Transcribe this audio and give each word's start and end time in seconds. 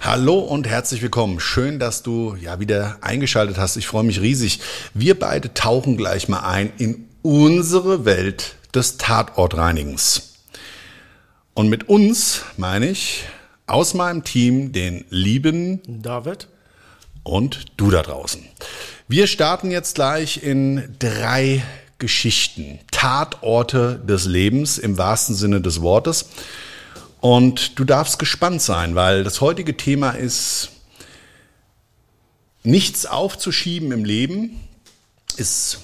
Hallo 0.00 0.38
und 0.38 0.68
herzlich 0.68 1.02
willkommen. 1.02 1.40
Schön, 1.40 1.80
dass 1.80 2.04
du 2.04 2.36
ja 2.40 2.60
wieder 2.60 2.98
eingeschaltet 3.00 3.58
hast. 3.58 3.76
Ich 3.76 3.88
freue 3.88 4.04
mich 4.04 4.20
riesig. 4.20 4.60
Wir 4.94 5.18
beide 5.18 5.52
tauchen 5.54 5.96
gleich 5.96 6.28
mal 6.28 6.40
ein 6.40 6.72
in 6.78 7.08
unsere 7.22 8.04
Welt 8.04 8.54
des 8.72 8.96
Tatortreinigens. 8.96 10.34
Und 11.52 11.68
mit 11.68 11.88
uns 11.88 12.42
meine 12.56 12.88
ich 12.88 13.24
aus 13.66 13.92
meinem 13.94 14.22
Team 14.22 14.70
den 14.70 15.04
lieben 15.10 15.82
David 15.88 16.46
und 17.24 17.66
du 17.76 17.90
da 17.90 18.02
draußen. 18.02 18.40
Wir 19.08 19.26
starten 19.26 19.72
jetzt 19.72 19.96
gleich 19.96 20.44
in 20.44 20.94
drei 21.00 21.64
Geschichten, 21.98 22.78
Tatorte 22.92 24.00
des 24.06 24.26
Lebens 24.26 24.78
im 24.78 24.96
wahrsten 24.96 25.34
Sinne 25.34 25.60
des 25.60 25.82
Wortes. 25.82 26.26
Und 27.20 27.78
du 27.78 27.84
darfst 27.84 28.18
gespannt 28.18 28.62
sein, 28.62 28.94
weil 28.94 29.24
das 29.24 29.40
heutige 29.40 29.76
Thema 29.76 30.10
ist, 30.10 30.70
nichts 32.62 33.06
aufzuschieben 33.06 33.92
im 33.92 34.04
Leben 34.04 34.60
ist 35.36 35.80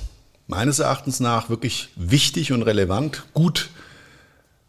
meines 0.46 0.78
Erachtens 0.78 1.20
nach 1.20 1.48
wirklich 1.48 1.88
wichtig 1.96 2.52
und 2.52 2.62
relevant. 2.62 3.24
Gut 3.32 3.70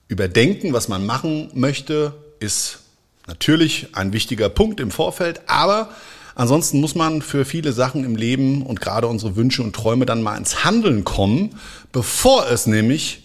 überdenken, 0.07 0.73
was 0.73 0.87
man 0.87 1.05
machen 1.05 1.49
möchte, 1.53 2.13
ist 2.39 2.79
natürlich 3.27 3.95
ein 3.95 4.13
wichtiger 4.13 4.49
Punkt 4.49 4.79
im 4.79 4.91
Vorfeld, 4.91 5.41
aber 5.47 5.89
ansonsten 6.35 6.79
muss 6.79 6.95
man 6.95 7.21
für 7.21 7.43
viele 7.43 7.73
Sachen 7.73 8.03
im 8.03 8.15
Leben 8.15 8.61
und 8.61 8.81
gerade 8.81 9.07
unsere 9.07 9.35
Wünsche 9.35 9.63
und 9.63 9.75
Träume 9.75 10.05
dann 10.05 10.21
mal 10.21 10.37
ins 10.37 10.63
Handeln 10.63 11.03
kommen, 11.03 11.59
bevor 11.91 12.47
es 12.49 12.67
nämlich 12.67 13.23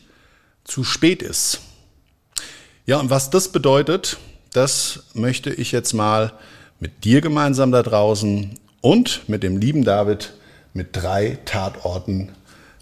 zu 0.64 0.84
spät 0.84 1.22
ist. 1.22 1.60
Ja, 2.90 2.98
und 2.98 3.08
was 3.08 3.30
das 3.30 3.46
bedeutet, 3.46 4.16
das 4.52 5.04
möchte 5.14 5.54
ich 5.54 5.70
jetzt 5.70 5.92
mal 5.92 6.32
mit 6.80 7.04
dir 7.04 7.20
gemeinsam 7.20 7.70
da 7.70 7.84
draußen 7.84 8.58
und 8.80 9.28
mit 9.28 9.44
dem 9.44 9.58
lieben 9.58 9.84
David 9.84 10.32
mit 10.72 10.88
drei 10.96 11.38
Tatorten 11.44 12.32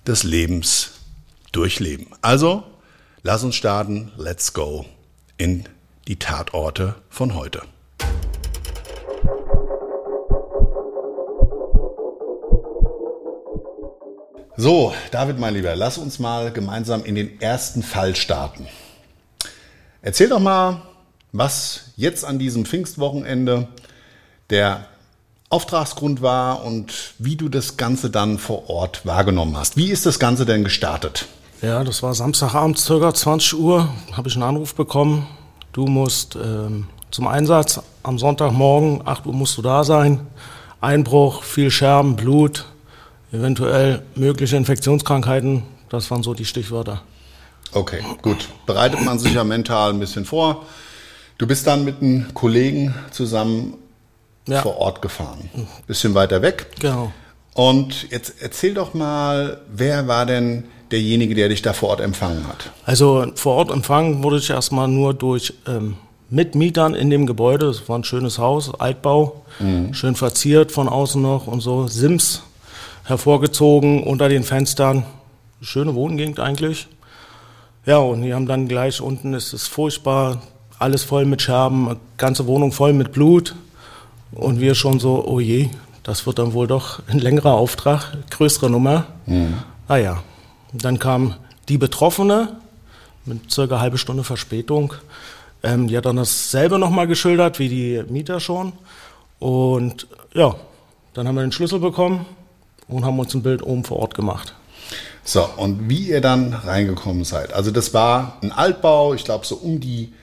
des 0.07 0.23
Lebens 0.23 0.93
durchleben. 1.53 2.07
Also, 2.23 2.63
lass 3.23 3.45
uns 3.45 3.55
starten. 3.55 4.11
Let's 4.17 4.55
go 4.55 4.87
in 5.37 5.65
die 6.07 6.19
Tatorte 6.19 6.95
von 7.11 7.35
heute. 7.35 7.61
So, 14.57 14.95
David, 15.11 15.39
mein 15.39 15.53
Lieber, 15.53 15.77
lass 15.77 15.99
uns 15.99 16.19
mal 16.19 16.51
gemeinsam 16.51 17.05
in 17.05 17.15
den 17.15 17.43
ersten 17.43 17.83
Fall 17.83 18.17
starten. 18.17 18.67
Erzähl 20.03 20.29
doch 20.29 20.41
mal, 20.41 20.83
was 21.33 21.93
jetzt 21.97 22.25
an 22.25 22.39
diesem 22.39 22.65
Pfingstwochenende 22.65 23.69
der 24.51 24.87
Auftragsgrund 25.51 26.23
war 26.23 26.65
und 26.65 27.15
wie 27.19 27.37
du 27.37 27.49
das 27.49 27.77
Ganze 27.77 28.11
dann 28.11 28.39
vor 28.39 28.69
Ort 28.69 29.07
wahrgenommen 29.07 29.57
hast. 29.57 29.77
Wie 29.77 29.91
ist 29.91 30.07
das 30.07 30.19
Ganze 30.19 30.47
denn 30.47 30.63
gestartet? 30.63 31.27
Ja, 31.63 31.83
das 31.83 32.03
war 32.03 32.15
Samstagabend, 32.15 32.79
circa 32.79 33.13
20 33.13 33.59
Uhr, 33.59 33.89
habe 34.13 34.29
ich 34.29 34.35
einen 34.35 34.45
Anruf 34.45 34.75
bekommen. 34.75 35.27
Du 35.73 35.87
musst 35.87 36.37
ähm, 36.37 36.87
zum 37.11 37.27
Einsatz 37.27 37.81
am 38.03 38.19
Sonntagmorgen, 38.19 39.03
8 39.05 39.27
Uhr 39.27 39.33
musst 39.33 39.57
du 39.59 39.63
da 39.63 39.85
sein. 39.85 40.21
Einbruch, 40.81 41.43
viel 41.43 41.71
Scherben, 41.71 42.15
Blut, 42.15 42.67
eventuell 43.33 44.03
mögliche 44.15 44.57
Infektionskrankheiten. 44.57 45.65
Das 45.89 46.11
waren 46.11 46.23
so 46.23 46.35
die 46.35 46.45
Stichwörter. 46.45 47.03
Okay, 47.73 48.01
gut. 48.23 48.49
Bereitet 48.67 49.05
man 49.05 49.19
sich 49.19 49.35
ja 49.35 49.45
mental 49.45 49.91
ein 49.91 50.01
bisschen 50.01 50.25
vor. 50.25 50.65
Du 51.37 51.47
bist 51.47 51.67
dann 51.67 51.85
mit 51.85 52.01
einem 52.03 52.33
Kollegen 52.35 52.95
zusammen 53.11 53.75
Ja. 54.47 54.63
vor 54.63 54.79
Ort 54.79 55.03
gefahren. 55.03 55.51
Bisschen 55.87 56.15
weiter 56.15 56.43
weg. 56.43 56.67
Genau. 56.81 57.13
Und 57.55 58.11
jetzt 58.11 58.35
erzähl 58.41 58.75
doch 58.75 58.95
mal, 58.95 59.61
wer 59.71 60.07
war 60.09 60.25
denn 60.27 60.65
derjenige, 60.91 61.35
der 61.35 61.49
dich 61.51 61.61
da 61.63 61.73
vor 61.73 61.91
Ort 61.91 62.01
empfangen 62.01 62.47
hat? 62.49 62.71
Also 62.87 63.27
vor 63.35 63.57
Ort 63.57 63.71
empfangen 63.71 64.23
wurde 64.23 64.39
ich 64.39 64.49
erstmal 64.51 64.89
nur 64.89 65.13
durch 65.13 65.53
ähm, 65.67 65.97
Mitmietern 66.31 66.95
in 66.95 67.11
dem 67.11 67.27
Gebäude. 67.27 67.67
Es 67.67 67.89
war 67.89 67.99
ein 67.99 68.05
schönes 68.05 68.39
Haus, 68.39 68.73
Altbau, 68.79 69.43
schön 69.93 70.15
verziert 70.15 70.73
von 70.73 70.89
außen 70.89 71.21
noch 71.21 71.47
und 71.47 71.61
so. 71.61 71.87
Sims 71.89 72.43
hervorgezogen 73.05 74.03
unter 74.05 74.29
den 74.29 74.45
Fenstern. 74.45 75.05
Schöne 75.61 75.95
Wohngegend 75.95 76.39
eigentlich. 76.41 76.87
Ja, 77.89 77.97
und 77.97 78.21
die 78.21 78.35
haben 78.35 78.45
dann 78.45 78.69
gleich 78.69 79.01
unten, 79.01 79.33
ist 79.33 79.55
es 79.55 79.67
furchtbar, 79.67 80.43
alles 80.79 81.05
voll 81.05 81.25
mit 81.25 81.41
Scherben, 81.41 81.97
ganze 82.19 82.47
Wohnung 82.47 82.71
voll 82.71 82.93
mit 82.93 83.13
Blut. 83.13 83.55
Und 84.31 84.61
wir 84.61 84.75
schon 84.75 85.01
so, 85.01 85.25
oh 85.27 85.41
je, 85.41 85.71
das 86.03 86.27
wird 86.27 86.39
dann 86.39 86.53
wohl 86.53 86.67
doch 86.67 87.01
ein 87.09 87.19
längerer 87.19 87.55
Auftrag, 87.55 88.19
größere 88.29 88.69
Nummer. 88.69 89.07
Naja, 89.89 90.23
dann 90.75 90.99
kam 90.99 91.37
die 91.71 91.79
Betroffene 91.79 92.59
mit 93.25 93.51
circa 93.51 93.81
halbe 93.81 93.97
Stunde 93.97 94.23
Verspätung. 94.23 94.93
Ähm, 95.63 95.89
die 95.89 95.97
hat 95.97 96.05
dann 96.05 96.17
dasselbe 96.17 96.79
nochmal 96.79 97.07
geschildert 97.07 97.59
wie 97.59 97.71
die 97.71 98.03
Mieter 98.07 98.39
schon. 98.39 98.75
Und 99.39 100.09
ja, 100.35 100.57
dann 101.15 101.27
haben 101.27 101.37
wir 101.37 101.41
den 101.41 101.53
Schlüssel 101.53 101.79
bekommen 101.79 102.27
und 102.87 103.07
haben 103.07 103.19
uns 103.19 103.33
ein 103.33 103.43
Bild 103.43 103.63
oben 103.63 103.85
vor 103.85 104.01
Ort 104.01 104.15
gemacht. 104.15 104.53
So, 105.29 105.47
und 105.59 105.91
wie 105.91 106.09
ihr 106.09 106.23
dann 106.23 106.55
reingekommen 106.55 107.23
seid. 107.23 107.53
Also 107.53 107.71
das 107.71 107.93
war 107.93 108.39
ein 108.41 108.51
Altbau, 108.51 109.13
ich 109.13 109.25
glaube 109.25 109.45
so 109.45 109.57
um 109.57 109.79
die 109.79 110.15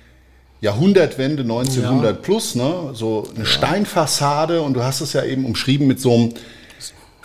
Jahrhundertwende 0.62 1.44
1900 1.44 2.24
plus, 2.24 2.56
ne? 2.56 2.90
so 2.94 3.28
eine 3.36 3.46
Steinfassade 3.46 4.64
und 4.64 4.74
du 4.74 4.82
hast 4.82 5.02
es 5.02 5.14
ja 5.14 5.24
eben 5.24 5.46
umschrieben 5.46 5.86
mit 5.86 6.02
so 6.02 6.12
einem 6.12 6.34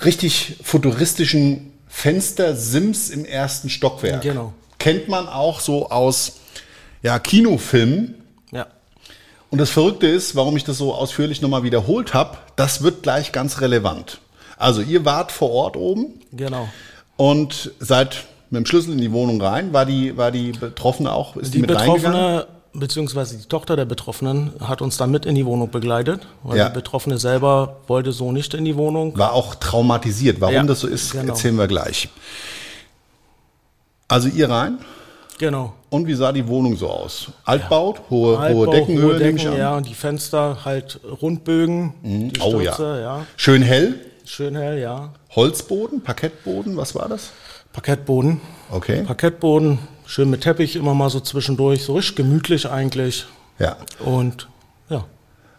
richtig 0.05 0.57
futuristischen 0.63 1.73
Fenstersims 1.89 3.09
im 3.09 3.25
ersten 3.25 3.71
Stockwerk. 3.71 4.21
Genau. 4.21 4.53
Kennt 4.79 5.09
man 5.09 5.27
auch 5.27 5.61
so 5.61 5.89
aus 5.89 6.41
ja, 7.03 7.19
Kinofilmen. 7.19 8.17
Ja. 8.53 8.67
Und 9.49 9.57
das 9.57 9.71
Verrückte 9.71 10.07
ist, 10.07 10.37
warum 10.37 10.55
ich 10.59 10.65
das 10.65 10.77
so 10.77 10.93
ausführlich 10.93 11.41
nochmal 11.41 11.63
wiederholt 11.63 12.13
habe, 12.13 12.37
das 12.57 12.83
wird 12.83 13.03
gleich 13.03 13.33
ganz 13.33 13.63
relevant. 13.63 14.21
Also 14.59 14.83
ihr 14.83 15.07
wart 15.07 15.33
vor 15.33 15.51
Ort 15.51 15.79
oben 15.79 16.21
Genau. 16.33 16.69
Und 17.21 17.71
seid 17.81 18.25
mit 18.49 18.61
dem 18.61 18.67
Schlüssel 18.67 18.93
in 18.93 18.99
die 18.99 19.13
Wohnung 19.13 19.41
rein. 19.43 19.73
War 19.75 19.85
die, 19.85 20.17
war 20.17 20.31
die 20.31 20.53
Betroffene 20.53 21.13
auch? 21.13 21.37
Ist 21.37 21.53
die, 21.55 21.59
Die 21.59 21.63
mit 21.67 21.71
reingegangen? 21.77 22.03
Betroffene, 22.03 22.47
beziehungsweise 22.73 23.37
die 23.37 23.45
Tochter 23.45 23.77
der 23.77 23.85
Betroffenen, 23.85 24.53
hat 24.61 24.81
uns 24.81 24.97
dann 24.97 25.11
mit 25.11 25.27
in 25.27 25.35
die 25.35 25.45
Wohnung 25.45 25.71
begleitet, 25.71 26.27
weil 26.43 26.57
Ja. 26.59 26.69
die 26.71 26.75
Betroffene 26.75 27.19
selber 27.19 27.77
wollte 27.89 28.13
so 28.13 28.33
nicht 28.33 28.55
in 28.55 28.65
die 28.65 28.77
Wohnung. 28.77 29.17
War 29.19 29.35
auch 29.35 29.55
traumatisiert. 29.55 30.41
Warum 30.41 30.55
Ja, 30.55 30.63
das 30.63 30.81
so 30.81 30.87
ist, 30.89 31.13
genau. 31.13 31.29
erzählen 31.29 31.57
wir 31.57 31.69
gleich. 31.69 32.09
Also 34.09 34.29
ihr 34.29 34.49
rein? 34.51 34.79
Genau. 35.39 35.73
Und 35.91 36.07
wie 36.07 36.15
sah 36.15 36.33
die 36.33 36.47
Wohnung 36.49 36.77
so 36.77 36.89
aus? 36.89 37.29
Altbaut, 37.45 38.01
hohe, 38.11 38.39
Altbau, 38.39 38.67
hohe 38.67 38.71
Deckenhöhe, 38.71 39.05
hohe 39.15 39.19
nehme 39.19 39.31
ich 39.31 39.43
Decken, 39.43 39.53
an. 39.55 39.59
ja, 39.59 39.77
und 39.77 39.89
die 39.89 39.95
Fenster 39.95 40.59
halt 40.65 41.01
Rundbögen, 41.23 41.95
die 42.03 42.33
Oh 42.41 42.61
ja. 42.61 42.73
Stürze, 42.73 43.01
ja. 43.03 43.27
Schön 43.37 43.63
hell. 43.63 43.95
Schön 44.25 44.55
hell, 44.57 44.79
ja. 44.79 45.13
Holzboden, 45.35 46.03
Parkettboden, 46.03 46.77
was 46.77 46.95
war 46.95 47.09
das? 47.09 47.31
Parkettboden. 47.73 48.41
Okay. 48.71 49.03
Parkettboden, 49.05 49.79
schön 50.07 50.29
mit 50.29 50.41
Teppich 50.41 50.75
immer 50.75 50.95
mal 50.95 51.09
so 51.09 51.21
zwischendurch, 51.21 51.85
so 51.85 51.95
richtig 51.95 52.17
gemütlich 52.17 52.69
eigentlich. 52.69 53.27
Ja. 53.59 53.77
Und 54.01 54.49
ja, 54.89 55.05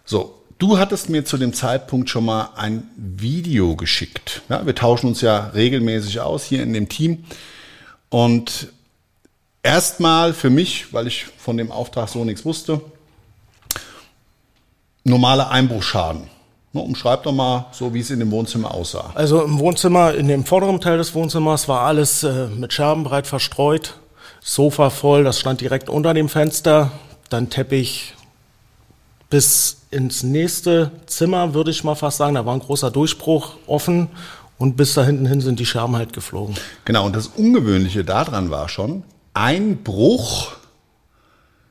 So, 0.03 0.41
du 0.59 0.77
hattest 0.77 1.09
mir 1.09 1.23
zu 1.23 1.37
dem 1.37 1.53
Zeitpunkt 1.53 2.09
schon 2.09 2.25
mal 2.25 2.49
ein 2.55 2.89
Video 2.97 3.75
geschickt. 3.77 4.41
Ja, 4.49 4.65
wir 4.65 4.75
tauschen 4.75 5.07
uns 5.07 5.21
ja 5.21 5.47
regelmäßig 5.53 6.19
aus 6.19 6.43
hier 6.43 6.63
in 6.63 6.73
dem 6.73 6.89
Team. 6.89 7.23
Und 8.09 8.67
erstmal 9.63 10.33
für 10.33 10.49
mich, 10.49 10.91
weil 10.93 11.07
ich 11.07 11.27
von 11.37 11.55
dem 11.55 11.71
Auftrag 11.71 12.09
so 12.09 12.25
nichts 12.25 12.43
wusste, 12.43 12.81
normaler 15.05 15.49
Einbruchschaden. 15.49 16.30
Ne, 16.73 16.81
umschreib 16.81 17.23
doch 17.23 17.33
mal 17.33 17.65
so, 17.71 17.93
wie 17.93 17.99
es 17.99 18.11
in 18.11 18.19
dem 18.19 18.31
Wohnzimmer 18.31 18.73
aussah. 18.73 19.11
also 19.13 19.43
im 19.43 19.59
Wohnzimmer, 19.59 20.13
in 20.13 20.29
dem 20.29 20.45
vorderen 20.45 20.79
Teil 20.79 20.97
des 20.97 21.13
Wohnzimmers 21.13 21.67
war 21.67 21.81
alles 21.81 22.23
äh, 22.23 22.47
mit 22.47 22.71
Scherben 22.71 23.03
breit 23.03 23.27
verstreut. 23.27 23.97
Sofa 24.39 24.89
voll, 24.89 25.23
das 25.23 25.39
stand 25.39 25.59
direkt 25.61 25.89
unter 25.89 26.13
dem 26.13 26.29
Fenster. 26.29 26.91
Dann 27.29 27.49
Teppich 27.49 28.15
bis 29.29 29.81
ins 29.91 30.23
nächste 30.23 30.91
Zimmer, 31.07 31.53
würde 31.53 31.71
ich 31.71 31.83
mal 31.83 31.95
fast 31.95 32.17
sagen. 32.17 32.35
Da 32.35 32.45
war 32.45 32.53
ein 32.53 32.59
großer 32.59 32.89
Durchbruch 32.89 33.55
offen 33.67 34.07
und 34.57 34.77
bis 34.77 34.93
da 34.93 35.03
hinten 35.03 35.25
hin 35.25 35.41
sind 35.41 35.59
die 35.59 35.65
Scherben 35.65 35.95
halt 35.97 36.13
geflogen. 36.13 36.55
Genau, 36.85 37.05
und 37.05 37.15
das 37.15 37.27
Ungewöhnliche 37.27 38.05
daran 38.05 38.49
war 38.49 38.69
schon, 38.69 39.03
Einbruch 39.33 40.53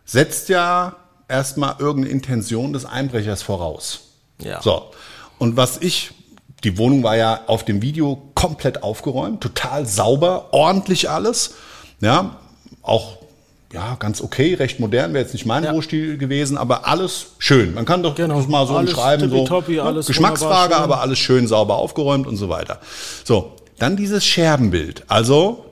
setzt 0.04 0.48
ja 0.50 0.96
erstmal 1.28 1.76
irgendeine 1.78 2.12
Intention 2.12 2.72
des 2.72 2.84
Einbrechers 2.84 3.42
voraus. 3.42 4.09
Ja. 4.42 4.62
So, 4.62 4.90
und 5.38 5.56
was 5.56 5.78
ich, 5.78 6.12
die 6.64 6.78
Wohnung 6.78 7.02
war 7.02 7.16
ja 7.16 7.40
auf 7.46 7.64
dem 7.64 7.82
Video 7.82 8.22
komplett 8.34 8.82
aufgeräumt, 8.82 9.42
total 9.42 9.86
sauber, 9.86 10.48
ordentlich 10.52 11.08
alles. 11.08 11.54
Ja, 12.00 12.36
auch 12.82 13.18
ja, 13.72 13.94
ganz 14.00 14.20
okay, 14.20 14.54
recht 14.54 14.80
modern, 14.80 15.14
wäre 15.14 15.22
jetzt 15.22 15.32
nicht 15.32 15.46
mein 15.46 15.62
Ja. 15.62 15.72
Gewesen, 15.72 16.58
aber 16.58 16.88
alles 16.88 17.26
schön. 17.38 17.72
Man 17.74 17.84
kann 17.84 18.02
doch 18.02 18.16
Genau, 18.16 18.40
mal 18.40 18.66
so 18.66 18.76
alles 18.76 18.90
umschreiben, 18.90 19.30
so 19.30 19.44
ne, 19.44 19.82
alles 19.82 20.06
Geschmacksfrage, 20.06 20.74
aber 20.76 21.00
alles 21.00 21.20
schön 21.20 21.46
sauber 21.46 21.76
aufgeräumt 21.76 22.26
und 22.26 22.36
so 22.36 22.48
weiter. 22.48 22.80
So, 23.24 23.52
dann 23.78 23.96
dieses 23.96 24.24
Scherbenbild. 24.24 25.04
Also 25.06 25.66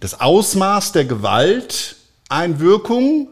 das 0.00 0.18
Ausmaß 0.20 0.92
der 0.92 1.04
Gewalteinwirkung 1.04 3.28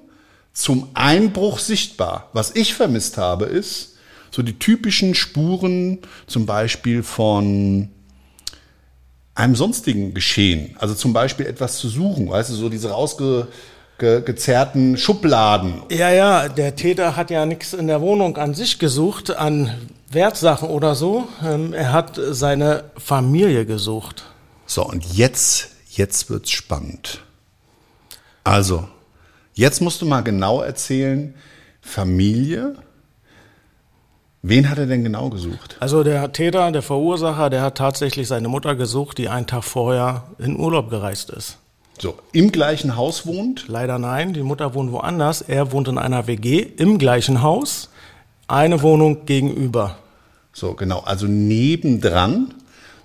zum 0.53 0.91
Einbruch 0.95 1.59
sichtbar. 1.59 2.29
Was 2.33 2.55
ich 2.55 2.75
vermisst 2.75 3.17
habe, 3.17 3.47
ist 3.47 3.94
so 4.35 4.43
die 4.43 4.59
typischen 4.59 5.15
Spuren 5.15 6.01
zum 6.27 6.45
Beispiel 6.45 7.05
von 7.05 7.89
einem 9.37 9.55
sonstigen 9.55 10.13
Geschehen. 10.13 10.77
Also 10.81 10.95
zum 10.95 11.13
Beispiel 11.13 11.47
etwas 11.47 11.79
zu 11.79 11.89
suchen, 11.89 12.29
weißt 12.29 12.51
du, 12.51 12.55
so 12.55 12.69
diese 12.69 12.91
rausgezerrten 12.91 14.97
Schubladen. 14.97 15.85
Ja, 15.89 16.11
ja, 16.11 16.49
der 16.49 16.75
Täter 16.75 17.15
hat 17.15 17.31
ja 17.31 17.47
nichts 17.47 17.75
in 17.75 17.87
der 17.87 18.01
Wohnung 18.01 18.37
an 18.37 18.55
sich 18.55 18.81
gesucht, 18.81 19.31
an 19.31 19.71
Wertsachen 20.11 20.69
oder 20.69 20.97
so. 20.97 21.29
Ähm, 21.45 21.73
Er 21.73 21.93
hat 21.93 22.19
seine 22.31 22.91
Familie 22.99 23.67
gesucht. 23.67 24.25
So, 24.67 24.85
und 24.85 25.05
jetzt, 25.15 25.71
jetzt 25.91 26.29
wird's 26.29 26.51
spannend. 26.51 27.21
Also, 28.43 28.89
jetzt 29.53 29.81
musst 29.81 30.03
du 30.03 30.07
mal 30.07 30.23
genau 30.23 30.61
erzählen, 30.61 31.35
Familie, 31.81 32.75
wen 34.45 34.69
hat 34.69 34.79
er 34.79 34.87
denn 34.87 35.03
genau 35.03 35.31
gesucht? 35.31 35.77
Also 35.81 36.05
der 36.05 36.33
Täter, 36.33 36.71
der 36.71 36.83
Verursacher, 36.83 37.51
der 37.51 37.63
hat 37.63 37.79
tatsächlich 37.79 38.29
seine 38.29 38.49
Mutter 38.49 38.77
gesucht, 38.77 39.19
die 39.19 39.29
einen 39.29 39.47
Tag 39.47 39.65
vorher 39.65 40.25
in 40.39 40.59
Urlaub 40.59 40.91
gereist 40.91 41.31
ist. 41.31 41.59
So, 41.99 42.19
im 42.33 42.53
gleichen 42.53 42.97
Haus 42.97 43.27
wohnt, 43.27 43.67
Leider 43.69 43.99
nein, 43.99 44.35
die 44.35 44.43
Mutter 44.43 44.75
wohnt 44.75 44.93
woanders. 44.93 45.43
Er 45.43 45.73
wohnt 45.73 45.89
in 45.89 45.97
einer 45.97 46.27
WG 46.27 46.61
im 46.61 46.99
gleichen 46.99 47.41
Haus, 47.41 47.89
eine 48.49 48.83
Wohnung 48.83 49.27
gegenüber. 49.27 49.97
So, 50.53 50.75
genau, 50.75 51.01
also 51.01 51.27
nebendran. 51.27 52.55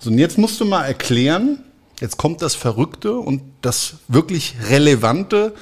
So, 0.00 0.10
und 0.10 0.18
jetzt 0.18 0.38
musst 0.38 0.60
du 0.60 0.64
mal 0.64 0.84
erklären, 0.84 1.60
jetzt 2.00 2.16
kommt 2.16 2.42
das 2.42 2.54
Verrückte 2.54 3.14
und 3.14 3.42
das 3.62 3.94
wirklich 4.08 4.56
Relevante 4.68 5.54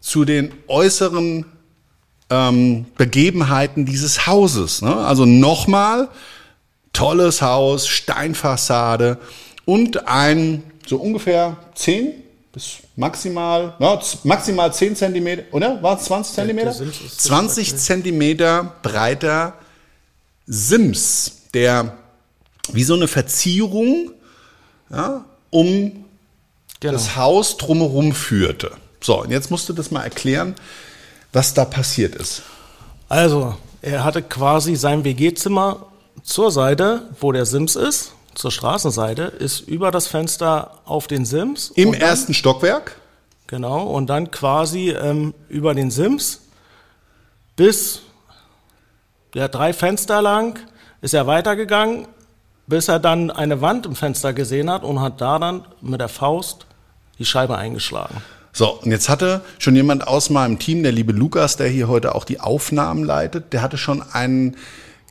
zu 0.00 0.24
den 0.24 0.52
äußeren 0.68 1.44
ähm, 2.30 2.86
Begebenheiten 2.96 3.86
dieses 3.86 4.26
Hauses. 4.26 4.82
Ne? 4.82 4.94
Also 4.94 5.24
nochmal, 5.24 6.08
tolles 6.92 7.42
Haus, 7.42 7.86
Steinfassade 7.88 9.18
und 9.64 10.06
ein 10.08 10.62
so 10.86 10.96
ungefähr 10.96 11.56
10 11.74 12.12
bis 12.52 12.78
maximal, 12.96 13.74
z- 14.02 14.24
maximal 14.24 14.72
10 14.72 14.96
Zentimeter, 14.96 15.42
oder? 15.52 15.82
War 15.82 15.98
es 15.98 16.04
20 16.04 16.34
Zentimeter? 16.34 16.72
Sims 16.72 17.00
ist 17.00 17.20
20 17.22 17.76
Zentimeter 17.76 18.72
breiter 18.82 19.54
Sims, 20.46 21.42
der 21.54 21.96
wie 22.72 22.84
so 22.84 22.94
eine 22.94 23.08
Verzierung 23.08 24.12
ja, 24.90 25.24
um 25.50 26.04
Genau. 26.80 26.92
das 26.92 27.16
Haus 27.16 27.56
drumherum 27.56 28.12
führte. 28.12 28.70
So, 29.00 29.22
und 29.22 29.30
jetzt 29.32 29.50
musst 29.50 29.68
du 29.68 29.72
das 29.72 29.90
mal 29.90 30.04
erklären, 30.04 30.54
was 31.32 31.54
da 31.54 31.64
passiert 31.64 32.14
ist. 32.14 32.42
Also, 33.08 33.56
er 33.80 34.04
hatte 34.04 34.22
quasi 34.22 34.76
sein 34.76 35.04
WG-Zimmer 35.04 35.86
zur 36.22 36.50
Seite, 36.50 37.02
wo 37.20 37.32
der 37.32 37.46
Sims 37.46 37.76
ist, 37.76 38.12
zur 38.34 38.50
Straßenseite, 38.50 39.22
ist 39.22 39.60
über 39.60 39.90
das 39.90 40.06
Fenster 40.06 40.80
auf 40.84 41.06
den 41.06 41.24
Sims. 41.24 41.70
Im 41.74 41.92
dann, 41.92 42.00
ersten 42.00 42.34
Stockwerk. 42.34 42.96
Genau, 43.46 43.84
und 43.84 44.08
dann 44.08 44.30
quasi 44.30 44.90
ähm, 44.90 45.34
über 45.48 45.74
den 45.74 45.90
Sims 45.90 46.42
bis 47.56 48.02
ja, 49.34 49.48
drei 49.48 49.72
Fenster 49.72 50.22
lang 50.22 50.58
ist 51.00 51.14
er 51.14 51.26
weitergegangen, 51.26 52.06
bis 52.66 52.88
er 52.88 52.98
dann 52.98 53.30
eine 53.30 53.60
Wand 53.60 53.86
im 53.86 53.96
Fenster 53.96 54.32
gesehen 54.32 54.70
hat 54.70 54.84
und 54.84 55.00
hat 55.00 55.20
da 55.20 55.38
dann 55.38 55.64
mit 55.80 56.00
der 56.00 56.08
Faust 56.08 56.66
die 57.18 57.24
Scheibe 57.24 57.56
eingeschlagen. 57.56 58.22
So, 58.58 58.70
und 58.70 58.90
jetzt 58.90 59.08
hatte 59.08 59.42
schon 59.60 59.76
jemand 59.76 60.08
aus 60.08 60.30
meinem 60.30 60.58
Team, 60.58 60.82
der 60.82 60.90
liebe 60.90 61.12
Lukas, 61.12 61.56
der 61.56 61.68
hier 61.68 61.86
heute 61.86 62.16
auch 62.16 62.24
die 62.24 62.40
Aufnahmen 62.40 63.04
leitet, 63.04 63.52
der 63.52 63.62
hatte 63.62 63.78
schon 63.78 64.02
eine 64.02 64.50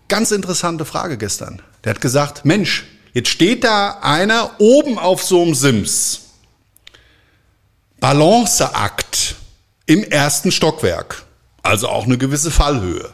ganz 0.09 0.31
interessante 0.31 0.83
Frage 0.83 1.17
gestern. 1.17 1.61
Der 1.85 1.91
hat 1.91 2.01
gesagt, 2.01 2.43
Mensch, 2.43 2.83
jetzt 3.13 3.29
steht 3.29 3.63
da 3.63 3.99
einer 4.01 4.51
oben 4.57 4.99
auf 4.99 5.23
so 5.23 5.41
einem 5.41 5.55
Sims. 5.55 6.23
Balanceakt 8.01 9.35
im 9.85 10.03
ersten 10.03 10.51
Stockwerk. 10.51 11.23
Also 11.63 11.87
auch 11.87 12.03
eine 12.03 12.17
gewisse 12.17 12.51
Fallhöhe. 12.51 13.11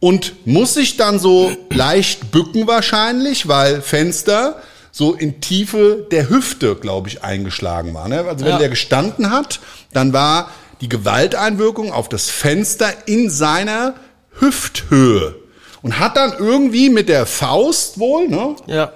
Und 0.00 0.44
muss 0.44 0.74
sich 0.74 0.96
dann 0.96 1.20
so 1.20 1.56
leicht 1.70 2.32
bücken 2.32 2.66
wahrscheinlich, 2.66 3.46
weil 3.46 3.80
Fenster 3.80 4.60
so 5.00 5.14
in 5.14 5.40
Tiefe 5.40 6.06
der 6.10 6.28
Hüfte, 6.28 6.76
glaube 6.76 7.08
ich, 7.08 7.24
eingeschlagen 7.24 7.94
war. 7.94 8.06
Ne? 8.06 8.18
Also 8.28 8.44
wenn 8.44 8.52
Ja. 8.52 8.58
der 8.58 8.68
gestanden 8.68 9.30
hat, 9.30 9.58
dann 9.94 10.12
war 10.12 10.50
die 10.82 10.90
Gewalteinwirkung 10.90 11.90
auf 11.90 12.10
das 12.10 12.28
Fenster 12.28 12.92
in 13.06 13.30
seiner 13.30 13.94
Hüfthöhe. 14.38 15.36
Und 15.80 15.98
hat 15.98 16.18
dann 16.18 16.34
irgendwie 16.38 16.90
mit 16.90 17.08
der 17.08 17.24
Faust 17.24 17.98
wohl 17.98 18.28
ne, 18.28 18.56
Ja, 18.66 18.92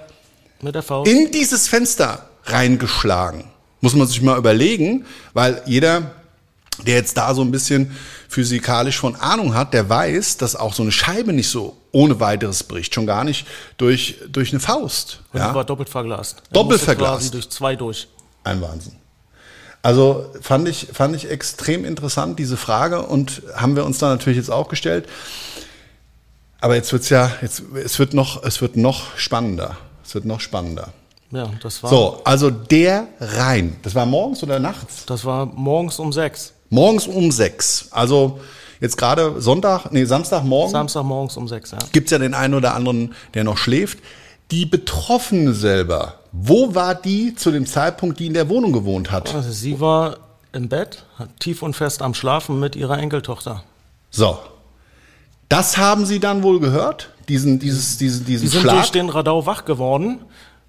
mit 0.61 0.75
der 0.75 0.83
Faust. 0.83 1.09
in 1.11 1.31
dieses 1.31 1.67
Fenster 1.67 2.29
reingeschlagen. 2.43 3.45
Muss 3.81 3.95
man 3.95 4.05
sich 4.07 4.21
mal 4.21 4.37
überlegen, 4.37 5.05
weil 5.33 5.63
jeder, 5.65 6.11
der 6.85 6.95
jetzt 6.97 7.17
da 7.17 7.33
so 7.33 7.41
ein 7.41 7.49
bisschen 7.49 7.95
physikalisch 8.35 8.99
von 8.99 9.15
Ahnung 9.15 9.53
hat, 9.55 9.73
der 9.73 9.87
weiß, 9.89 10.35
dass 10.35 10.57
auch 10.57 10.73
so 10.73 10.83
eine 10.83 10.91
Scheibe 10.91 11.31
nicht 11.31 11.49
so 11.49 11.77
ohne 11.93 12.19
weiteres 12.19 12.63
bricht, 12.63 12.93
schon 12.93 13.05
gar 13.07 13.23
nicht 13.23 13.47
durch, 13.77 14.19
durch 14.27 14.51
eine 14.51 14.59
Faust. 14.59 15.21
Und 15.31 15.39
Ja? 15.39 15.49
die 15.49 15.55
war 15.55 15.63
doppelt 15.63 15.87
verglast. 15.87 16.43
Er 16.49 16.53
Doppelt 16.53 16.81
verglast. 16.81 17.33
Durch 17.33 17.49
zwei 17.49 17.77
durch. 17.77 18.09
Ein 18.43 18.61
Wahnsinn. 18.61 18.91
Also 19.81 20.25
fand 20.41 20.67
ich, 20.67 20.87
fand 20.91 21.15
ich 21.15 21.29
extrem 21.31 21.85
interessant, 21.85 22.37
diese 22.37 22.57
Frage, 22.57 23.03
und 23.03 23.41
haben 23.55 23.77
wir 23.77 23.85
uns 23.85 23.99
da 23.99 24.09
natürlich 24.09 24.37
jetzt 24.37 24.51
auch 24.51 24.67
gestellt. 24.67 25.07
Aber 26.59 26.75
jetzt 26.75 26.91
wird's 26.91 27.07
ja, 27.09 27.31
jetzt, 27.41 27.63
es 27.81 27.97
wird 27.99 28.13
noch, 28.13 28.43
es 28.43 28.59
wird 28.61 28.75
noch 28.75 29.15
spannender. 29.17 29.77
Es 30.03 30.13
wird 30.13 30.25
noch 30.25 30.41
spannender. 30.41 30.89
Ja, 31.31 31.49
das 31.63 31.81
war, 31.83 31.89
So, 31.89 32.21
also 32.25 32.49
der 32.49 33.07
Rhein. 33.21 33.77
Das 33.83 33.95
war 33.95 34.05
morgens 34.05 34.43
oder 34.43 34.59
nachts? 34.59 35.05
das 35.05 35.23
war 35.23 35.45
morgens 35.45 35.99
um 35.99 36.11
sechs. 36.11 36.51
Morgens 36.69 37.07
um 37.07 37.31
sechs. 37.31 37.87
Also 37.91 38.39
jetzt 38.79 38.97
gerade 38.97 39.41
Sonntag, 39.41 39.91
nee, 39.91 40.05
Samstagmorgen 40.05 40.71
Samstag 40.71 41.03
morgens 41.03 41.37
um 41.37 41.47
sechs, 41.47 41.71
ja. 41.71 41.77
gibt's 41.91 42.11
ja 42.11 42.17
den 42.17 42.33
einen 42.33 42.53
oder 42.53 42.75
anderen, 42.75 43.13
der 43.33 43.43
noch 43.43 43.57
schläft. 43.57 43.99
Die 44.51 44.65
Betroffene 44.65 45.53
selber, 45.53 46.19
wo 46.31 46.75
war 46.75 46.93
die 46.93 47.35
zu 47.35 47.51
dem 47.51 47.65
Zeitpunkt, 47.65 48.19
die 48.19 48.27
in 48.27 48.33
der 48.33 48.49
Wohnung 48.49 48.73
gewohnt 48.73 49.11
hat? 49.11 49.33
Also 49.33 49.51
sie 49.51 49.79
war 49.79 50.17
im 50.51 50.69
Bett, 50.69 51.03
tief 51.39 51.61
und 51.61 51.75
fest 51.75 52.01
am 52.01 52.13
Schlafen 52.13 52.59
mit 52.59 52.75
ihrer 52.75 52.97
Enkeltochter. 52.99 53.63
So. 54.11 54.37
Das 55.49 55.77
haben 55.77 56.05
Sie 56.05 56.19
dann 56.19 56.43
wohl 56.43 56.59
gehört? 56.59 57.11
Diesen, 57.27 57.59
dieses, 57.59 57.97
diesen, 57.97 58.25
diesen 58.25 58.47
Sie 58.47 58.51
sind 58.53 58.61
Schlag? 58.61 58.75
durch 58.75 58.91
den 58.91 59.09
Radau 59.09 59.45
wach 59.45 59.65
geworden. 59.65 60.19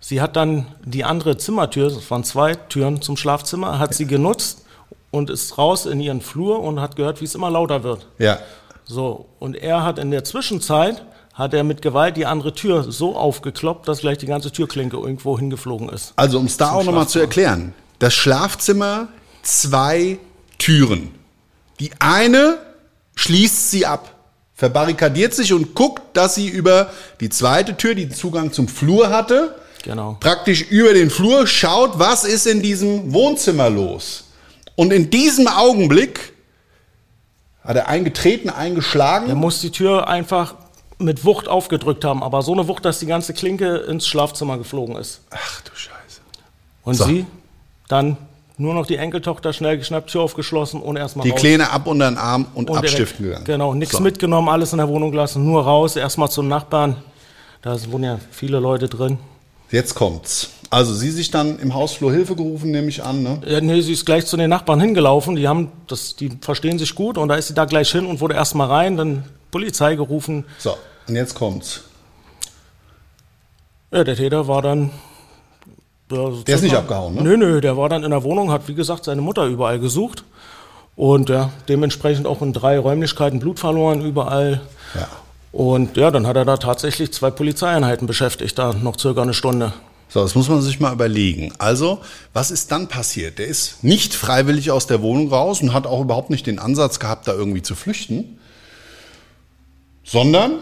Sie 0.00 0.20
hat 0.20 0.36
dann 0.36 0.66
die 0.84 1.04
andere 1.04 1.38
Zimmertür, 1.38 1.90
das 1.90 2.10
waren 2.10 2.24
zwei 2.24 2.54
Türen 2.54 3.00
zum 3.00 3.16
Schlafzimmer, 3.16 3.78
hat 3.78 3.94
sie 3.94 4.06
genutzt 4.06 4.65
und 5.16 5.30
ist 5.30 5.56
raus 5.58 5.86
in 5.86 6.00
ihren 6.00 6.20
Flur 6.20 6.60
und 6.60 6.80
hat 6.80 6.96
gehört, 6.96 7.20
wie 7.20 7.24
es 7.24 7.34
immer 7.34 7.50
lauter 7.50 7.82
wird. 7.82 8.06
ja. 8.18 8.38
So, 8.88 9.26
und 9.40 9.56
er 9.56 9.82
hat 9.82 9.98
in 9.98 10.12
der 10.12 10.22
Zwischenzeit, 10.22 11.02
hat 11.34 11.52
er 11.54 11.64
mit 11.64 11.82
Gewalt 11.82 12.16
die 12.16 12.24
andere 12.24 12.54
Tür 12.54 12.84
so 12.92 13.16
aufgekloppt, 13.16 13.88
dass 13.88 13.98
gleich 13.98 14.18
die 14.18 14.26
ganze 14.26 14.52
Türklinke 14.52 14.96
irgendwo 14.96 15.36
hingeflogen 15.36 15.88
ist. 15.88 16.12
Also, 16.14 16.38
um 16.38 16.46
es 16.46 16.56
da 16.56 16.70
auch 16.70 16.84
nochmal 16.84 17.08
zu 17.08 17.18
erklären. 17.18 17.74
Das 17.98 18.14
Schlafzimmer, 18.14 19.08
zwei 19.42 20.20
Türen. 20.58 21.10
Die 21.80 21.90
eine 21.98 22.58
schließt 23.16 23.72
sie 23.72 23.86
ab, 23.86 24.14
verbarrikadiert 24.54 25.34
sich 25.34 25.52
und 25.52 25.74
guckt, 25.74 26.02
dass 26.16 26.36
sie 26.36 26.46
über 26.46 26.90
die 27.18 27.28
zweite 27.28 27.76
Tür, 27.76 27.96
die 27.96 28.08
Zugang 28.08 28.52
zum 28.52 28.68
Flur 28.68 29.10
hatte, 29.10 29.56
Genau. 29.82 30.16
praktisch 30.20 30.62
über 30.62 30.94
den 30.94 31.10
Flur 31.10 31.48
schaut, 31.48 31.98
was 31.98 32.22
ist 32.22 32.46
in 32.46 32.62
diesem 32.62 33.12
Wohnzimmer 33.12 33.68
los. 33.68 34.25
Und 34.76 34.92
in 34.92 35.10
diesem 35.10 35.48
Augenblick 35.48 36.32
hat 37.64 37.76
er 37.76 37.88
eingetreten, 37.88 38.48
eingeschlagen. 38.50 39.28
Er 39.28 39.34
muss 39.34 39.60
die 39.60 39.70
Tür 39.70 40.06
einfach 40.08 40.54
mit 40.98 41.24
Wucht 41.24 41.48
aufgedrückt 41.48 42.04
haben, 42.04 42.22
aber 42.22 42.42
so 42.42 42.52
eine 42.52 42.68
Wucht, 42.68 42.84
dass 42.84 43.00
die 43.00 43.06
ganze 43.06 43.34
Klinke 43.34 43.76
ins 43.78 44.06
Schlafzimmer 44.06 44.56
geflogen 44.58 44.96
ist. 44.96 45.20
Ach 45.30 45.60
du 45.62 45.70
Scheiße. 45.74 46.20
Und 46.84 46.94
So. 46.94 47.04
sie 47.04 47.26
dann 47.88 48.16
nur 48.58 48.72
noch 48.72 48.86
die 48.86 48.96
Enkeltochter 48.96 49.52
schnell 49.52 49.76
geschnappt, 49.76 50.10
Tür 50.10 50.22
aufgeschlossen 50.22 50.80
und 50.80 50.96
erstmal 50.96 51.24
Die 51.24 51.30
raus. 51.30 51.40
Kleine 51.40 51.70
ab 51.70 51.86
unter 51.86 52.08
den 52.10 52.16
Arm 52.16 52.46
und, 52.54 52.70
Und 52.70 52.78
abstiften 52.78 53.24
direkt- 53.24 53.44
gegangen. 53.44 53.44
Genau, 53.44 53.74
nichts 53.74 53.96
So. 53.96 54.02
mitgenommen, 54.02 54.48
alles 54.48 54.72
in 54.72 54.78
der 54.78 54.88
Wohnung 54.88 55.10
gelassen, 55.10 55.44
nur 55.44 55.62
raus, 55.64 55.96
erstmal 55.96 56.30
zum 56.30 56.48
Nachbarn. 56.48 56.96
Da 57.60 57.76
wohnen 57.90 58.04
ja 58.04 58.18
viele 58.30 58.58
Leute 58.60 58.88
drin. 58.88 59.18
Jetzt 59.70 59.94
kommt's. 59.94 60.50
Also 60.70 60.94
sie 60.94 61.10
sich 61.10 61.30
dann 61.30 61.58
im 61.58 61.74
Hausflur 61.74 62.12
Hilfe 62.12 62.34
gerufen, 62.34 62.70
nehme 62.70 62.88
ich 62.88 63.02
an. 63.02 63.22
Ne? 63.22 63.40
Ja, 63.46 63.60
nee, 63.60 63.80
sie 63.80 63.92
ist 63.92 64.04
gleich 64.04 64.26
zu 64.26 64.36
den 64.36 64.50
Nachbarn 64.50 64.80
hingelaufen. 64.80 65.36
Die 65.36 65.46
haben 65.46 65.70
das, 65.86 66.16
die 66.16 66.30
verstehen 66.40 66.78
sich 66.78 66.94
gut 66.94 67.18
und 67.18 67.28
da 67.28 67.36
ist 67.36 67.48
sie 67.48 67.54
da 67.54 67.64
gleich 67.64 67.90
hin 67.90 68.06
und 68.06 68.20
wurde 68.20 68.34
erstmal 68.34 68.68
rein, 68.68 68.96
dann 68.96 69.24
Polizei 69.50 69.94
gerufen. 69.94 70.44
So, 70.58 70.76
und 71.06 71.14
jetzt 71.14 71.34
kommt's. 71.34 71.82
Ja, 73.92 74.02
der 74.02 74.16
Täter 74.16 74.48
war 74.48 74.62
dann. 74.62 74.90
Ja, 76.10 76.30
so 76.30 76.42
Der 76.42 76.56
ist 76.56 76.62
nicht 76.62 76.76
abgehauen, 76.76 77.14
ne? 77.14 77.22
Nö, 77.22 77.36
nö, 77.36 77.60
der 77.60 77.76
war 77.76 77.88
dann 77.88 78.04
in 78.04 78.10
der 78.10 78.22
Wohnung, 78.22 78.50
hat 78.50 78.68
wie 78.68 78.74
gesagt 78.74 79.04
seine 79.04 79.22
Mutter 79.22 79.46
überall 79.46 79.78
gesucht 79.78 80.24
und 80.94 81.28
ja, 81.28 81.50
dementsprechend 81.68 82.26
auch 82.26 82.42
in 82.42 82.52
drei 82.52 82.78
Räumlichkeiten 82.78 83.38
Blut 83.38 83.58
verloren, 83.58 84.02
überall. 84.04 84.60
Ja. 84.94 85.08
Und 85.52 85.96
ja, 85.96 86.10
dann 86.10 86.26
hat 86.26 86.36
er 86.36 86.44
da 86.44 86.56
tatsächlich 86.56 87.12
zwei 87.12 87.30
Polizeieinheiten 87.30 88.06
beschäftigt, 88.06 88.58
da 88.58 88.72
noch 88.72 88.98
circa 88.98 89.22
eine 89.22 89.34
Stunde. 89.34 89.72
So, 90.08 90.20
das 90.22 90.34
muss 90.34 90.48
man 90.48 90.62
sich 90.62 90.78
mal 90.78 90.92
überlegen. 90.92 91.52
Also, 91.58 91.98
was 92.32 92.50
ist 92.50 92.70
dann 92.70 92.86
passiert? 92.88 93.38
Der 93.38 93.46
ist 93.46 93.82
nicht 93.82 94.14
freiwillig 94.14 94.70
aus 94.70 94.86
der 94.86 95.02
Wohnung 95.02 95.28
raus 95.32 95.60
und 95.62 95.72
hat 95.72 95.86
auch 95.86 96.00
überhaupt 96.00 96.30
nicht 96.30 96.46
den 96.46 96.58
Ansatz 96.58 97.00
gehabt, 97.00 97.26
da 97.26 97.32
irgendwie 97.32 97.62
zu 97.62 97.74
flüchten, 97.74 98.38
sondern, 100.04 100.60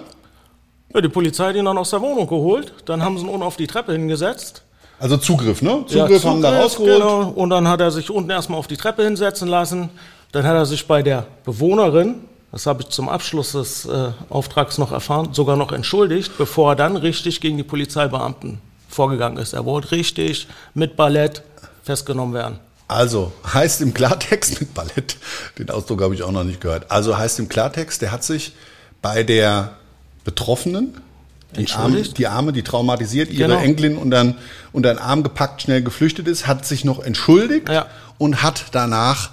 Ja, 0.94 1.00
die 1.00 1.08
Polizei 1.08 1.48
hat 1.48 1.56
ihn 1.56 1.64
dann 1.66 1.76
aus 1.76 1.90
der 1.90 2.00
Wohnung 2.00 2.26
geholt, 2.26 2.72
dann 2.86 3.02
haben 3.02 3.18
sie 3.18 3.24
ihn 3.24 3.28
unten 3.28 3.42
auf 3.42 3.56
die 3.56 3.66
Treppe 3.66 3.92
hingesetzt. 3.92 4.62
also 4.98 5.18
Zugriff, 5.18 5.60
ne? 5.60 5.84
Ja, 5.88 6.04
Zugriff 6.06 6.24
haben 6.24 6.40
da 6.40 6.48
Zugriff, 6.48 6.64
rausgeholt. 6.64 7.02
Genau. 7.02 7.28
Und 7.30 7.50
dann 7.50 7.68
hat 7.68 7.80
er 7.80 7.90
sich 7.90 8.10
unten 8.10 8.30
erstmal 8.30 8.58
auf 8.58 8.66
die 8.66 8.76
Treppe 8.78 9.04
hinsetzen 9.04 9.48
lassen. 9.48 9.90
Dann 10.32 10.44
hat 10.44 10.54
er 10.54 10.64
sich 10.66 10.86
bei 10.86 11.02
der 11.02 11.26
Bewohnerin, 11.44 12.16
das 12.50 12.66
habe 12.66 12.82
ich 12.82 12.88
zum 12.88 13.08
Abschluss 13.08 13.52
des 13.52 13.84
äh, 13.84 14.10
Auftrags 14.30 14.78
noch 14.78 14.90
erfahren, 14.92 15.28
sogar 15.32 15.56
noch 15.56 15.72
entschuldigt, 15.72 16.38
bevor 16.38 16.72
er 16.72 16.76
dann 16.76 16.96
richtig 16.96 17.40
gegen 17.40 17.56
die 17.58 17.62
Polizeibeamten 17.64 18.58
vorgegangen 18.94 19.36
ist. 19.38 19.52
Er 19.52 19.64
wollte 19.64 19.90
richtig 19.92 20.46
mit 20.72 20.96
Ballett 20.96 21.42
festgenommen 21.82 22.34
werden. 22.34 22.58
Also 22.88 23.32
heißt 23.52 23.80
im 23.80 23.92
Klartext 23.94 24.60
mit 24.60 24.72
Ballett, 24.74 25.16
den 25.58 25.70
Ausdruck 25.70 26.02
habe 26.02 26.14
ich 26.14 26.22
auch 26.22 26.32
noch 26.32 26.44
nicht 26.44 26.60
gehört. 26.60 26.90
Also 26.90 27.16
heißt 27.16 27.38
im 27.38 27.48
Klartext, 27.48 28.02
der 28.02 28.12
hat 28.12 28.24
sich 28.24 28.52
bei 29.02 29.22
der 29.22 29.76
Betroffenen, 30.24 30.94
die 31.56 31.70
Arme, 31.72 32.02
die 32.02 32.26
Arme, 32.26 32.52
die 32.52 32.62
traumatisiert 32.62 33.30
ihre 33.30 33.48
Genau. 33.50 33.60
Enkelin 33.60 33.96
unter, 33.96 34.22
den- 34.24 34.34
unter 34.72 34.92
den 34.92 34.98
Arm 34.98 35.22
gepackt, 35.22 35.62
schnell 35.62 35.82
geflüchtet 35.82 36.26
ist, 36.28 36.46
hat 36.46 36.66
sich 36.66 36.84
noch 36.84 36.98
entschuldigt 37.02 37.68
Ja. 37.68 37.86
und 38.18 38.42
hat 38.42 38.64
danach 38.72 39.30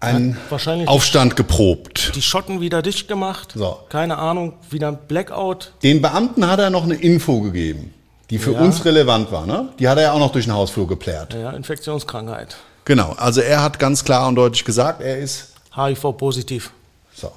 einen 0.00 0.36
wahrscheinlich- 0.50 0.88
Aufstand 0.88 1.36
geprobt. 1.36 2.12
Die 2.14 2.22
Schotten 2.22 2.60
wieder 2.60 2.82
dicht 2.82 3.08
gemacht. 3.08 3.52
So. 3.54 3.78
Keine 3.88 4.18
Ahnung, 4.18 4.54
wieder 4.70 4.88
ein 4.88 4.98
Blackout. 5.08 5.72
Den 5.82 6.02
Beamten 6.02 6.46
hat 6.46 6.58
er 6.60 6.70
noch 6.70 6.84
eine 6.84 6.94
Info 6.94 7.40
gegeben, 7.40 7.94
die 8.30 8.38
für 8.38 8.52
Ja. 8.52 8.60
uns 8.60 8.84
relevant 8.84 9.30
war. 9.32 9.46
Ne? 9.46 9.68
Die 9.78 9.88
hat 9.88 9.98
er 9.98 10.04
ja 10.04 10.12
auch 10.12 10.18
noch 10.18 10.32
durch 10.32 10.46
den 10.46 10.54
Hausflur 10.54 10.86
geplärt. 10.88 11.34
Ja, 11.34 11.50
Infektionskrankheit. 11.50 12.56
Genau, 12.84 13.12
also 13.18 13.40
er 13.40 13.62
hat 13.62 13.78
ganz 13.78 14.04
klar 14.04 14.28
und 14.28 14.34
deutlich 14.36 14.64
gesagt, 14.64 15.00
er 15.00 15.18
ist 15.18 15.52
HIV-positiv. 15.74 16.70
So. 17.14 17.32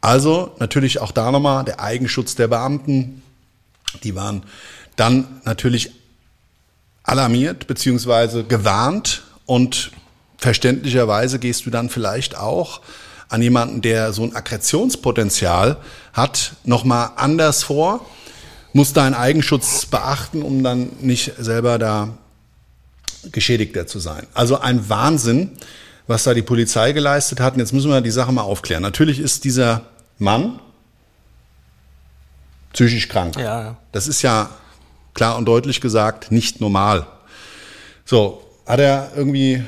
Also 0.00 0.52
natürlich 0.58 1.00
auch 1.00 1.12
da 1.12 1.30
nochmal 1.30 1.64
der 1.64 1.80
Eigenschutz 1.80 2.34
der 2.34 2.48
Beamten. 2.48 3.22
Die 4.02 4.14
waren 4.14 4.42
dann 4.96 5.40
natürlich 5.44 5.90
alarmiert 7.02 7.66
beziehungsweise 7.66 8.44
gewarnt 8.44 9.22
und 9.46 9.90
verständlicherweise 10.38 11.38
gehst 11.38 11.66
du 11.66 11.70
dann 11.70 11.88
vielleicht 11.88 12.36
auch 12.36 12.80
an 13.28 13.40
jemanden, 13.42 13.80
der 13.80 14.12
so 14.12 14.22
ein 14.24 14.36
Aggressionspotenzial 14.36 15.76
hat, 16.12 16.52
nochmal 16.64 17.10
anders 17.16 17.62
vor, 17.62 18.04
muss 18.72 18.92
deinen 18.92 19.14
Eigenschutz 19.14 19.86
beachten, 19.86 20.42
um 20.42 20.62
dann 20.62 20.90
nicht 21.00 21.32
selber 21.38 21.78
da 21.78 22.08
Geschädigter 23.30 23.86
zu 23.86 23.98
sein. 23.98 24.26
Also 24.34 24.58
ein 24.58 24.88
Wahnsinn, 24.88 25.50
was 26.06 26.24
da 26.24 26.34
die 26.34 26.42
Polizei 26.42 26.92
geleistet 26.92 27.40
hat. 27.40 27.54
Und 27.54 27.60
jetzt 27.60 27.72
müssen 27.72 27.90
wir 27.90 28.00
die 28.00 28.10
Sache 28.10 28.32
mal 28.32 28.42
aufklären. 28.42 28.82
Natürlich 28.82 29.18
ist 29.18 29.44
dieser 29.44 29.82
Mann 30.18 30.58
psychisch 32.72 33.08
krank. 33.08 33.36
Ja, 33.36 33.62
ja. 33.62 33.76
Das 33.92 34.08
ist 34.08 34.22
ja 34.22 34.50
klar 35.14 35.36
und 35.36 35.44
deutlich 35.44 35.80
gesagt 35.80 36.32
nicht 36.32 36.60
normal. 36.60 37.06
So, 38.04 38.42
hat 38.66 38.80
er 38.80 39.12
irgendwie, 39.14 39.62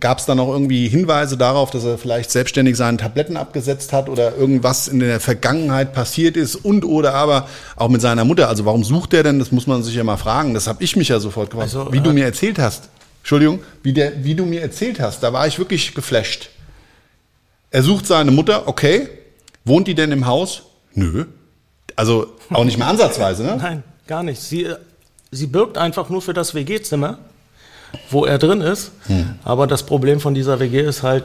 gab 0.00 0.18
es 0.18 0.26
da 0.26 0.34
noch 0.34 0.48
irgendwie 0.48 0.88
Hinweise 0.88 1.36
darauf, 1.36 1.70
dass 1.70 1.84
er 1.84 1.98
vielleicht 1.98 2.30
selbstständig 2.30 2.76
seine 2.76 2.96
Tabletten 2.96 3.36
abgesetzt 3.36 3.92
hat 3.92 4.08
oder 4.08 4.36
irgendwas 4.36 4.88
in 4.88 5.00
der 5.00 5.20
Vergangenheit 5.20 5.92
passiert 5.92 6.36
ist 6.36 6.56
und 6.56 6.84
oder 6.84 7.14
aber 7.14 7.48
auch 7.76 7.88
mit 7.88 8.00
seiner 8.00 8.24
Mutter. 8.24 8.48
Also 8.48 8.64
warum 8.64 8.84
sucht 8.84 9.14
er 9.14 9.22
denn? 9.22 9.38
Das 9.38 9.52
muss 9.52 9.66
man 9.66 9.82
sich 9.82 9.94
ja 9.94 10.04
mal 10.04 10.16
fragen. 10.16 10.54
Das 10.54 10.66
habe 10.66 10.82
ich 10.82 10.96
mich 10.96 11.08
ja 11.08 11.20
sofort 11.20 11.50
gefragt. 11.50 11.74
Also, 11.74 11.92
wie 11.92 12.00
du 12.00 12.10
äh, 12.10 12.14
mir 12.14 12.24
erzählt 12.24 12.58
hast. 12.58 12.88
Entschuldigung, 13.20 13.60
wie, 13.82 13.92
der, 13.92 14.24
wie 14.24 14.34
du 14.34 14.44
mir 14.44 14.62
erzählt 14.62 14.98
hast, 14.98 15.22
da 15.22 15.32
war 15.32 15.46
ich 15.46 15.58
wirklich 15.58 15.94
geflasht. 15.94 16.50
Er 17.70 17.82
sucht 17.82 18.06
seine 18.06 18.30
Mutter, 18.30 18.66
okay. 18.66 19.08
Wohnt 19.64 19.86
die 19.86 19.94
denn 19.94 20.10
im 20.10 20.26
Haus? 20.26 20.62
Nö. 20.94 21.26
Also 21.96 22.34
auch 22.50 22.64
nicht 22.64 22.78
mehr 22.78 22.86
ansatzweise, 22.88 23.44
ne? 23.44 23.56
Nein, 23.62 23.82
gar 24.06 24.22
nicht. 24.22 24.40
Sie, 24.40 24.64
äh, 24.64 24.76
sie 25.30 25.46
birgt 25.46 25.78
einfach 25.78 26.08
nur 26.08 26.22
für 26.22 26.34
das 26.34 26.54
WG-Zimmer, 26.54 27.18
wo 28.10 28.24
er 28.24 28.38
drin 28.38 28.60
ist. 28.60 28.92
Hm. 29.06 29.36
Aber 29.44 29.66
das 29.66 29.84
Problem 29.84 30.20
von 30.20 30.34
dieser 30.34 30.60
WG 30.60 30.80
ist 30.80 31.02
halt, 31.02 31.24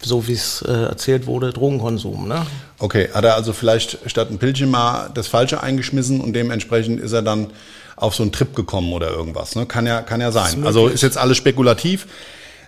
so 0.00 0.28
wie 0.28 0.32
es 0.32 0.62
äh, 0.62 0.72
erzählt 0.72 1.26
wurde, 1.26 1.52
Drogenkonsum. 1.52 2.28
Ne? 2.28 2.46
Okay, 2.78 3.08
hat 3.12 3.24
er 3.24 3.34
also 3.34 3.52
vielleicht 3.52 3.98
statt 4.06 4.30
ein 4.30 4.38
Pillchen 4.38 4.70
mal 4.70 5.10
das 5.14 5.26
Falsche 5.26 5.62
eingeschmissen 5.62 6.20
und 6.20 6.32
dementsprechend 6.32 7.00
ist 7.00 7.12
er 7.12 7.22
dann 7.22 7.48
auf 7.96 8.14
so 8.14 8.22
einen 8.22 8.32
Trip 8.32 8.54
gekommen 8.54 8.92
oder 8.92 9.10
irgendwas. 9.10 9.56
Ne? 9.56 9.66
Kann 9.66 9.86
ja, 9.86 10.02
kann 10.02 10.20
ja 10.20 10.30
sein. 10.30 10.64
Also 10.64 10.86
ist 10.86 11.02
jetzt 11.02 11.18
alles 11.18 11.36
spekulativ. 11.36 12.06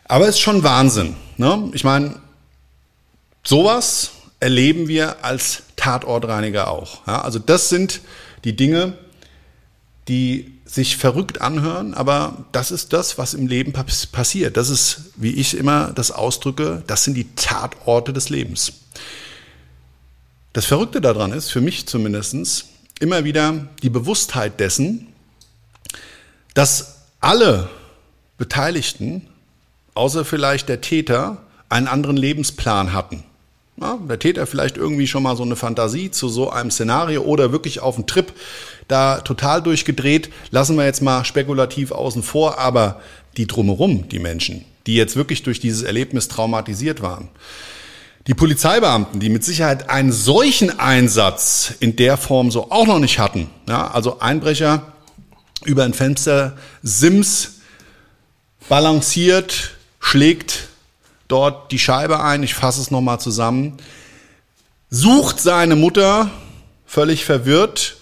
Aber 0.08 0.26
ist 0.26 0.40
schon 0.40 0.64
Wahnsinn. 0.64 1.14
Ne? 1.36 1.70
Ich 1.72 1.84
meine, 1.84 2.16
sowas 3.44 4.10
erleben 4.40 4.88
wir 4.88 5.24
als 5.24 5.62
Tatortreiniger 5.76 6.68
auch. 6.68 7.06
Ja? 7.06 7.22
Also 7.22 7.38
das 7.38 7.68
sind 7.68 8.00
die 8.42 8.56
Dinge, 8.56 8.94
die 10.08 10.59
sich 10.72 10.96
verrückt 10.96 11.40
anhören, 11.40 11.94
aber 11.94 12.44
das 12.52 12.70
ist 12.70 12.92
das, 12.92 13.18
was 13.18 13.34
im 13.34 13.48
Leben 13.48 13.72
pass- 13.72 14.06
passiert. 14.06 14.56
Das 14.56 14.70
ist, 14.70 15.10
wie 15.16 15.32
ich 15.32 15.56
immer 15.56 15.92
das 15.92 16.12
ausdrücke, 16.12 16.82
das 16.86 17.04
sind 17.04 17.14
die 17.14 17.34
Tatorte 17.34 18.12
des 18.12 18.28
Lebens. 18.28 18.72
Das 20.52 20.64
Verrückte 20.66 21.00
daran 21.00 21.32
ist, 21.32 21.50
für 21.50 21.60
mich 21.60 21.86
zumindestens 21.86 22.66
immer 23.00 23.24
wieder 23.24 23.68
die 23.82 23.90
Bewusstheit 23.90 24.60
dessen, 24.60 25.08
dass 26.54 26.98
alle 27.20 27.68
Beteiligten, 28.38 29.26
außer 29.94 30.24
vielleicht 30.24 30.68
der 30.68 30.80
Täter, 30.80 31.42
einen 31.68 31.88
anderen 31.88 32.16
Lebensplan 32.16 32.92
hatten. 32.92 33.24
Ja, 33.80 33.98
der 34.08 34.18
Täter 34.18 34.46
vielleicht 34.46 34.76
irgendwie 34.76 35.06
schon 35.06 35.22
mal 35.22 35.36
so 35.36 35.42
eine 35.42 35.56
Fantasie 35.56 36.10
zu 36.10 36.28
so 36.28 36.50
einem 36.50 36.70
Szenario 36.70 37.22
oder 37.22 37.50
wirklich 37.50 37.80
auf 37.80 37.96
einen 37.96 38.06
Trip 38.06 38.32
da 38.88 39.20
total 39.20 39.62
durchgedreht. 39.62 40.30
Lassen 40.50 40.76
wir 40.76 40.84
jetzt 40.84 41.00
mal 41.00 41.24
spekulativ 41.24 41.90
außen 41.90 42.22
vor, 42.22 42.58
aber 42.58 43.00
die 43.38 43.46
drumherum, 43.46 44.08
die 44.08 44.18
Menschen, 44.18 44.66
die 44.86 44.96
jetzt 44.96 45.16
wirklich 45.16 45.42
durch 45.42 45.60
dieses 45.60 45.82
Erlebnis 45.82 46.28
traumatisiert 46.28 47.00
waren. 47.00 47.28
Die 48.26 48.34
Polizeibeamten, 48.34 49.18
die 49.18 49.30
mit 49.30 49.44
Sicherheit 49.44 49.88
einen 49.88 50.12
solchen 50.12 50.78
Einsatz 50.78 51.72
in 51.80 51.96
der 51.96 52.18
Form 52.18 52.50
so 52.50 52.70
auch 52.70 52.86
noch 52.86 52.98
nicht 52.98 53.18
hatten, 53.18 53.48
ja, 53.66 53.90
also 53.90 54.20
Einbrecher 54.20 54.92
über 55.64 55.84
ein 55.84 55.94
Fenster, 55.94 56.56
Sims 56.82 57.60
balanciert, 58.68 59.72
schlägt 60.00 60.69
dort 61.30 61.72
die 61.72 61.78
Scheibe 61.78 62.22
ein, 62.22 62.42
ich 62.42 62.54
fasse 62.54 62.80
es 62.80 62.90
nochmal 62.90 63.20
zusammen, 63.20 63.76
sucht 64.90 65.40
seine 65.40 65.76
Mutter, 65.76 66.30
völlig 66.86 67.24
verwirrt, 67.24 67.96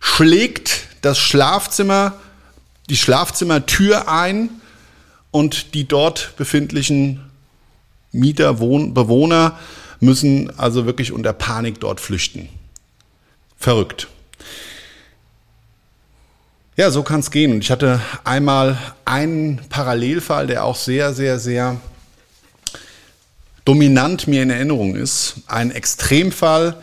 schlägt 0.00 0.88
das 1.02 1.18
Schlafzimmer, 1.18 2.14
die 2.90 2.96
Schlafzimmertür 2.96 4.08
ein 4.08 4.50
und 5.30 5.74
die 5.74 5.86
dort 5.86 6.36
befindlichen 6.36 7.20
Mieter, 8.12 8.60
Wohn 8.60 8.94
Bewohner 8.94 9.58
müssen 10.00 10.56
also 10.58 10.86
wirklich 10.86 11.12
unter 11.12 11.32
Panik 11.32 11.80
dort 11.80 12.00
flüchten. 12.00 12.48
Verrückt. 13.56 14.08
Ja, 16.76 16.90
so 16.90 17.02
kann 17.02 17.20
es 17.20 17.30
gehen. 17.30 17.52
Und 17.52 17.60
ich 17.60 17.70
hatte 17.70 18.00
einmal 18.24 18.76
einen 19.04 19.60
Parallelfall, 19.68 20.46
der 20.46 20.64
auch 20.64 20.76
sehr, 20.76 21.14
sehr, 21.14 21.38
sehr 21.38 21.80
dominant 23.64 24.26
mir 24.26 24.42
in 24.42 24.50
Erinnerung 24.50 24.94
ist. 24.94 25.36
Ein 25.46 25.70
Extremfall, 25.70 26.82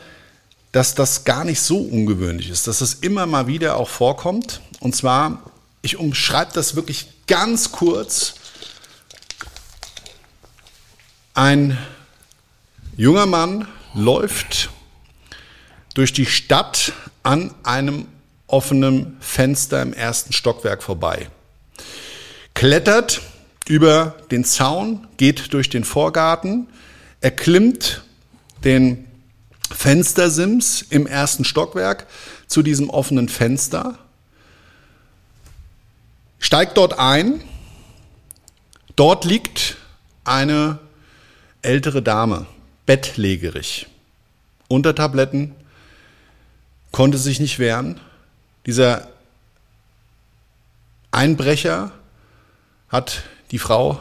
dass 0.72 0.96
das 0.96 1.24
gar 1.26 1.44
nicht 1.44 1.62
so 1.62 1.78
ungewöhnlich 1.78 2.50
ist, 2.50 2.68
dass 2.68 2.82
es 2.82 2.96
immer 2.96 3.26
mal 3.26 3.48
wieder 3.48 3.78
auch 3.78 3.90
vorkommt. 3.90 4.62
Und 4.80 4.96
zwar, 4.96 5.44
ich 5.82 5.98
umschreibe 5.98 6.52
das 6.54 6.76
wirklich 6.76 7.08
ganz 7.28 7.72
kurz. 7.72 8.36
Ein 11.34 11.78
junger 12.98 13.26
Mann 13.26 13.68
läuft 13.94 14.70
durch 15.94 16.14
die 16.14 16.26
Stadt 16.26 16.94
an 17.24 17.54
einem 17.64 18.08
offenen 18.48 19.18
Fenster 19.20 19.82
im 19.82 19.94
ersten 19.94 20.34
Stockwerk 20.34 20.84
vorbei. 20.84 21.30
Klettert 22.54 23.22
über 23.68 24.16
den 24.32 24.44
Zaun, 24.44 25.08
geht 25.18 25.54
durch 25.54 25.70
den 25.70 25.84
Vorgarten, 25.84 26.68
erklimmt 27.22 28.04
den 28.64 29.06
Fenstersims 29.72 30.82
im 30.82 31.08
ersten 31.08 31.46
Stockwerk 31.46 32.08
zu 32.48 32.62
diesem 32.62 32.90
offenen 32.90 33.30
Fenster, 33.30 33.98
steigt 36.40 36.78
dort 36.78 37.00
ein. 37.00 37.42
Dort 38.96 39.24
liegt 39.24 39.78
eine 40.26 40.80
ältere 41.62 42.02
Dame, 42.02 42.46
bettlägerig, 42.86 43.88
unter 44.68 44.94
Tabletten, 44.94 45.56
konnte 46.92 47.18
sich 47.18 47.40
nicht 47.40 47.58
wehren. 47.58 48.00
Dieser 48.66 49.08
Einbrecher 51.12 51.92
hat 52.90 53.24
die 53.52 53.60
Frau 53.60 54.00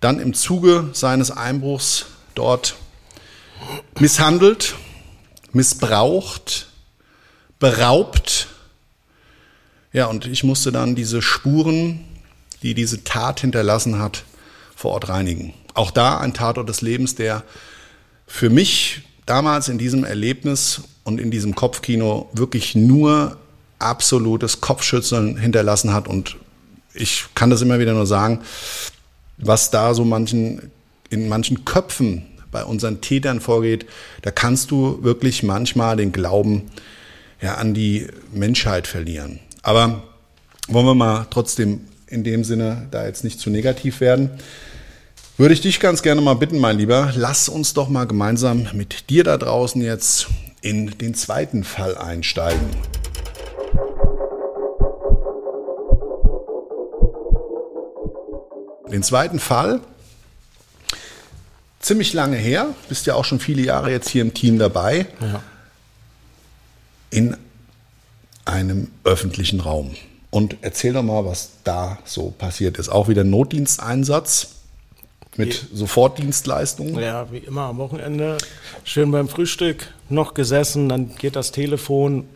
dann 0.00 0.18
im 0.18 0.34
Zuge 0.34 0.90
seines 0.92 1.30
Einbruchs 1.30 2.06
dort 2.34 2.76
misshandelt, 3.98 4.74
missbraucht, 5.52 6.68
beraubt. 7.58 8.48
Ja, 9.92 10.06
und 10.06 10.26
ich 10.26 10.44
musste 10.44 10.72
dann 10.72 10.94
diese 10.94 11.20
Spuren, 11.20 12.00
die 12.62 12.74
diese 12.74 13.04
Tat 13.04 13.40
hinterlassen 13.40 13.98
hat, 13.98 14.24
vor 14.74 14.92
Ort 14.92 15.08
reinigen. 15.08 15.52
Auch 15.74 15.90
da 15.90 16.18
ein 16.18 16.32
Tatort 16.32 16.68
des 16.68 16.80
Lebens, 16.80 17.14
der 17.14 17.42
für 18.26 18.48
mich 18.48 19.02
damals 19.26 19.68
in 19.68 19.78
diesem 19.78 20.04
Erlebnis 20.04 20.82
und 21.04 21.20
in 21.20 21.30
diesem 21.30 21.54
Kopfkino 21.54 22.30
wirklich 22.32 22.74
nur 22.74 23.36
absolutes 23.78 24.60
Kopfschütteln 24.60 25.36
hinterlassen 25.36 25.92
hat. 25.92 26.08
Und 26.08 26.36
ich 27.00 27.26
kann 27.34 27.50
das 27.50 27.62
immer 27.62 27.78
wieder 27.78 27.94
nur 27.94 28.06
sagen, 28.06 28.40
was 29.38 29.70
da 29.70 29.94
so 29.94 30.04
manchen, 30.04 30.70
in 31.08 31.28
manchen 31.28 31.64
Köpfen 31.64 32.26
bei 32.50 32.64
unseren 32.64 33.00
Tätern 33.00 33.40
vorgeht, 33.40 33.86
da 34.22 34.30
kannst 34.30 34.70
du 34.70 35.02
wirklich 35.02 35.42
manchmal 35.42 35.96
den 35.96 36.12
Glauben 36.12 36.70
ja, 37.40 37.54
an 37.54 37.74
die 37.74 38.08
Menschheit 38.32 38.86
verlieren. 38.86 39.38
Aber 39.62 40.02
wollen 40.68 40.86
wir 40.86 40.94
mal 40.94 41.26
trotzdem 41.30 41.80
in 42.06 42.24
dem 42.24 42.44
Sinne 42.44 42.88
da 42.90 43.06
jetzt 43.06 43.24
nicht 43.24 43.40
zu 43.40 43.50
negativ 43.50 44.00
werden. 44.00 44.30
Würde 45.36 45.54
ich 45.54 45.60
dich 45.60 45.80
ganz 45.80 46.02
gerne 46.02 46.20
mal 46.20 46.34
bitten, 46.34 46.58
mein 46.58 46.76
Lieber, 46.76 47.12
lass 47.14 47.48
uns 47.48 47.72
doch 47.72 47.88
mal 47.88 48.06
gemeinsam 48.06 48.66
mit 48.74 49.08
dir 49.08 49.24
da 49.24 49.38
draußen 49.38 49.80
jetzt 49.80 50.26
in 50.60 50.98
den 50.98 51.14
zweiten 51.14 51.64
Fall 51.64 51.96
einsteigen. 51.96 52.68
Den 58.90 59.02
zweiten 59.02 59.38
Fall, 59.38 59.80
ziemlich 61.80 62.12
lange 62.12 62.36
her, 62.36 62.74
bist 62.88 63.06
ja 63.06 63.14
auch 63.14 63.24
schon 63.24 63.40
viele 63.40 63.62
Jahre 63.62 63.90
jetzt 63.90 64.08
hier 64.08 64.22
im 64.22 64.34
Team 64.34 64.58
dabei, 64.58 65.06
ja. 65.20 65.42
in 67.10 67.36
einem 68.44 68.88
öffentlichen 69.04 69.60
Raum. 69.60 69.94
Und 70.30 70.58
erzähl 70.62 70.92
doch 70.92 71.02
mal, 71.02 71.24
was 71.24 71.50
da 71.64 71.98
so 72.04 72.30
passiert 72.30 72.78
ist. 72.78 72.88
Auch 72.88 73.08
wieder 73.08 73.24
Notdiensteinsatz 73.24 74.54
mit 75.36 75.68
Sofortdienstleistungen. 75.72 76.98
Ja, 77.00 77.30
wie 77.32 77.38
immer 77.38 77.62
am 77.62 77.78
Wochenende. 77.78 78.38
Schön 78.84 79.10
beim 79.10 79.28
Frühstück 79.28 79.92
noch 80.08 80.34
gesessen, 80.34 80.88
dann 80.88 81.14
geht 81.16 81.36
das 81.36 81.52
Telefon, 81.52 82.28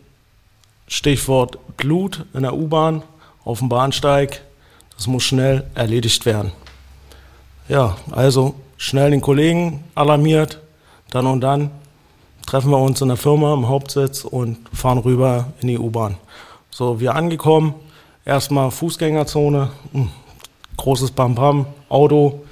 Stichwort 0.87 1.59
Blut 1.77 2.25
in 2.35 2.43
der 2.43 2.55
U-Bahn, 2.55 3.03
auf 3.45 3.59
dem 3.59 3.69
Bahnsteig. 3.69 4.43
Das 4.97 5.07
muss 5.07 5.25
schnell 5.25 5.65
erledigt 5.75 6.27
werden. 6.27 6.53
Ja, 7.69 7.97
also 8.11 8.55
schnell 8.77 9.11
den 9.11 9.21
Kollegen 9.21 9.85
alarmiert, 9.95 10.61
dann 11.11 11.27
und 11.27 11.41
dann 11.41 11.71
treffen 12.47 12.71
wir 12.71 12.79
uns 12.79 13.01
in 13.01 13.09
der 13.09 13.17
Firma 13.17 13.55
im 13.55 13.69
Hauptsitz 13.69 14.25
und 14.25 14.59
fahren 14.73 14.99
rüber 14.99 15.53
in 15.61 15.69
die 15.69 15.79
U-Bahn. 15.79 16.17
So, 16.71 17.01
wir 17.01 17.15
angekommen, 17.15 17.75
erstmal 18.25 18.71
Fußgängerzone, 18.71 19.71
hm, 19.93 20.11
großes 20.77 21.13
Bam-Bam, 21.13 21.67
Auto, 21.89 22.45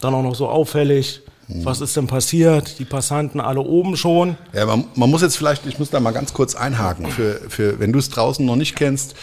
dann 0.00 0.14
auch 0.14 0.22
noch 0.22 0.34
so 0.34 0.48
auffällig. 0.48 1.22
Mhm. 1.48 1.64
Was 1.64 1.80
ist 1.80 1.96
denn 1.96 2.06
passiert? 2.06 2.78
Die 2.78 2.84
Passanten 2.84 3.40
alle 3.40 3.60
oben 3.60 3.96
schon. 3.96 4.36
Ja, 4.52 4.66
man, 4.66 4.84
man, 4.94 5.10
muss 5.10 5.22
jetzt 5.22 5.36
vielleicht, 5.36 5.66
ich 5.66 5.78
muss 5.78 5.90
da 5.90 6.00
mal 6.00 6.12
ganz 6.12 6.32
kurz 6.32 6.54
einhaken, 6.54 7.06
für, 7.06 7.40
für, 7.48 7.78
wenn 7.78 7.92
du 7.92 7.98
es 7.98 8.10
draußen 8.10 8.44
noch 8.44 8.56
nicht 8.56 8.76
kennst, 8.76 9.14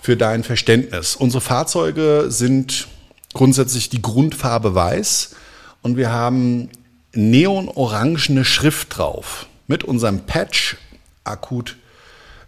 für 0.00 0.16
dein 0.16 0.44
Verständnis. 0.44 1.16
Unsere 1.16 1.40
Fahrzeuge 1.40 2.26
sind 2.28 2.88
grundsätzlich 3.34 3.90
die 3.90 4.02
Grundfarbe 4.02 4.74
weiß 4.74 5.34
und 5.82 5.96
wir 5.96 6.10
haben 6.10 6.70
neonorangene 7.12 8.44
Schrift 8.44 8.96
drauf 8.96 9.46
mit 9.66 9.84
unserem 9.84 10.20
Patch 10.20 10.76
Akut 11.24 11.76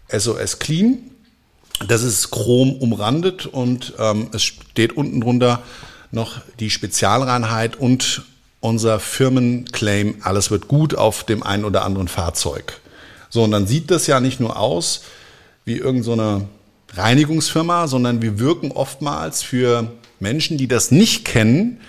SOS 0.09 0.59
Clean. 0.59 0.99
Das 1.87 2.03
ist 2.03 2.31
chrom 2.31 2.73
umrandet 2.73 3.45
und 3.45 3.93
ähm, 3.97 4.29
es 4.33 4.43
steht 4.43 4.93
unten 4.93 5.21
drunter 5.21 5.63
noch 6.11 6.41
die 6.59 6.69
Spezialreinheit 6.69 7.75
und 7.75 8.23
unser 8.59 8.99
Firmenclaim, 8.99 10.15
alles 10.21 10.51
wird 10.51 10.67
gut 10.67 10.93
auf 10.95 11.23
dem 11.23 11.41
einen 11.41 11.65
oder 11.65 11.83
anderen 11.83 12.07
Fahrzeug. 12.07 12.79
So, 13.29 13.43
und 13.43 13.51
dann 13.51 13.65
sieht 13.65 13.89
das 13.89 14.07
ja 14.07 14.19
nicht 14.19 14.39
nur 14.39 14.57
aus 14.57 15.03
wie 15.65 15.77
irgendeine 15.77 16.39
so 16.39 16.47
Reinigungsfirma, 16.93 17.87
sondern 17.87 18.21
wir 18.21 18.39
wirken 18.39 18.71
oftmals 18.71 19.43
für 19.43 19.91
Menschen, 20.19 20.57
die 20.57 20.67
das 20.67 20.91
nicht 20.91 21.25
kennen, 21.25 21.79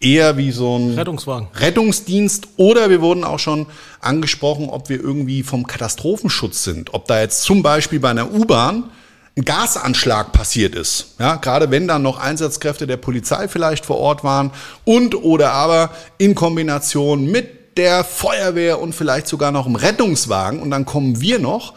eher 0.00 0.36
wie 0.36 0.50
so 0.50 0.78
ein 0.78 0.94
Rettungswagen. 0.94 1.48
Rettungsdienst 1.54 2.48
oder 2.56 2.90
wir 2.90 3.00
wurden 3.00 3.24
auch 3.24 3.38
schon 3.38 3.66
angesprochen, 4.00 4.68
ob 4.68 4.88
wir 4.88 5.00
irgendwie 5.00 5.42
vom 5.42 5.66
Katastrophenschutz 5.66 6.64
sind, 6.64 6.94
ob 6.94 7.06
da 7.06 7.20
jetzt 7.20 7.42
zum 7.42 7.62
Beispiel 7.62 8.00
bei 8.00 8.10
einer 8.10 8.32
U-Bahn 8.32 8.90
ein 9.36 9.44
Gasanschlag 9.44 10.32
passiert 10.32 10.74
ist. 10.74 11.14
Ja, 11.18 11.36
gerade 11.36 11.70
wenn 11.70 11.86
dann 11.86 12.02
noch 12.02 12.18
Einsatzkräfte 12.18 12.86
der 12.86 12.96
Polizei 12.96 13.48
vielleicht 13.48 13.84
vor 13.84 13.98
Ort 13.98 14.24
waren 14.24 14.50
und 14.84 15.14
oder 15.14 15.52
aber 15.52 15.90
in 16.18 16.34
Kombination 16.34 17.30
mit 17.30 17.76
der 17.76 18.04
Feuerwehr 18.04 18.80
und 18.80 18.94
vielleicht 18.94 19.26
sogar 19.26 19.52
noch 19.52 19.66
einem 19.66 19.76
Rettungswagen 19.76 20.60
und 20.60 20.70
dann 20.70 20.86
kommen 20.86 21.20
wir 21.20 21.38
noch, 21.38 21.74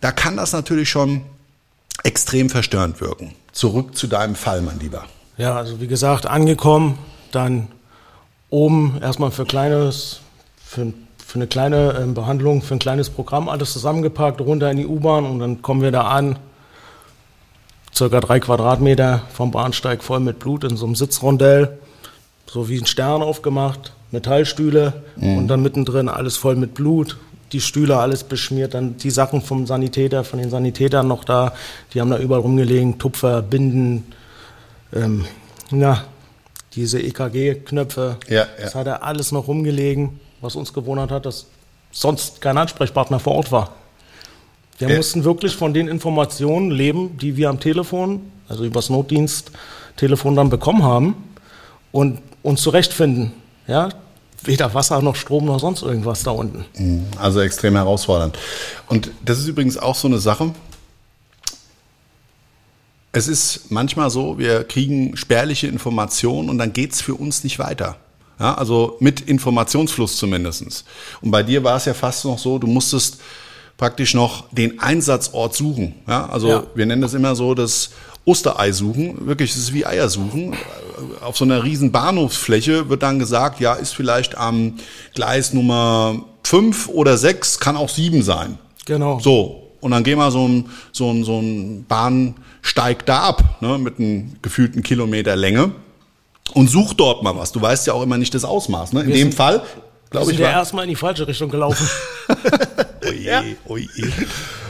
da 0.00 0.12
kann 0.12 0.36
das 0.36 0.52
natürlich 0.52 0.88
schon 0.88 1.22
extrem 2.04 2.50
verstörend 2.50 3.00
wirken. 3.00 3.34
Zurück 3.52 3.96
zu 3.96 4.06
deinem 4.06 4.34
Fall, 4.34 4.62
mein 4.62 4.78
Lieber. 4.80 5.04
Ja, 5.36 5.56
also 5.56 5.80
wie 5.80 5.86
gesagt, 5.86 6.26
angekommen, 6.26 6.98
dann 7.30 7.68
oben 8.50 8.98
erstmal 9.00 9.30
für 9.30 9.44
kleines, 9.44 10.20
für, 10.64 10.92
für 11.24 11.34
eine 11.36 11.46
kleine 11.46 11.98
äh, 11.98 12.06
Behandlung, 12.06 12.62
für 12.62 12.74
ein 12.74 12.78
kleines 12.78 13.10
Programm 13.10 13.48
alles 13.48 13.72
zusammengepackt, 13.72 14.40
runter 14.40 14.70
in 14.70 14.76
die 14.76 14.86
U-Bahn 14.86 15.24
und 15.24 15.38
dann 15.38 15.62
kommen 15.62 15.82
wir 15.82 15.90
da 15.90 16.02
an, 16.02 16.38
circa 17.94 18.20
drei 18.20 18.40
Quadratmeter 18.40 19.22
vom 19.32 19.50
Bahnsteig 19.50 20.02
voll 20.02 20.20
mit 20.20 20.38
Blut 20.38 20.64
in 20.64 20.76
so 20.76 20.86
einem 20.86 20.94
Sitzrondell. 20.94 21.78
so 22.46 22.68
wie 22.68 22.78
ein 22.78 22.86
Stern 22.86 23.22
aufgemacht, 23.22 23.94
Metallstühle 24.10 25.04
und 25.16 25.48
dann 25.48 25.62
mittendrin 25.62 26.08
alles 26.08 26.36
voll 26.36 26.56
mit 26.56 26.74
Blut. 26.74 27.16
Die 27.52 27.60
Stühle 27.60 27.98
alles 27.98 28.24
beschmiert, 28.24 28.74
dann 28.74 28.96
die 28.96 29.10
Sachen 29.10 29.42
vom 29.42 29.66
Sanitäter, 29.66 30.24
von 30.24 30.38
den 30.38 30.48
Sanitätern 30.50 31.06
noch 31.06 31.24
da, 31.24 31.52
die 31.92 32.00
haben 32.00 32.10
da 32.10 32.18
überall 32.18 32.40
rumgelegen, 32.40 32.98
Tupfer, 32.98 33.42
Binden, 33.42 34.04
ähm, 34.94 35.26
na, 35.70 36.04
diese 36.74 37.00
EKG-Knöpfe. 37.00 38.16
Ja, 38.28 38.34
ja. 38.36 38.46
Das 38.60 38.74
hat 38.74 38.86
er 38.86 39.02
alles 39.02 39.32
noch 39.32 39.48
rumgelegen, 39.48 40.20
was 40.40 40.56
uns 40.56 40.72
gewundert 40.72 41.10
hat, 41.10 41.26
dass 41.26 41.46
sonst 41.90 42.40
kein 42.40 42.56
Ansprechpartner 42.56 43.18
vor 43.20 43.34
Ort 43.34 43.52
war. 43.52 43.72
Wir 44.78 44.88
Ja. 44.88 44.96
mussten 44.96 45.24
wirklich 45.24 45.54
von 45.54 45.74
den 45.74 45.88
Informationen 45.88 46.70
leben, 46.70 47.18
die 47.18 47.36
wir 47.36 47.50
am 47.50 47.60
Telefon, 47.60 48.32
also 48.48 48.64
übers 48.64 48.88
Notdienst-Telefon 48.88 50.34
dann 50.36 50.48
bekommen 50.48 50.82
haben 50.82 51.14
und 51.92 52.18
uns 52.42 52.62
zurechtfinden. 52.62 53.32
Ja? 53.66 53.90
Weder 54.44 54.74
Wasser 54.74 55.00
noch 55.02 55.14
Strom 55.16 55.44
noch 55.44 55.60
sonst 55.60 55.82
irgendwas 55.82 56.22
da 56.24 56.32
unten. 56.32 56.64
Also 57.18 57.40
extrem 57.40 57.76
herausfordernd. 57.76 58.36
Und 58.88 59.10
das 59.24 59.38
ist 59.38 59.46
übrigens 59.46 59.76
auch 59.78 59.94
so 59.94 60.08
eine 60.08 60.18
Sache. 60.18 60.52
Es 63.12 63.28
ist 63.28 63.70
manchmal 63.70 64.10
so, 64.10 64.38
wir 64.38 64.64
kriegen 64.64 65.16
spärliche 65.16 65.66
Informationen 65.66 66.48
und 66.48 66.58
dann 66.58 66.72
geht's 66.72 67.00
für 67.02 67.14
uns 67.14 67.44
nicht 67.44 67.58
weiter. 67.58 67.96
Ja, 68.40 68.54
also 68.54 68.96
mit 69.00 69.20
Informationsfluss 69.20 70.16
zumindestens. 70.16 70.84
Und 71.20 71.30
bei 71.30 71.42
dir 71.42 71.62
war 71.62 71.76
es 71.76 71.84
ja 71.84 71.94
fast 71.94 72.24
noch 72.24 72.38
so, 72.38 72.58
du 72.58 72.66
musstest 72.66 73.18
praktisch 73.76 74.14
noch 74.14 74.48
den 74.50 74.80
Einsatzort 74.80 75.54
suchen. 75.54 75.94
Ja, 76.08 76.26
also 76.28 76.48
Ja. 76.48 76.62
wir 76.74 76.86
nennen 76.86 77.02
das 77.02 77.14
immer 77.14 77.36
so 77.36 77.54
das 77.54 77.90
Osterei 78.24 78.70
suchen. 78.72 79.26
Wirklich, 79.26 79.50
es 79.50 79.56
ist 79.56 79.72
wie 79.74 79.84
Eier 79.84 80.08
suchen. 80.08 80.54
Auf 81.22 81.36
so 81.36 81.44
einer 81.44 81.64
riesen 81.64 81.90
Bahnhofsfläche 81.92 82.88
wird 82.88 83.02
dann 83.02 83.18
gesagt, 83.18 83.58
ja, 83.60 83.74
ist 83.74 83.94
vielleicht 83.94 84.36
am 84.36 84.74
Gleis 85.14 85.52
Nummer 85.52 86.22
5 86.44 86.88
oder 86.88 87.16
6, 87.16 87.58
kann 87.58 87.76
auch 87.76 87.88
7 87.88 88.22
sein. 88.22 88.58
Genau. 88.86 89.18
So, 89.18 89.70
und 89.80 89.90
dann 89.90 90.04
geh 90.04 90.14
mal 90.14 90.30
so 90.30 90.46
ein, 90.46 90.68
so 90.92 91.10
ein, 91.10 91.24
so 91.24 91.40
ein 91.40 91.84
Bahnsteig 91.86 93.04
da 93.06 93.22
ab, 93.22 93.56
ne, 93.60 93.78
mit 93.78 93.98
einem 93.98 94.34
gefühlten 94.42 94.82
Kilometer 94.84 95.34
Länge 95.34 95.72
und 96.54 96.68
such 96.70 96.94
dort 96.94 97.22
mal 97.24 97.36
was. 97.36 97.50
Du 97.52 97.60
weißt 97.60 97.86
ja 97.88 97.92
auch 97.94 98.02
immer 98.02 98.18
nicht 98.18 98.34
das 98.34 98.44
Ausmaß. 98.44 98.92
Ne? 98.92 99.00
In 99.00 99.06
Wir 99.08 99.14
dem 99.14 99.22
sind- 99.30 99.34
Fall, 99.34 99.54
Wir 99.62 99.64
glaube 100.10 100.26
sind 100.26 100.34
ich, 100.36 100.40
ja 100.40 100.46
war, 100.48 100.52
erstmal 100.54 100.84
in 100.84 100.90
die 100.90 100.96
falsche 100.96 101.26
Richtung 101.26 101.50
gelaufen. 101.50 101.88
oje, 103.08 103.56
oje. 103.66 103.88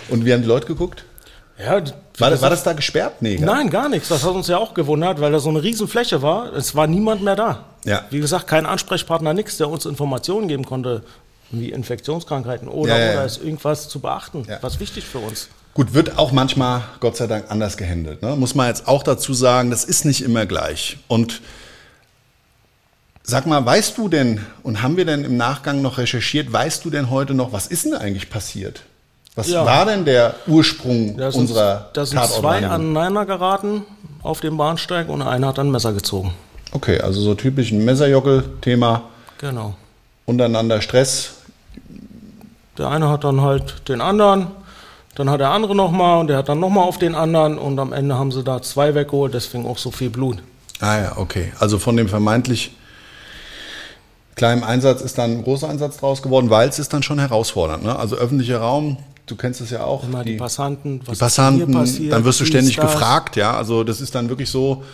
Und 0.09 0.25
wie 0.25 0.33
haben 0.33 0.43
die 0.43 0.49
Leute 0.49 0.67
geguckt? 0.67 1.05
Ja, 1.65 1.83
War 2.19 2.31
das, 2.31 2.43
war 2.43 2.51
das 2.51 2.63
da 2.63 2.73
gesperrt? 2.73 3.21
Nee? 3.21 3.39
Nein, 3.41 3.71
gar 3.71 3.89
nichts. 3.89 4.09
Das 4.09 4.25
hat 4.25 4.33
uns 4.33 4.49
ja 4.49 4.59
auch 4.59 4.75
gewundert, 4.75 5.21
weil 5.21 5.33
da 5.33 5.39
so 5.39 5.51
eine 5.51 5.63
Riesenfläche 5.63 6.23
war. 6.23 6.53
Es 6.53 6.75
war 6.75 6.87
niemand 6.87 7.23
mehr 7.23 7.37
da. 7.37 7.65
Ja. 7.85 8.05
Wie 8.11 8.21
gesagt, 8.21 8.47
kein 8.47 8.67
Ansprechpartner, 8.67 9.35
nichts, 9.35 9.57
der 9.57 9.69
uns 9.69 9.87
Informationen 9.87 10.49
geben 10.49 10.65
konnte, 10.65 11.03
wie 11.51 11.71
Infektionskrankheiten 11.71 12.69
oder, 12.69 12.99
Ja, 12.99 13.05
ja, 13.05 13.13
oder 13.13 13.25
ist 13.25 13.43
irgendwas 13.43 13.89
zu 13.89 14.01
beachten, 14.01 14.47
was 14.61 14.81
wichtig 14.81 15.05
für 15.05 15.19
uns. 15.19 15.49
Gut, 15.75 15.95
wird 15.95 16.19
auch 16.19 16.33
manchmal, 16.33 16.83
Gott 17.01 17.17
sei 17.17 17.27
Dank, 17.27 17.47
anders 17.51 17.77
gehandelt. 17.77 18.23
Ne? 18.23 18.37
Muss 18.37 18.55
man 18.55 18.69
jetzt 18.69 18.87
auch 18.89 19.03
dazu 19.03 19.33
sagen, 19.33 19.71
das 19.71 19.85
ist 19.85 20.05
nicht 20.05 20.23
immer 20.23 20.45
gleich. 20.45 20.99
Und 21.09 21.41
sag 23.23 23.47
mal, 23.47 23.65
weißt 23.65 23.97
du 23.97 24.09
denn, 24.09 24.45
und 24.63 24.83
haben 24.83 24.97
wir 24.97 25.07
denn 25.07 25.25
im 25.25 25.37
Nachgang 25.37 25.81
noch 25.81 25.97
recherchiert, 25.97 26.53
weißt 26.53 26.85
du 26.85 26.91
denn 26.91 27.09
heute 27.09 27.33
noch, 27.35 27.53
was 27.53 27.67
ist 27.67 27.87
denn 27.87 27.95
eigentlich 27.95 28.29
passiert? 28.29 28.83
Was 29.35 29.49
Ja. 29.49 29.65
war 29.65 29.87
denn 29.87 30.05
der 30.05 30.35
Ursprung 30.47 31.17
Da 31.17 31.31
sind, 31.33 31.41
unserer 31.43 31.89
da 31.95 32.05
sind 32.05 32.23
zwei 32.27 32.67
aneinander 32.67 33.25
geraten 33.25 33.83
auf 34.23 34.41
dem 34.41 34.57
Bahnsteig 34.59 35.09
und 35.09 35.23
einer 35.23 35.49
hat 35.49 35.59
dann 35.59 35.69
ein 35.69 35.71
Messer 35.73 35.93
gezogen. 35.93 36.35
Okay, 36.73 37.01
also 37.01 37.21
so 37.21 37.35
typisch 37.35 37.71
ein 37.71 37.85
Messerjockel-Thema, 37.85 39.03
Genau. 39.39 39.75
untereinander 40.27 40.81
Stress. 40.83 41.33
Der 42.79 42.89
eine 42.89 43.09
hat 43.09 43.25
dann 43.25 43.41
halt 43.41 43.89
den 43.89 44.01
anderen, 44.01 44.49
dann 45.15 45.29
hat 45.31 45.41
der 45.41 45.51
andere 45.51 45.75
nochmal 45.75 46.21
und 46.21 46.29
der 46.29 46.37
hat 46.39 46.49
dann 46.49 46.61
nochmal 46.61 46.85
auf 46.85 46.99
den 46.99 47.15
anderen 47.15 47.59
und 47.59 47.79
am 47.79 47.93
Ende 47.93 48.15
haben 48.19 48.33
sie 48.33 48.43
da 48.45 48.61
zwei 48.63 48.95
weggeholt, 48.95 49.35
deswegen 49.35 49.67
auch 49.67 49.79
so 49.79 49.91
viel 49.91 50.11
Blut. 50.11 50.39
Ah 50.81 50.99
ja, 50.99 51.13
okay. 51.17 51.53
Also 51.59 51.79
von 51.79 51.97
dem 51.97 52.09
vermeintlich 52.09 52.75
kleinen 54.35 54.65
Einsatz 54.65 55.01
ist 55.03 55.19
dann 55.19 55.33
ein 55.39 55.45
großer 55.45 55.69
Einsatz 55.69 55.99
draus 55.99 56.23
geworden, 56.23 56.51
weil 56.51 56.69
es 56.69 56.79
ist 56.79 56.93
dann 56.93 57.03
schon 57.03 57.19
herausfordernd. 57.19 57.83
Ne? 57.85 57.99
Also 57.99 58.17
öffentlicher 58.17 58.59
Raum, 58.61 58.97
du 59.33 59.37
kennst 59.37 59.61
es 59.61 59.71
ja 59.71 59.85
auch. 59.85 60.05
Immer 60.05 60.25
die, 60.25 60.37
Passanten, 60.37 61.01
was 61.01 61.07
die 61.07 61.13
ist 61.13 61.19
Passanten, 61.19 61.67
hier 61.67 61.79
passiert, 61.81 62.13
dann 62.13 62.25
wirst 62.25 62.41
du 62.41 62.45
ständig 62.45 62.77
gefragt, 62.77 63.37
ja. 63.37 63.57
Also 63.57 63.83
das 63.83 64.01
ist 64.01 64.15
dann 64.15 64.29
wirklich 64.29 64.51
so. 64.51 64.85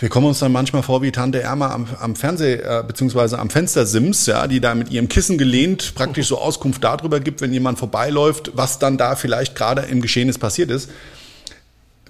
Wir 0.00 0.08
kommen 0.10 0.26
uns 0.26 0.38
dann 0.38 0.52
manchmal 0.52 0.82
vor 0.84 1.02
wie 1.02 1.10
Tante 1.10 1.42
Erma 1.42 1.72
am, 1.72 1.88
am 1.98 2.14
Fernseh, 2.14 2.54
äh, 2.54 2.84
beziehungsweise 2.86 3.38
am 3.38 3.50
Fenstersims, 3.50 4.26
ja, 4.26 4.46
die 4.46 4.60
da 4.60 4.74
mit 4.74 4.90
ihrem 4.90 5.08
Kissen 5.08 5.38
gelehnt 5.38 5.94
praktisch 5.96 6.28
so 6.28 6.38
Auskunft 6.38 6.84
darüber 6.84 7.18
gibt, 7.18 7.40
wenn 7.40 7.52
jemand 7.52 7.78
vorbeiläuft, 7.78 8.52
was 8.54 8.78
dann 8.78 8.96
da 8.96 9.16
vielleicht 9.16 9.56
gerade 9.56 9.82
im 9.82 10.00
Geschehnis 10.00 10.38
passiert 10.38 10.70
ist. 10.70 10.90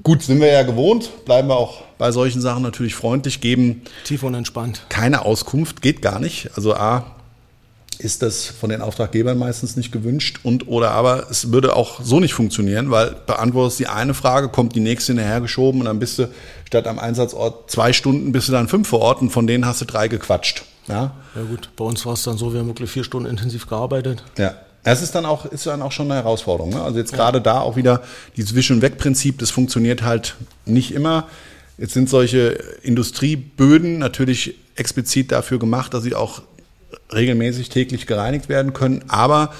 Gut, 0.02 0.22
sind 0.22 0.40
wir 0.40 0.48
ja 0.48 0.64
gewohnt, 0.64 1.24
bleiben 1.24 1.48
wir 1.48 1.56
auch 1.56 1.82
bei 1.96 2.12
solchen 2.12 2.40
Sachen 2.40 2.62
natürlich 2.62 2.94
freundlich, 2.94 3.40
geben 3.40 3.82
Tief 4.04 4.22
und 4.22 4.34
entspannt. 4.34 4.82
keine 4.90 5.24
Auskunft, 5.24 5.80
geht 5.80 6.02
gar 6.02 6.20
nicht. 6.20 6.50
Also 6.56 6.74
A, 6.74 7.17
ist 7.98 8.22
das 8.22 8.46
von 8.46 8.70
den 8.70 8.80
Auftraggebern 8.80 9.38
meistens 9.38 9.76
nicht 9.76 9.92
gewünscht 9.92 10.40
und 10.42 10.68
oder 10.68 10.92
aber 10.92 11.26
es 11.30 11.52
würde 11.52 11.74
auch 11.74 12.00
so 12.02 12.20
nicht 12.20 12.34
funktionieren, 12.34 12.90
weil 12.90 13.16
beantwortest 13.26 13.80
die 13.80 13.86
eine 13.88 14.14
Frage, 14.14 14.48
kommt 14.48 14.74
die 14.74 14.80
nächste 14.80 15.12
hinterhergeschoben 15.12 15.80
und 15.80 15.86
dann 15.86 15.98
bist 15.98 16.18
du 16.18 16.28
statt 16.64 16.86
am 16.86 16.98
Einsatzort 16.98 17.70
zwei 17.70 17.92
Stunden, 17.92 18.32
bist 18.32 18.48
du 18.48 18.52
dann 18.52 18.68
fünf 18.68 18.88
vor 18.88 19.00
Ort 19.00 19.20
und 19.20 19.30
von 19.30 19.46
denen 19.46 19.66
hast 19.66 19.80
du 19.80 19.84
drei 19.84 20.08
gequatscht. 20.08 20.64
Ja, 20.86 21.12
Ja 21.34 21.42
gut, 21.42 21.70
bei 21.76 21.84
uns 21.84 22.06
war 22.06 22.14
es 22.14 22.22
dann 22.22 22.38
so, 22.38 22.52
wir 22.52 22.60
haben 22.60 22.68
wirklich 22.68 22.90
vier 22.90 23.04
Stunden 23.04 23.28
intensiv 23.28 23.66
gearbeitet. 23.66 24.22
ja. 24.38 24.54
Das 24.84 25.02
ist 25.02 25.14
dann 25.14 25.26
auch, 25.26 25.44
ist 25.44 25.66
dann 25.66 25.82
auch 25.82 25.92
schon 25.92 26.06
eine 26.10 26.22
Herausforderung. 26.22 26.70
Ne? 26.70 26.80
Also 26.80 26.98
jetzt 26.98 27.12
gerade 27.12 27.42
da 27.42 27.60
auch 27.60 27.76
wieder 27.76 28.00
dieses 28.36 28.54
Wisch- 28.54 28.70
und 28.70 28.80
Weg-Prinzip, 28.80 29.38
das 29.38 29.50
funktioniert 29.50 30.02
halt 30.02 30.36
nicht 30.64 30.94
immer. 30.94 31.26
Jetzt 31.76 31.92
sind 31.92 32.08
solche 32.08 32.58
Industrieböden 32.82 33.98
natürlich 33.98 34.54
explizit 34.76 35.32
dafür 35.32 35.58
gemacht, 35.58 35.92
dass 35.92 36.04
sie 36.04 36.14
auch 36.14 36.42
regelmäßig 37.12 37.68
täglich 37.68 38.06
gereinigt 38.06 38.48
werden 38.48 38.72
können. 38.72 39.04
Aber 39.08 39.52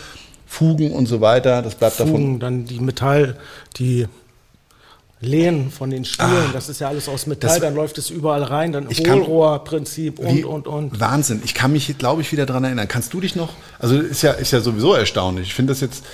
Fugen 0.47 0.93
und 0.93 1.07
so 1.07 1.21
weiter, 1.21 1.63
das 1.63 1.75
bleibt 1.75 2.01
davon. 2.01 2.15
Fugen, 2.15 2.41
dann 2.41 2.65
die 2.65 2.81
Metall, 2.81 3.37
die 3.77 4.07
Lehnen 5.21 5.71
von 5.73 5.91
den 5.91 6.05
Stühlen, 6.05 6.31
Ah. 6.31 6.51
das 6.53 6.69
ist 6.69 6.81
ja 6.81 6.87
alles 6.89 7.09
aus 7.09 7.27
Metall, 7.27 7.51
Das- 7.51 7.61
dann 7.61 7.75
läuft 7.75 7.99
es 7.99 8.09
überall 8.09 8.45
rein, 8.45 8.73
dann 8.73 8.89
Hohlrohrprinzip 8.89 10.21
und, 10.21 10.45
und, 10.45 10.69
und. 10.69 11.01
Wahnsinn. 11.01 11.43
Ich 11.45 11.55
kann 11.55 11.73
mich, 11.73 11.99
glaube 11.99 12.23
ich, 12.23 12.31
wieder 12.31 12.47
dran 12.47 12.63
erinnern. 12.65 12.87
Kannst 12.87 13.13
du 13.13 13.21
dich 13.21 13.35
noch? 13.35 13.53
Also 13.81 13.99
ist 13.99 14.23
ja, 14.23 14.31
ist 14.33 14.53
ja 14.53 14.61
sowieso 14.61 14.95
erstaunlich. 14.95 15.49
Ich 15.49 15.55
finde 15.55 15.73
das 15.73 15.81
jetzt, 15.81 16.05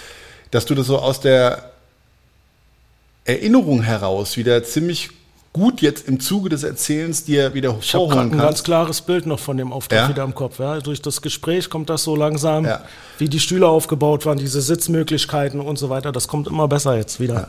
dass 0.50 0.64
du 0.64 0.74
das 0.74 0.87
so 0.87 0.98
aus 0.98 1.20
der 1.20 1.70
Erinnerung 3.24 3.83
heraus 3.83 4.37
wieder 4.37 4.62
ziemlich 4.64 5.11
gut 5.55 5.81
jetzt 5.83 6.07
im 6.09 6.19
Zuge 6.21 6.49
des 6.51 6.64
Erzählens 6.64 7.25
dir 7.25 7.55
wieder 7.55 7.77
Ich 7.81 7.95
habe 7.95 8.05
gerade 8.05 8.11
vorholen 8.12 8.33
ein 8.33 8.38
ganz 8.38 8.43
kannst. 8.49 8.64
klares 8.64 9.01
Bild 9.01 9.25
noch 9.25 9.38
von 9.38 9.57
dem 9.57 9.73
Auftrag 9.73 9.99
Ja? 10.01 10.09
wieder 10.09 10.25
im 10.25 10.35
Kopf. 10.35 10.59
Ja. 10.59 10.81
Durch 10.81 11.01
das 11.01 11.23
Gespräch 11.23 11.71
kommt 11.71 11.88
das 11.88 12.03
so 12.03 12.17
langsam, 12.17 12.64
Ja. 12.67 12.83
wie 13.19 13.29
die 13.29 13.38
Stühle 13.40 13.69
aufgebaut 13.69 14.27
waren, 14.27 14.37
diese 14.37 14.61
Sitzmöglichkeiten 14.61 15.61
und 15.61 15.79
so 15.79 15.88
weiter. 15.90 16.11
Das 16.11 16.27
kommt 16.29 16.49
immer 16.49 16.67
besser 16.69 16.97
jetzt 16.97 17.21
wieder. 17.21 17.49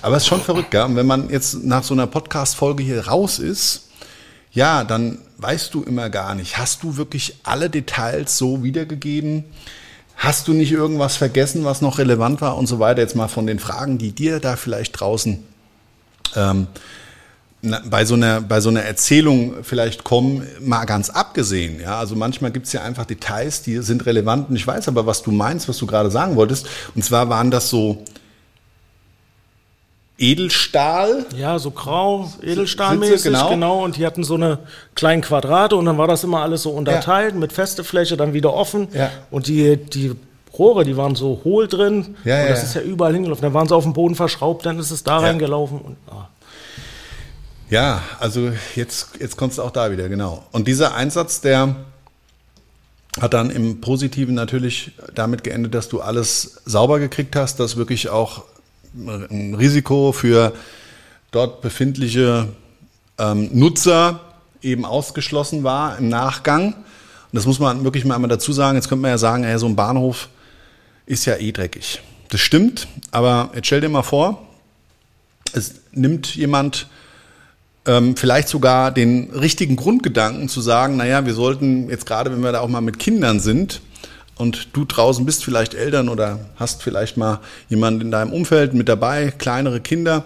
Aber 0.00 0.16
es 0.16 0.22
ist 0.22 0.28
schon 0.28 0.40
verrückt, 0.42 0.70
gell? 0.70 0.82
Und 0.84 0.94
wenn 0.96 1.06
man 1.06 1.28
jetzt 1.28 1.64
nach 1.64 1.82
so 1.82 1.92
einer 1.92 2.06
Podcast-Folge 2.06 2.84
hier 2.84 3.06
raus 3.08 3.40
ist, 3.40 3.88
ja, 4.52 4.84
dann 4.84 5.18
weißt 5.38 5.74
du 5.74 5.82
immer 5.82 6.10
gar 6.10 6.36
nicht, 6.36 6.56
hast 6.56 6.84
du 6.84 6.96
wirklich 6.96 7.34
alle 7.42 7.68
Details 7.68 8.38
so 8.38 8.62
wiedergegeben? 8.62 9.42
Hast 10.16 10.46
du 10.46 10.52
nicht 10.52 10.70
irgendwas 10.70 11.16
vergessen, 11.16 11.64
was 11.64 11.80
noch 11.80 11.98
relevant 11.98 12.40
war 12.40 12.56
und 12.56 12.68
so 12.68 12.78
weiter? 12.78 13.00
Jetzt 13.02 13.16
mal 13.16 13.26
von 13.26 13.48
den 13.48 13.58
Fragen, 13.58 13.98
die 13.98 14.12
dir 14.12 14.38
da 14.38 14.54
vielleicht 14.54 15.00
draußen 15.00 15.42
ähm, 16.36 16.68
bei, 17.84 18.04
so 18.04 18.14
einer, 18.14 18.40
bei 18.40 18.60
so 18.60 18.68
einer 18.68 18.82
Erzählung 18.82 19.54
vielleicht 19.62 20.04
kommen, 20.04 20.46
mal 20.60 20.84
ganz 20.84 21.10
abgesehen. 21.10 21.80
Ja? 21.80 21.98
Also 21.98 22.16
manchmal 22.16 22.50
gibt 22.50 22.66
es 22.66 22.72
ja 22.72 22.82
einfach 22.82 23.04
Details, 23.04 23.62
die 23.62 23.78
sind 23.78 24.06
relevant. 24.06 24.50
Und 24.50 24.56
ich 24.56 24.66
weiß 24.66 24.88
aber, 24.88 25.06
was 25.06 25.22
du 25.22 25.30
meinst, 25.30 25.68
was 25.68 25.78
du 25.78 25.86
gerade 25.86 26.10
sagen 26.10 26.36
wolltest. 26.36 26.66
Und 26.94 27.04
zwar 27.04 27.28
waren 27.28 27.50
das 27.50 27.70
so 27.70 28.04
Edelstahl. 30.16 31.26
Ja, 31.36 31.58
so 31.58 31.72
grau, 31.72 32.30
edelstahlmäßig, 32.40 33.22
Sitze, 33.22 33.30
genau. 33.30 33.50
genau. 33.50 33.84
Und 33.84 33.96
die 33.96 34.06
hatten 34.06 34.22
so 34.22 34.34
eine 34.34 34.58
kleinen 34.94 35.22
Quadrate 35.22 35.74
und 35.74 35.86
dann 35.86 35.98
war 35.98 36.06
das 36.06 36.22
immer 36.22 36.40
alles 36.40 36.62
so 36.62 36.70
unterteilt 36.70 37.34
mit 37.34 37.52
feste 37.52 37.82
Fläche, 37.82 38.16
dann 38.16 38.32
wieder 38.32 38.54
offen. 38.54 38.88
Ja. 38.92 39.10
Und 39.32 39.48
die, 39.48 39.76
die 39.76 40.12
Rohre, 40.56 40.84
die 40.84 40.96
waren 40.96 41.16
so 41.16 41.40
hohl 41.42 41.66
drin. 41.66 42.14
Ja, 42.24 42.36
und 42.36 42.42
ja, 42.42 42.48
das 42.48 42.58
ja. 42.60 42.64
ist 42.64 42.74
ja 42.74 42.80
überall 42.82 43.12
hingelaufen. 43.12 43.42
Dann 43.42 43.54
waren 43.54 43.66
sie 43.66 43.74
auf 43.74 43.82
dem 43.82 43.92
Boden 43.92 44.14
verschraubt, 44.14 44.64
dann 44.66 44.78
ist 44.78 44.92
es 44.92 45.02
da 45.02 45.20
Ja. 45.20 45.26
reingelaufen. 45.26 45.80
Und, 45.80 45.96
ah. 46.08 46.28
Ja, 47.74 48.04
also 48.20 48.52
jetzt, 48.76 49.18
jetzt 49.18 49.36
kommst 49.36 49.58
du 49.58 49.62
auch 49.62 49.72
da 49.72 49.90
wieder, 49.90 50.08
genau. 50.08 50.46
Und 50.52 50.68
dieser 50.68 50.94
Einsatz, 50.94 51.40
der 51.40 51.74
hat 53.20 53.34
dann 53.34 53.50
im 53.50 53.80
Positiven 53.80 54.36
natürlich 54.36 54.92
damit 55.12 55.42
geendet, 55.42 55.74
dass 55.74 55.88
du 55.88 56.00
alles 56.00 56.60
sauber 56.66 57.00
gekriegt 57.00 57.34
hast, 57.34 57.58
dass 57.58 57.76
wirklich 57.76 58.10
auch 58.10 58.44
ein 58.94 59.56
Risiko 59.56 60.12
für 60.12 60.52
dort 61.32 61.62
befindliche 61.62 62.46
ähm, 63.18 63.50
Nutzer 63.52 64.20
eben 64.62 64.84
ausgeschlossen 64.84 65.64
war 65.64 65.98
im 65.98 66.08
Nachgang. 66.08 66.74
Und 66.74 67.32
das 67.32 67.44
muss 67.44 67.58
man 67.58 67.82
wirklich 67.82 68.04
mal 68.04 68.14
einmal 68.14 68.30
dazu 68.30 68.52
sagen. 68.52 68.76
Jetzt 68.76 68.88
könnte 68.88 69.02
man 69.02 69.10
ja 69.10 69.18
sagen, 69.18 69.42
ey, 69.42 69.58
so 69.58 69.66
ein 69.66 69.74
Bahnhof 69.74 70.28
ist 71.06 71.24
ja 71.24 71.38
eh 71.38 71.50
dreckig. 71.50 72.00
Das 72.28 72.40
stimmt, 72.40 72.86
aber 73.10 73.50
jetzt 73.52 73.66
stell 73.66 73.80
dir 73.80 73.88
mal 73.88 74.04
vor, 74.04 74.46
es 75.52 75.74
nimmt 75.90 76.36
jemand 76.36 76.86
ähm, 77.86 78.16
vielleicht 78.16 78.48
sogar 78.48 78.90
den 78.90 79.30
richtigen 79.30 79.76
Grundgedanken 79.76 80.48
zu 80.48 80.60
sagen, 80.60 80.96
naja, 80.96 81.26
wir 81.26 81.34
sollten 81.34 81.88
jetzt 81.90 82.06
gerade, 82.06 82.32
wenn 82.32 82.42
wir 82.42 82.52
da 82.52 82.60
auch 82.60 82.68
mal 82.68 82.80
mit 82.80 82.98
Kindern 82.98 83.40
sind, 83.40 83.80
und 84.36 84.68
du 84.76 84.84
draußen 84.84 85.24
bist 85.24 85.44
vielleicht 85.44 85.74
Eltern 85.74 86.08
oder 86.08 86.40
hast 86.56 86.82
vielleicht 86.82 87.16
mal 87.16 87.40
jemanden 87.68 88.00
in 88.00 88.10
deinem 88.10 88.32
Umfeld 88.32 88.74
mit 88.74 88.88
dabei, 88.88 89.32
kleinere 89.36 89.80
Kinder, 89.80 90.24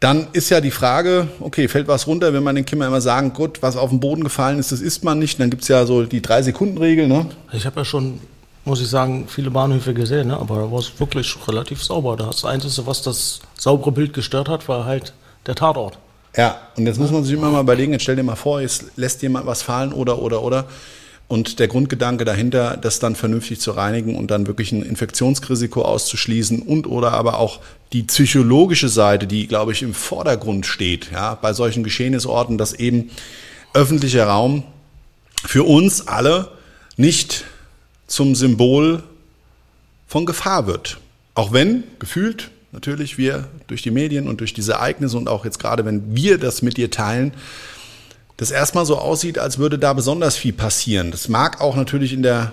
dann 0.00 0.28
ist 0.32 0.48
ja 0.50 0.60
die 0.60 0.70
Frage, 0.70 1.26
okay, 1.40 1.66
fällt 1.66 1.88
was 1.88 2.06
runter, 2.06 2.32
wenn 2.32 2.44
man 2.44 2.54
den 2.54 2.64
Kindern 2.64 2.88
immer 2.88 3.00
sagen, 3.00 3.32
gut, 3.32 3.62
was 3.62 3.76
auf 3.76 3.90
den 3.90 3.98
Boden 3.98 4.22
gefallen 4.22 4.60
ist, 4.60 4.70
das 4.70 4.80
isst 4.80 5.02
man 5.02 5.18
nicht. 5.18 5.40
Dann 5.40 5.50
gibt 5.50 5.62
es 5.62 5.68
ja 5.68 5.86
so 5.86 6.04
die 6.04 6.22
Drei-Sekunden-Regel. 6.22 7.08
Ne? 7.08 7.26
Ich 7.52 7.66
habe 7.66 7.80
ja 7.80 7.84
schon, 7.84 8.20
muss 8.64 8.80
ich 8.80 8.86
sagen, 8.86 9.26
viele 9.26 9.50
Bahnhöfe 9.50 9.94
gesehen, 9.94 10.28
ne? 10.28 10.36
aber 10.36 10.56
da 10.56 10.70
war 10.70 10.78
es 10.78 11.00
wirklich 11.00 11.36
relativ 11.48 11.82
sauber. 11.82 12.16
Das 12.16 12.44
Einzige, 12.44 12.86
was 12.86 13.02
das 13.02 13.40
saubere 13.58 13.90
Bild 13.90 14.12
gestört 14.12 14.48
hat, 14.48 14.68
war 14.68 14.84
halt 14.84 15.14
der 15.46 15.56
Tatort. 15.56 15.98
Ja, 16.38 16.60
und 16.76 16.86
jetzt 16.86 17.00
muss 17.00 17.10
man 17.10 17.24
sich 17.24 17.34
immer 17.34 17.50
mal 17.50 17.62
überlegen, 17.62 17.90
jetzt 17.90 18.02
stell 18.02 18.14
dir 18.14 18.22
mal 18.22 18.36
vor, 18.36 18.60
jetzt 18.60 18.84
lässt 18.94 19.22
jemand 19.22 19.46
was 19.46 19.62
fallen 19.62 19.92
oder, 19.92 20.22
oder, 20.22 20.40
oder. 20.44 20.68
Und 21.26 21.58
der 21.58 21.66
Grundgedanke 21.66 22.24
dahinter, 22.24 22.76
das 22.76 23.00
dann 23.00 23.16
vernünftig 23.16 23.60
zu 23.60 23.72
reinigen 23.72 24.14
und 24.14 24.30
dann 24.30 24.46
wirklich 24.46 24.70
ein 24.70 24.84
Infektionsrisiko 24.84 25.82
auszuschließen 25.82 26.62
und 26.62 26.86
oder 26.86 27.12
aber 27.12 27.40
auch 27.40 27.58
die 27.92 28.04
psychologische 28.04 28.88
Seite, 28.88 29.26
die, 29.26 29.48
glaube 29.48 29.72
ich, 29.72 29.82
im 29.82 29.94
Vordergrund 29.94 30.64
steht, 30.64 31.10
ja, 31.10 31.34
bei 31.34 31.52
solchen 31.52 31.82
Geschehnisorten, 31.82 32.56
dass 32.56 32.72
eben 32.72 33.10
öffentlicher 33.74 34.28
Raum 34.28 34.62
für 35.44 35.64
uns 35.64 36.06
alle 36.06 36.52
nicht 36.96 37.46
zum 38.06 38.36
Symbol 38.36 39.02
von 40.06 40.24
Gefahr 40.24 40.68
wird. 40.68 40.98
Auch 41.34 41.52
wenn, 41.52 41.82
gefühlt, 41.98 42.52
natürlich 42.72 43.18
wir 43.18 43.48
durch 43.66 43.82
die 43.82 43.90
Medien 43.90 44.28
und 44.28 44.40
durch 44.40 44.54
diese 44.54 44.72
Ereignisse 44.72 45.16
und 45.16 45.28
auch 45.28 45.44
jetzt 45.44 45.58
gerade, 45.58 45.84
wenn 45.84 46.14
wir 46.14 46.38
das 46.38 46.62
mit 46.62 46.76
dir 46.76 46.90
teilen, 46.90 47.32
das 48.36 48.50
erstmal 48.50 48.86
so 48.86 48.98
aussieht, 48.98 49.38
als 49.38 49.58
würde 49.58 49.78
da 49.78 49.92
besonders 49.92 50.36
viel 50.36 50.52
passieren. 50.52 51.10
Das 51.10 51.28
mag 51.28 51.60
auch 51.60 51.76
natürlich 51.76 52.12
in 52.12 52.22
der 52.22 52.52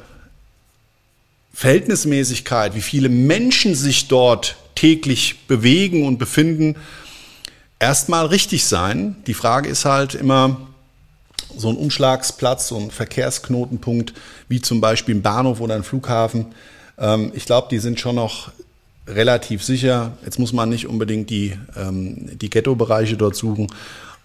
Verhältnismäßigkeit, 1.53 2.75
wie 2.75 2.81
viele 2.81 3.09
Menschen 3.09 3.75
sich 3.75 4.07
dort 4.07 4.57
täglich 4.73 5.47
bewegen 5.47 6.05
und 6.05 6.17
befinden, 6.17 6.75
erstmal 7.79 8.25
richtig 8.25 8.65
sein. 8.65 9.15
Die 9.27 9.33
Frage 9.33 9.69
ist 9.69 9.85
halt 9.85 10.15
immer, 10.15 10.67
so 11.57 11.69
ein 11.69 11.77
Umschlagsplatz, 11.77 12.67
so 12.67 12.77
ein 12.77 12.91
Verkehrsknotenpunkt, 12.91 14.13
wie 14.49 14.61
zum 14.61 14.81
Beispiel 14.81 15.15
ein 15.15 15.21
Bahnhof 15.21 15.61
oder 15.61 15.75
ein 15.75 15.83
Flughafen. 15.83 16.47
Ähm, 16.97 17.31
ich 17.33 17.45
glaube, 17.45 17.67
die 17.71 17.79
sind 17.79 17.99
schon 17.99 18.15
noch 18.15 18.51
relativ 19.07 19.63
sicher. 19.63 20.13
Jetzt 20.23 20.39
muss 20.39 20.53
man 20.53 20.69
nicht 20.69 20.87
unbedingt 20.87 21.29
die, 21.29 21.57
ähm, 21.75 22.37
die 22.37 22.49
Ghetto-Bereiche 22.49 23.17
dort 23.17 23.35
suchen. 23.35 23.67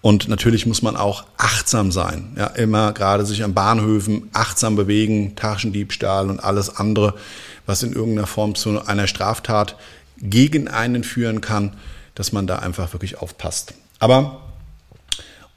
Und 0.01 0.27
natürlich 0.27 0.65
muss 0.65 0.81
man 0.81 0.97
auch 0.97 1.25
achtsam 1.37 1.91
sein. 1.91 2.33
Ja, 2.35 2.47
immer 2.47 2.91
gerade 2.91 3.25
sich 3.25 3.43
an 3.43 3.53
Bahnhöfen 3.53 4.29
achtsam 4.33 4.75
bewegen, 4.75 5.35
Taschendiebstahl 5.35 6.29
und 6.29 6.39
alles 6.39 6.75
andere, 6.75 7.13
was 7.67 7.83
in 7.83 7.93
irgendeiner 7.93 8.27
Form 8.27 8.55
zu 8.55 8.83
einer 8.85 9.05
Straftat 9.05 9.75
gegen 10.17 10.67
einen 10.67 11.03
führen 11.03 11.41
kann, 11.41 11.73
dass 12.15 12.31
man 12.31 12.47
da 12.47 12.57
einfach 12.59 12.93
wirklich 12.93 13.19
aufpasst. 13.19 13.75
Aber 13.99 14.41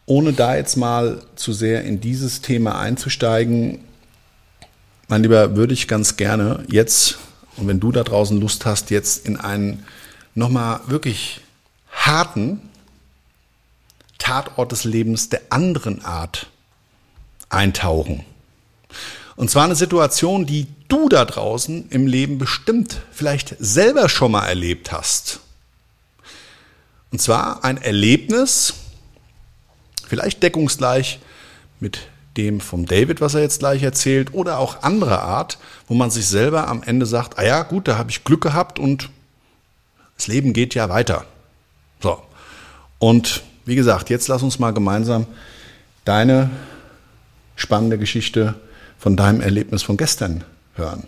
ohne 0.06 0.34
da 0.34 0.54
jetzt 0.56 0.76
mal 0.76 1.22
zu 1.34 1.54
sehr 1.54 1.82
in 1.84 2.00
dieses 2.00 2.42
Thema 2.42 2.78
einzusteigen, 2.78 3.80
mein 5.08 5.22
Lieber, 5.22 5.56
würde 5.56 5.74
ich 5.74 5.88
ganz 5.88 6.16
gerne 6.16 6.64
jetzt, 6.68 7.18
und 7.56 7.68
wenn 7.68 7.80
du 7.80 7.92
da 7.92 8.02
draußen 8.02 8.40
Lust 8.40 8.66
hast, 8.66 8.90
jetzt 8.90 9.26
in 9.26 9.36
einen 9.36 9.84
nochmal 10.34 10.80
wirklich 10.86 11.40
harten, 11.90 12.60
Tatort 14.18 14.72
des 14.72 14.84
Lebens 14.84 15.28
der 15.28 15.42
anderen 15.50 16.04
Art 16.04 16.46
eintauchen. 17.50 18.24
Und 19.36 19.50
zwar 19.50 19.64
eine 19.64 19.74
Situation, 19.74 20.46
die 20.46 20.66
du 20.88 21.08
da 21.08 21.24
draußen 21.24 21.88
im 21.90 22.06
Leben 22.06 22.38
bestimmt 22.38 23.00
vielleicht 23.10 23.56
selber 23.58 24.08
schon 24.08 24.32
mal 24.32 24.46
erlebt 24.46 24.92
hast. 24.92 25.40
Und 27.10 27.20
zwar 27.20 27.64
ein 27.64 27.80
Erlebnis, 27.80 28.74
vielleicht 30.06 30.42
deckungsgleich 30.42 31.18
mit 31.80 32.00
dem 32.36 32.60
vom 32.60 32.86
David, 32.86 33.20
was 33.20 33.34
er 33.34 33.42
jetzt 33.42 33.60
gleich 33.60 33.82
erzählt, 33.82 34.34
oder 34.34 34.58
auch 34.58 34.82
anderer 34.82 35.22
Art, 35.22 35.58
wo 35.86 35.94
man 35.94 36.10
sich 36.10 36.26
selber 36.26 36.68
am 36.68 36.82
Ende 36.82 37.06
sagt, 37.06 37.38
ah 37.38 37.44
ja, 37.44 37.62
gut, 37.62 37.88
da 37.88 37.98
habe 37.98 38.10
ich 38.10 38.24
Glück 38.24 38.42
gehabt 38.42 38.78
und 38.78 39.10
das 40.16 40.26
Leben 40.26 40.52
geht 40.52 40.74
ja 40.74 40.88
weiter. 40.88 41.24
So. 42.00 42.20
Und 42.98 43.42
wie 43.64 43.76
gesagt, 43.76 44.10
jetzt 44.10 44.28
lass 44.28 44.42
uns 44.42 44.58
mal 44.58 44.72
gemeinsam 44.72 45.26
deine 46.04 46.50
spannende 47.56 47.98
Geschichte 47.98 48.54
von 48.98 49.16
deinem 49.16 49.40
Erlebnis 49.40 49.82
von 49.82 49.96
gestern 49.96 50.44
hören. 50.74 51.06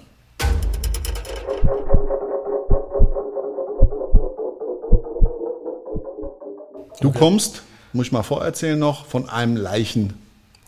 Du 7.01 7.13
kommst, 7.13 7.63
muss 7.93 8.07
ich 8.07 8.13
mal 8.13 8.23
vorerzählen 8.23 8.79
noch, 8.79 9.07
von 9.07 9.29
einem 9.29 9.57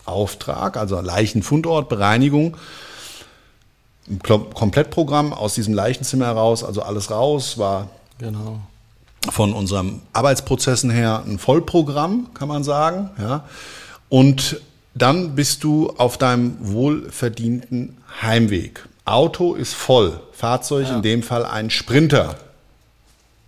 Leichenauftrag, 0.05 0.77
also 0.77 0.99
Leichenfundort, 0.99 1.89
Bereinigung. 1.89 2.57
Ein 4.09 4.19
Komplettprogramm 4.53 5.33
aus 5.33 5.53
diesem 5.53 5.73
Leichenzimmer 5.73 6.25
heraus, 6.25 6.63
also 6.63 6.81
alles 6.81 7.11
raus, 7.11 7.57
war 7.57 7.89
genau 8.17 8.59
von 9.29 9.53
unseren 9.53 10.01
Arbeitsprozessen 10.13 10.89
her 10.89 11.23
ein 11.25 11.39
Vollprogramm, 11.39 12.27
kann 12.33 12.47
man 12.47 12.63
sagen. 12.63 13.09
Ja. 13.19 13.45
Und 14.07 14.61
dann 14.95 15.35
bist 15.35 15.63
du 15.63 15.91
auf 15.97 16.17
deinem 16.17 16.57
wohlverdienten 16.59 17.97
Heimweg. 18.21 18.87
Auto 19.05 19.55
ist 19.55 19.73
voll, 19.73 20.19
Fahrzeug 20.31 20.87
ja. 20.87 20.95
in 20.95 21.01
dem 21.01 21.23
Fall 21.23 21.45
ein 21.45 21.69
Sprinter. 21.69 22.37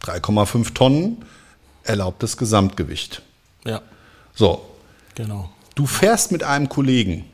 3,5 0.04 0.74
Tonnen 0.74 1.26
erlaubtes 1.84 2.38
Gesamtgewicht. 2.38 3.22
Ja. 3.66 3.82
So. 4.34 4.66
Genau. 5.16 5.50
Du 5.76 5.86
fährst 5.86 6.32
mit 6.32 6.44
einem 6.44 6.70
Kollegen. 6.70 7.26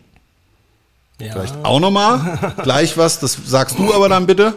Ja. 1.20 1.32
Vielleicht 1.32 1.66
auch 1.66 1.80
nochmal 1.80 2.54
gleich 2.64 2.98
was, 2.98 3.20
das 3.20 3.38
sagst 3.46 3.80
du 3.80 3.94
aber 3.94 4.08
dann 4.10 4.28
bitte, 4.28 4.54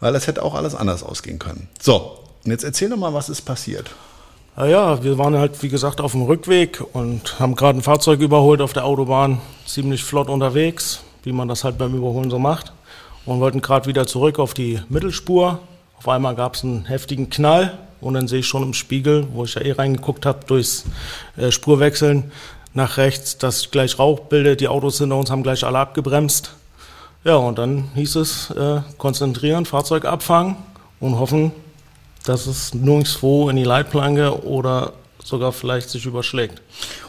weil 0.00 0.14
es 0.14 0.26
hätte 0.26 0.42
auch 0.42 0.54
alles 0.54 0.74
anders 0.74 1.02
ausgehen 1.02 1.38
können. 1.38 1.68
So, 1.80 2.18
und 2.44 2.50
jetzt 2.50 2.64
erzähl 2.64 2.88
doch 2.88 2.96
mal, 2.96 3.12
was 3.12 3.28
ist 3.28 3.42
passiert. 3.42 3.90
Ja, 4.56 5.02
wir 5.02 5.18
waren 5.18 5.36
halt, 5.36 5.62
wie 5.62 5.68
gesagt, 5.68 6.00
auf 6.00 6.12
dem 6.12 6.22
Rückweg 6.22 6.82
und 6.94 7.38
haben 7.38 7.56
gerade 7.56 7.78
ein 7.78 7.82
Fahrzeug 7.82 8.20
überholt 8.20 8.62
auf 8.62 8.72
der 8.72 8.86
Autobahn, 8.86 9.42
ziemlich 9.66 10.02
flott 10.02 10.30
unterwegs, 10.30 11.02
wie 11.24 11.32
man 11.32 11.46
das 11.46 11.62
halt 11.62 11.76
beim 11.76 11.94
Überholen 11.94 12.30
so 12.30 12.38
macht. 12.38 12.72
Und 13.26 13.40
wollten 13.40 13.60
gerade 13.60 13.86
wieder 13.86 14.06
zurück 14.06 14.38
auf 14.38 14.54
die 14.54 14.80
Mittelspur. 14.88 15.58
Auf 15.98 16.08
einmal 16.08 16.34
gab 16.36 16.54
es 16.54 16.64
einen 16.64 16.86
heftigen 16.86 17.28
Knall 17.28 17.76
und 18.00 18.14
dann 18.14 18.28
sehe 18.28 18.38
ich 18.38 18.46
schon 18.46 18.62
im 18.62 18.72
Spiegel, 18.72 19.26
wo 19.32 19.44
ich 19.44 19.54
ja 19.56 19.62
eh 19.62 19.72
reingeguckt 19.72 20.24
habe, 20.24 20.46
durchs 20.46 20.84
äh, 21.36 21.50
Spurwechseln 21.50 22.30
nach 22.76 22.98
rechts, 22.98 23.38
dass 23.38 23.70
gleich 23.70 23.98
Rauch 23.98 24.20
bildet. 24.20 24.60
Die 24.60 24.68
Autos 24.68 24.98
hinter 24.98 25.16
uns 25.16 25.30
haben 25.30 25.42
gleich 25.42 25.64
alle 25.64 25.78
abgebremst. 25.78 26.52
Ja, 27.24 27.36
und 27.36 27.58
dann 27.58 27.88
hieß 27.94 28.16
es, 28.16 28.50
äh, 28.50 28.82
konzentrieren, 28.98 29.64
Fahrzeug 29.64 30.04
abfangen 30.04 30.56
und 31.00 31.18
hoffen, 31.18 31.50
dass 32.24 32.46
es 32.46 32.74
nirgendwo 32.74 33.48
in 33.48 33.56
die 33.56 33.64
Leitplanke 33.64 34.44
oder 34.44 34.92
sogar 35.24 35.52
vielleicht 35.52 35.90
sich 35.90 36.06
überschlägt. 36.06 36.62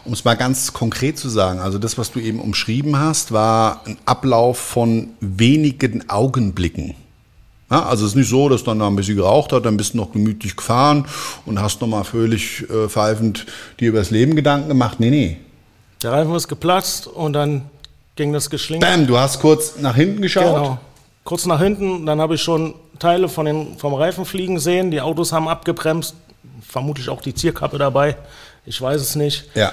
Um 0.04 0.12
es 0.12 0.24
mal 0.24 0.34
ganz 0.34 0.72
konkret 0.72 1.18
zu 1.18 1.28
sagen, 1.28 1.60
also 1.60 1.78
das, 1.78 1.98
was 1.98 2.10
du 2.10 2.18
eben 2.18 2.40
umschrieben 2.40 2.98
hast, 2.98 3.30
war 3.30 3.82
ein 3.86 3.98
Ablauf 4.06 4.58
von 4.58 5.10
wenigen 5.20 6.08
Augenblicken. 6.10 6.94
Ja, 7.70 7.84
also 7.84 8.06
es 8.06 8.12
ist 8.12 8.16
nicht 8.16 8.30
so, 8.30 8.48
dass 8.48 8.64
dann 8.64 8.80
ein 8.80 8.96
bisschen 8.96 9.16
geraucht 9.16 9.52
hat, 9.52 9.66
dann 9.66 9.76
bist 9.76 9.92
du 9.92 9.98
noch 9.98 10.12
gemütlich 10.12 10.56
gefahren 10.56 11.04
und 11.44 11.60
hast 11.60 11.82
nochmal 11.82 12.04
völlig 12.04 12.64
äh, 12.70 12.88
pfeifend 12.88 13.44
dir 13.78 13.90
über 13.90 13.98
das 13.98 14.10
Leben 14.10 14.34
Gedanken 14.34 14.68
gemacht. 14.68 14.98
Nee, 14.98 15.10
nee. 15.10 15.36
Der 16.02 16.12
Reifen 16.12 16.34
ist 16.34 16.48
geplatzt 16.48 17.06
und 17.06 17.32
dann 17.32 17.68
ging 18.16 18.32
das 18.32 18.50
geschlingert. 18.50 18.88
Bam, 18.88 19.06
du 19.06 19.18
hast 19.18 19.40
kurz 19.40 19.76
nach 19.78 19.96
hinten 19.96 20.22
geschaut. 20.22 20.44
Genau. 20.44 20.78
Kurz 21.24 21.46
nach 21.46 21.60
hinten, 21.60 22.06
dann 22.06 22.20
habe 22.20 22.36
ich 22.36 22.42
schon 22.42 22.74
Teile 22.98 23.28
von 23.28 23.46
den, 23.46 23.76
vom 23.78 23.94
Reifen 23.94 24.24
fliegen 24.24 24.58
sehen. 24.58 24.90
Die 24.90 25.00
Autos 25.00 25.32
haben 25.32 25.48
abgebremst. 25.48 26.14
Vermutlich 26.66 27.08
auch 27.08 27.20
die 27.20 27.34
Zierkappe 27.34 27.78
dabei. 27.78 28.16
Ich 28.66 28.80
weiß 28.80 29.00
es 29.00 29.14
nicht. 29.14 29.44
Ja. 29.54 29.72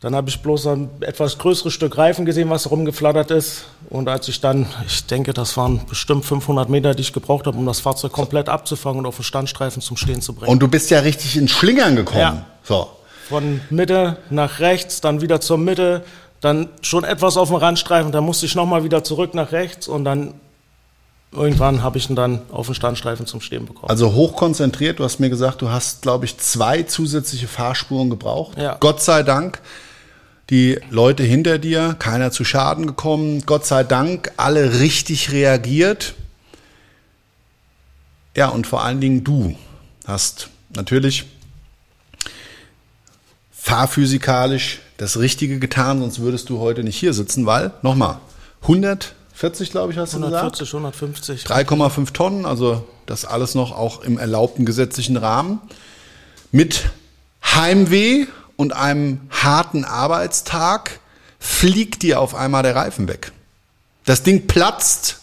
Dann 0.00 0.14
habe 0.14 0.30
ich 0.30 0.40
bloß 0.40 0.66
ein 0.68 0.88
etwas 1.00 1.36
größeres 1.36 1.74
Stück 1.74 1.98
Reifen 1.98 2.24
gesehen, 2.24 2.48
was 2.48 2.70
rumgeflattert 2.70 3.30
ist. 3.30 3.64
Und 3.90 4.08
als 4.08 4.28
ich 4.28 4.40
dann, 4.40 4.66
ich 4.86 5.04
denke, 5.06 5.34
das 5.34 5.58
waren 5.58 5.84
bestimmt 5.86 6.24
500 6.24 6.70
Meter, 6.70 6.94
die 6.94 7.02
ich 7.02 7.12
gebraucht 7.12 7.46
habe, 7.46 7.58
um 7.58 7.66
das 7.66 7.80
Fahrzeug 7.80 8.12
komplett 8.12 8.48
abzufangen 8.48 9.00
und 9.00 9.06
auf 9.06 9.16
den 9.16 9.24
Standstreifen 9.24 9.82
zum 9.82 9.98
Stehen 9.98 10.22
zu 10.22 10.32
bringen. 10.32 10.50
Und 10.50 10.60
du 10.60 10.68
bist 10.68 10.90
ja 10.90 11.00
richtig 11.00 11.36
in 11.36 11.48
Schlingern 11.48 11.96
gekommen. 11.96 12.20
Ja. 12.20 12.46
So. 12.64 12.88
Von 13.30 13.60
Mitte 13.70 14.18
nach 14.28 14.58
rechts, 14.58 15.00
dann 15.00 15.20
wieder 15.20 15.40
zur 15.40 15.56
Mitte, 15.56 16.02
dann 16.40 16.68
schon 16.82 17.04
etwas 17.04 17.36
auf 17.36 17.48
dem 17.48 17.56
Randstreifen, 17.56 18.10
dann 18.10 18.24
musste 18.24 18.44
ich 18.44 18.56
nochmal 18.56 18.82
wieder 18.82 19.04
zurück 19.04 19.34
nach 19.34 19.52
rechts 19.52 19.86
und 19.86 20.04
dann 20.04 20.34
irgendwann 21.30 21.84
habe 21.84 21.96
ich 21.96 22.10
ihn 22.10 22.16
dann 22.16 22.42
auf 22.50 22.66
den 22.66 22.74
Standstreifen 22.74 23.24
zum 23.26 23.40
Stehen 23.40 23.66
bekommen. 23.66 23.88
Also 23.88 24.14
hochkonzentriert, 24.14 24.98
du 24.98 25.04
hast 25.04 25.20
mir 25.20 25.30
gesagt, 25.30 25.62
du 25.62 25.70
hast, 25.70 26.02
glaube 26.02 26.24
ich, 26.24 26.38
zwei 26.38 26.82
zusätzliche 26.82 27.46
Fahrspuren 27.46 28.10
gebraucht. 28.10 28.58
Ja. 28.58 28.76
Gott 28.80 29.00
sei 29.00 29.22
Dank 29.22 29.60
die 30.50 30.80
Leute 30.90 31.22
hinter 31.22 31.58
dir, 31.58 31.94
keiner 32.00 32.32
zu 32.32 32.44
Schaden 32.44 32.88
gekommen. 32.88 33.44
Gott 33.46 33.64
sei 33.64 33.84
Dank 33.84 34.32
alle 34.36 34.80
richtig 34.80 35.30
reagiert. 35.30 36.14
Ja, 38.36 38.48
und 38.48 38.66
vor 38.66 38.82
allen 38.82 39.00
Dingen 39.00 39.22
du 39.22 39.54
hast 40.04 40.48
natürlich 40.74 41.26
fahrphysikalisch 43.60 44.80
das 44.96 45.18
Richtige 45.18 45.58
getan, 45.58 46.00
sonst 46.00 46.20
würdest 46.20 46.48
du 46.48 46.58
heute 46.60 46.82
nicht 46.82 46.96
hier 46.96 47.12
sitzen, 47.12 47.44
weil, 47.44 47.72
nochmal, 47.82 48.18
140, 48.62 49.70
glaube 49.70 49.92
ich, 49.92 49.98
hast 49.98 50.14
du 50.14 50.18
140, 50.18 50.60
gesagt? 50.60 50.74
150. 50.74 51.44
3,5 51.44 52.12
Tonnen, 52.12 52.46
also 52.46 52.88
das 53.06 53.24
alles 53.24 53.54
noch 53.54 53.72
auch 53.72 54.02
im 54.02 54.18
erlaubten 54.18 54.64
gesetzlichen 54.64 55.16
Rahmen. 55.16 55.60
Mit 56.52 56.90
Heimweh 57.44 58.26
und 58.56 58.72
einem 58.72 59.20
harten 59.30 59.84
Arbeitstag 59.84 60.98
fliegt 61.38 62.02
dir 62.02 62.20
auf 62.20 62.34
einmal 62.34 62.62
der 62.62 62.76
Reifen 62.76 63.08
weg. 63.08 63.32
Das 64.06 64.22
Ding 64.22 64.46
platzt 64.46 65.20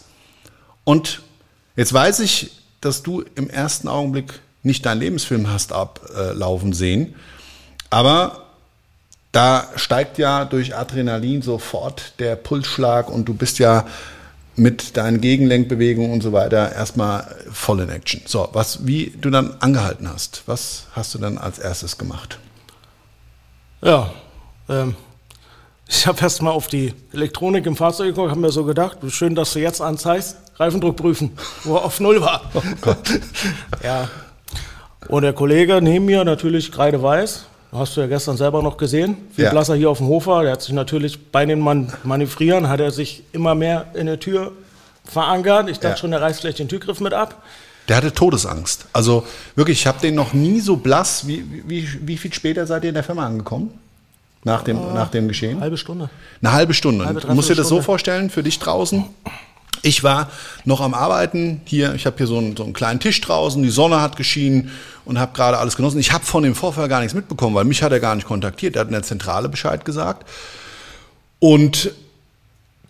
und 0.84 1.22
jetzt 1.76 1.92
weiß 1.92 2.20
ich, 2.20 2.52
dass 2.80 3.02
du 3.02 3.24
im 3.34 3.50
ersten 3.50 3.88
Augenblick 3.88 4.40
nicht 4.62 4.86
deinen 4.86 5.00
Lebensfilm 5.00 5.50
hast 5.50 5.72
ablaufen 5.72 6.72
sehen, 6.72 7.14
aber 7.90 8.44
da 9.32 9.68
steigt 9.76 10.18
ja 10.18 10.44
durch 10.44 10.76
Adrenalin 10.76 11.42
sofort 11.42 12.14
der 12.18 12.36
Pulsschlag 12.36 13.10
und 13.10 13.26
du 13.26 13.34
bist 13.34 13.58
ja 13.58 13.86
mit 14.56 14.96
deinen 14.96 15.20
Gegenlenkbewegungen 15.20 16.10
und 16.10 16.22
so 16.22 16.32
weiter 16.32 16.72
erstmal 16.72 17.36
voll 17.52 17.80
in 17.80 17.88
Action. 17.88 18.22
So, 18.26 18.48
was, 18.52 18.86
wie 18.86 19.14
du 19.20 19.30
dann 19.30 19.54
angehalten 19.60 20.08
hast, 20.08 20.42
was 20.46 20.86
hast 20.92 21.14
du 21.14 21.18
dann 21.18 21.38
als 21.38 21.58
erstes 21.58 21.96
gemacht? 21.96 22.38
Ja, 23.80 24.10
ähm, 24.68 24.96
ich 25.86 26.06
habe 26.06 26.20
erst 26.20 26.42
mal 26.42 26.50
auf 26.50 26.66
die 26.66 26.92
Elektronik 27.12 27.64
im 27.66 27.76
Fahrzeug 27.76 28.08
geguckt, 28.08 28.30
habe 28.30 28.40
mir 28.40 28.50
so 28.50 28.64
gedacht, 28.64 28.98
schön, 29.08 29.34
dass 29.34 29.52
du 29.52 29.60
jetzt 29.60 29.80
anzeigst, 29.80 30.36
Reifendruck 30.56 30.96
prüfen, 30.96 31.30
wo 31.64 31.76
er 31.76 31.84
auf 31.84 32.00
Null 32.00 32.20
war. 32.20 32.42
Oh 32.54 32.62
Gott. 32.80 33.20
ja. 33.82 34.08
Und 35.06 35.22
der 35.22 35.32
Kollege 35.32 35.80
neben 35.80 36.04
mir 36.04 36.24
natürlich 36.24 36.72
kreideweiß, 36.72 37.46
hast 37.72 37.96
du 37.96 38.00
ja 38.00 38.06
gestern 38.06 38.36
selber 38.36 38.62
noch 38.62 38.76
gesehen, 38.76 39.16
wie 39.36 39.42
Ja. 39.42 39.50
blass 39.50 39.68
er 39.68 39.74
hier 39.76 39.90
auf 39.90 39.98
dem 39.98 40.06
Hof 40.06 40.26
war. 40.26 40.42
Der 40.42 40.52
hat 40.52 40.62
sich 40.62 40.72
natürlich 40.72 41.30
bei 41.30 41.44
den 41.46 41.60
Man 41.60 41.92
Manövrieren, 42.04 42.68
hat 42.68 42.80
er 42.80 42.90
sich 42.90 43.22
immer 43.32 43.54
mehr 43.54 43.86
in 43.94 44.06
der 44.06 44.18
Tür 44.20 44.52
verankert. 45.04 45.68
Ich 45.68 45.78
dachte 45.78 45.94
Ja. 45.94 45.96
schon, 45.96 46.10
der 46.10 46.20
reißt 46.20 46.40
vielleicht 46.40 46.58
den 46.58 46.68
Türgriff 46.68 47.00
mit 47.00 47.12
ab. 47.12 47.42
Der 47.88 47.96
hatte 47.96 48.12
Todesangst. 48.12 48.86
Also 48.92 49.24
wirklich, 49.54 49.80
ich 49.80 49.86
habe 49.86 49.98
den 50.00 50.14
noch 50.14 50.34
nie 50.34 50.60
so 50.60 50.76
blass. 50.76 51.26
Wie, 51.26 51.44
wie, 51.66 51.88
wie 52.06 52.16
viel 52.18 52.32
später 52.34 52.66
seid 52.66 52.84
ihr 52.84 52.90
in 52.90 52.94
der 52.94 53.04
Firma 53.04 53.24
angekommen? 53.26 53.70
Nach 54.44 54.62
dem, 54.62 54.76
nach 54.94 55.10
dem 55.10 55.26
Geschehen? 55.26 55.60
Halbe 55.60 55.76
Stunde. 55.76 56.10
Eine 56.42 56.52
halbe 56.52 56.72
Stunde. 56.74 57.04
Halbe, 57.06 57.20
du 57.20 57.34
musst 57.34 57.48
dir 57.50 57.54
das 57.56 57.68
so 57.68 57.82
vorstellen, 57.82 58.30
für 58.30 58.42
dich 58.42 58.58
draußen. 58.58 59.04
Ich 59.82 60.02
war 60.02 60.30
noch 60.64 60.80
am 60.80 60.94
Arbeiten 60.94 61.60
hier. 61.64 61.94
Ich 61.94 62.06
habe 62.06 62.16
hier 62.16 62.26
so 62.26 62.38
einen, 62.38 62.56
so 62.56 62.64
einen 62.64 62.72
kleinen 62.72 63.00
Tisch 63.00 63.20
draußen. 63.20 63.62
Die 63.62 63.70
Sonne 63.70 64.00
hat 64.00 64.16
geschienen 64.16 64.70
und 65.04 65.18
habe 65.18 65.32
gerade 65.34 65.58
alles 65.58 65.76
genossen. 65.76 65.98
Ich 65.98 66.12
habe 66.12 66.24
von 66.24 66.42
dem 66.42 66.54
Vorfall 66.54 66.88
gar 66.88 67.00
nichts 67.00 67.14
mitbekommen, 67.14 67.54
weil 67.54 67.64
mich 67.64 67.82
hat 67.82 67.92
er 67.92 68.00
gar 68.00 68.14
nicht 68.14 68.26
kontaktiert. 68.26 68.76
Er 68.76 68.80
hat 68.80 68.88
in 68.88 68.92
der 68.92 69.02
Zentrale 69.02 69.48
Bescheid 69.48 69.84
gesagt. 69.84 70.28
Und 71.38 71.92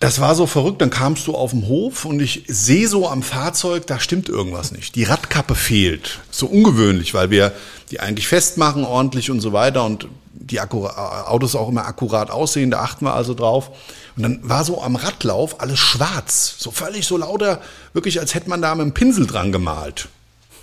das 0.00 0.20
war 0.20 0.34
so 0.34 0.46
verrückt, 0.46 0.80
dann 0.80 0.90
kamst 0.90 1.26
du 1.26 1.34
auf 1.34 1.50
den 1.50 1.66
Hof 1.66 2.04
und 2.04 2.20
ich 2.20 2.44
sehe 2.46 2.86
so 2.86 3.08
am 3.08 3.22
Fahrzeug, 3.22 3.86
da 3.88 3.98
stimmt 3.98 4.28
irgendwas 4.28 4.70
nicht. 4.70 4.94
Die 4.94 5.02
Radkappe 5.02 5.56
fehlt. 5.56 6.20
So 6.30 6.46
ungewöhnlich, 6.46 7.14
weil 7.14 7.30
wir 7.30 7.52
die 7.90 7.98
eigentlich 7.98 8.28
festmachen 8.28 8.84
ordentlich 8.84 9.30
und 9.30 9.40
so 9.40 9.52
weiter 9.52 9.84
und 9.84 10.06
die 10.40 10.60
Akkura 10.60 11.26
Autos 11.28 11.54
auch 11.54 11.68
immer 11.68 11.86
akkurat 11.86 12.30
aussehen, 12.30 12.70
da 12.70 12.80
achten 12.80 13.04
wir 13.04 13.14
also 13.14 13.34
drauf. 13.34 13.70
Und 14.16 14.22
dann 14.22 14.40
war 14.42 14.64
so 14.64 14.82
am 14.82 14.96
Radlauf 14.96 15.60
alles 15.60 15.78
schwarz, 15.78 16.56
so 16.58 16.70
völlig 16.70 17.06
so 17.06 17.16
lauter, 17.16 17.60
wirklich 17.92 18.20
als 18.20 18.34
hätte 18.34 18.48
man 18.48 18.62
da 18.62 18.74
mit 18.74 18.82
einem 18.82 18.94
Pinsel 18.94 19.26
dran 19.26 19.52
gemalt. 19.52 20.08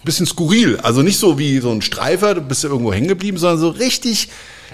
Bisschen 0.03 0.27
skurril, 0.27 0.79
also 0.81 1.01
nicht 1.01 1.17
so 1.17 1.39
wie 1.39 1.59
so 1.59 1.71
ein 1.71 1.81
Streifer, 1.81 2.35
du 2.35 2.41
bist 2.41 2.63
ja 2.63 2.69
irgendwo 2.69 2.93
hängen 2.93 3.07
geblieben, 3.07 3.37
sondern 3.37 3.59
so 3.59 3.69
richtig 3.69 4.29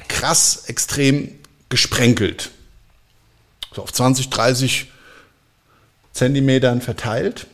krass, 0.08 0.64
extrem 0.68 1.30
gesprenkelt 1.70 2.52
so 3.74 3.82
auf 3.82 3.92
20, 3.92 4.30
30 4.30 4.92
Zentimetern 6.14 6.82
verteilt. 6.82 7.48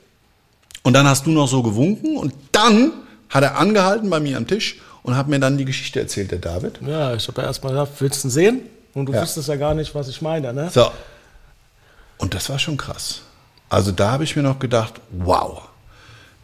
Und 0.84 0.94
dann 0.94 1.08
hast 1.08 1.26
du 1.26 1.32
noch 1.32 1.48
so 1.48 1.64
gewunken 1.64 2.18
und 2.18 2.34
dann 2.52 2.92
hat 3.30 3.44
er 3.44 3.58
angehalten 3.58 4.10
bei 4.10 4.20
mir 4.20 4.38
am 4.38 4.48
Tisch 4.48 4.78
und 5.04 5.16
hat 5.16 5.28
mir 5.28 5.40
dann 5.40 5.58
die 5.58 5.66
Geschichte 5.66 6.00
erzählt, 6.00 6.32
der 6.32 6.40
David. 6.40 6.80
Ja, 6.86 7.14
ich 7.16 7.28
habe 7.28 7.42
ja 7.42 7.48
erst 7.48 7.64
mal 7.64 7.70
gesagt, 7.70 7.92
willst 8.00 8.24
du 8.24 8.28
ihn 8.28 8.32
sehen? 8.32 8.62
Und 8.94 9.06
du 9.08 9.14
Ja. 9.14 9.22
wusstest 9.22 9.48
ja 9.48 9.56
gar 9.56 9.74
nicht, 9.74 9.94
was 9.96 10.08
ich 10.08 10.22
meine, 10.22 10.54
ne? 10.54 10.70
So. 10.74 10.92
Und 12.18 12.34
das 12.34 12.50
war 12.50 12.58
schon 12.60 12.78
krass. 12.78 13.22
Also 13.70 13.92
da 13.92 14.12
habe 14.12 14.24
ich 14.24 14.36
mir 14.36 14.42
noch 14.44 14.60
gedacht, 14.60 14.96
wow, 15.12 15.62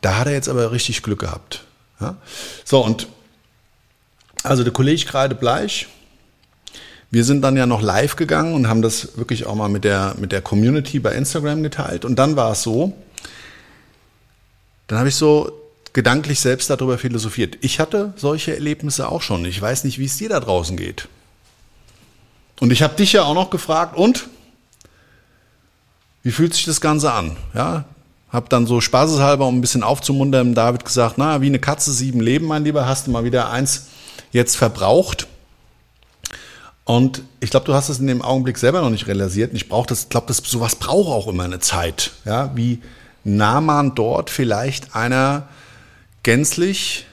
da 0.01 0.17
hat 0.17 0.27
er 0.27 0.33
jetzt 0.33 0.49
aber 0.49 0.71
richtig 0.71 1.01
Glück 1.03 1.19
gehabt. 1.19 1.63
Ja? 1.99 2.17
So, 2.63 2.83
und 2.83 3.07
also 4.43 4.63
der 4.63 4.73
Kollege 4.73 5.05
gerade 5.05 5.35
Bleich, 5.35 5.87
wir 7.09 7.23
sind 7.23 7.41
dann 7.41 7.55
ja 7.57 7.65
noch 7.65 7.81
live 7.81 8.15
gegangen 8.15 8.53
und 8.55 8.67
haben 8.67 8.81
das 8.81 9.17
wirklich 9.17 9.45
auch 9.45 9.55
mal 9.55 9.69
mit 9.69 9.83
der, 9.83 10.15
mit 10.19 10.31
der 10.31 10.41
Community 10.41 10.99
bei 10.99 11.13
Instagram 11.13 11.63
geteilt. 11.63 12.05
Und 12.05 12.17
dann 12.17 12.35
war 12.35 12.51
es 12.51 12.61
so, 12.63 12.93
dann 14.87 14.99
habe 14.99 15.09
ich 15.09 15.15
so 15.15 15.51
gedanklich 15.93 16.39
selbst 16.39 16.69
darüber 16.69 16.97
philosophiert. 16.97 17.57
Ich 17.61 17.79
hatte 17.79 18.13
solche 18.17 18.53
Erlebnisse 18.53 19.07
auch 19.07 19.21
schon. 19.21 19.45
Ich 19.45 19.61
weiß 19.61 19.83
nicht, 19.83 19.99
wie 19.99 20.05
es 20.05 20.17
dir 20.17 20.29
da 20.29 20.39
draußen 20.39 20.75
geht. 20.75 21.07
Und 22.59 22.71
ich 22.71 22.81
habe 22.81 22.95
dich 22.95 23.13
ja 23.13 23.23
auch 23.23 23.35
noch 23.35 23.49
gefragt, 23.49 23.95
und? 23.95 24.27
Wie 26.23 26.31
fühlt 26.31 26.53
sich 26.53 26.65
das 26.65 26.81
Ganze 26.81 27.11
an? 27.11 27.37
Ja, 27.53 27.85
hab 28.29 28.49
dann 28.49 28.65
so 28.65 28.81
spaßeshalber, 28.81 29.45
um 29.45 29.57
ein 29.57 29.61
bisschen 29.61 29.83
aufzumuntern, 29.83 30.55
David 30.55 30.85
gesagt, 30.85 31.17
na, 31.17 31.41
wie 31.41 31.47
eine 31.47 31.59
Katze, 31.59 31.91
sieben 31.91 32.19
Leben, 32.19 32.47
mein 32.47 32.63
Lieber, 32.63 32.87
hast 32.87 33.05
du 33.05 33.11
mal 33.11 33.23
wieder 33.23 33.51
eins 33.51 33.87
jetzt 34.31 34.55
verbraucht. 34.55 35.27
Und 36.85 37.21
ich 37.39 37.51
glaube, 37.51 37.65
du 37.65 37.73
hast 37.73 37.89
es 37.89 37.99
in 37.99 38.07
dem 38.07 38.21
Augenblick 38.21 38.57
selber 38.57 38.81
noch 38.81 38.89
nicht 38.89 39.07
realisiert. 39.07 39.51
Und 39.51 39.57
ich 39.57 39.69
brauche 39.69 39.87
das, 39.87 40.09
glaube, 40.09 40.27
das 40.27 40.37
sowas 40.37 40.75
braucht 40.75 41.09
auch 41.09 41.27
immer 41.27 41.43
eine 41.43 41.59
Zeit. 41.59 42.11
Ja, 42.25 42.51
wie 42.55 42.81
nah 43.23 43.61
man 43.61 43.95
dort 43.95 44.29
vielleicht 44.29 44.95
einer 44.95 45.47
gänzlich 46.23 47.05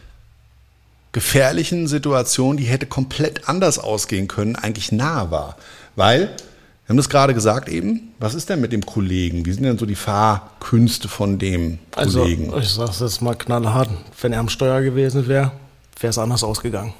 gefährlichen 1.12 1.88
Situation, 1.88 2.56
die 2.56 2.64
hätte 2.64 2.86
komplett 2.86 3.48
anders 3.48 3.78
ausgehen 3.78 4.28
können, 4.28 4.54
eigentlich 4.56 4.92
nahe 4.92 5.30
war. 5.30 5.56
Weil, 5.96 6.20
wir 6.28 6.88
haben 6.90 6.96
das 6.96 7.08
gerade 7.08 7.34
gesagt 7.34 7.68
eben, 7.68 8.12
was 8.20 8.34
ist 8.34 8.48
denn 8.48 8.60
mit 8.60 8.72
dem 8.72 8.86
Kollegen? 8.86 9.44
Wie 9.44 9.52
sind 9.52 9.64
denn 9.64 9.76
so 9.78 9.86
die 9.86 9.96
Fahrkünste 9.96 11.08
von 11.08 11.38
dem 11.38 11.80
Also, 11.96 12.20
Kollegen? 12.20 12.52
ich 12.60 12.68
sag's 12.68 13.00
jetzt 13.00 13.22
mal 13.22 13.34
knallhart. 13.34 13.90
Wenn 14.20 14.32
er 14.32 14.38
am 14.40 14.48
Steuer 14.48 14.82
gewesen 14.82 15.26
wäre, 15.26 15.50
wäre 15.98 16.10
es 16.10 16.18
anders 16.18 16.44
ausgegangen. 16.44 16.94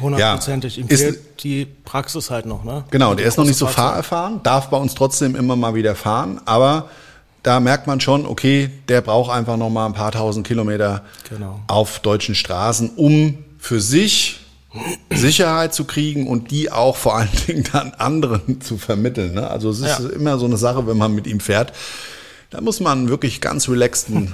Hundertprozentig. 0.00 0.78
Ihm 0.78 0.88
Ist- 0.88 1.00
fehlt 1.02 1.20
die 1.44 1.66
Praxis 1.66 2.30
halt 2.30 2.46
noch, 2.46 2.64
ne? 2.64 2.84
Genau, 2.90 3.14
der 3.14 3.26
ist 3.26 3.36
noch 3.38 3.44
nicht 3.44 3.56
so 3.58 3.66
fahrerfahren, 3.68 4.42
darf 4.42 4.68
bei 4.68 4.76
uns 4.78 4.94
trotzdem 4.94 5.36
immer 5.36 5.54
mal 5.54 5.74
wieder 5.76 5.94
fahren, 5.94 6.40
aber 6.44 6.88
da 7.42 7.58
merkt 7.60 7.86
man 7.86 8.00
schon, 8.00 8.26
okay, 8.26 8.70
der 8.88 9.00
braucht 9.00 9.30
einfach 9.32 9.56
noch 9.56 9.70
mal 9.70 9.86
ein 9.86 9.94
paar 9.94 10.12
tausend 10.12 10.46
Kilometer 10.46 11.02
Genau. 11.28 11.60
auf 11.66 11.98
deutschen 12.00 12.34
Straßen, 12.34 12.90
um 12.96 13.38
für 13.58 13.80
sich 13.80 14.40
Sicherheit 15.12 15.74
zu 15.74 15.84
kriegen 15.84 16.26
und 16.28 16.50
die 16.50 16.70
auch 16.70 16.96
vor 16.96 17.16
allen 17.16 17.28
Dingen 17.46 17.64
dann 17.72 17.92
anderen 17.94 18.60
zu 18.60 18.78
vermitteln. 18.78 19.34
Ne? 19.34 19.48
Also 19.50 19.70
es 19.70 19.80
ist 19.80 19.86
Ja. 19.98 20.08
immer 20.10 20.38
so 20.38 20.46
eine 20.46 20.56
Sache, 20.56 20.86
wenn 20.86 20.96
man 20.96 21.14
mit 21.14 21.26
ihm 21.26 21.40
fährt, 21.40 21.72
da 22.50 22.60
muss 22.60 22.80
man 22.80 23.08
wirklich 23.08 23.40
ganz 23.40 23.68
relaxten 23.68 24.32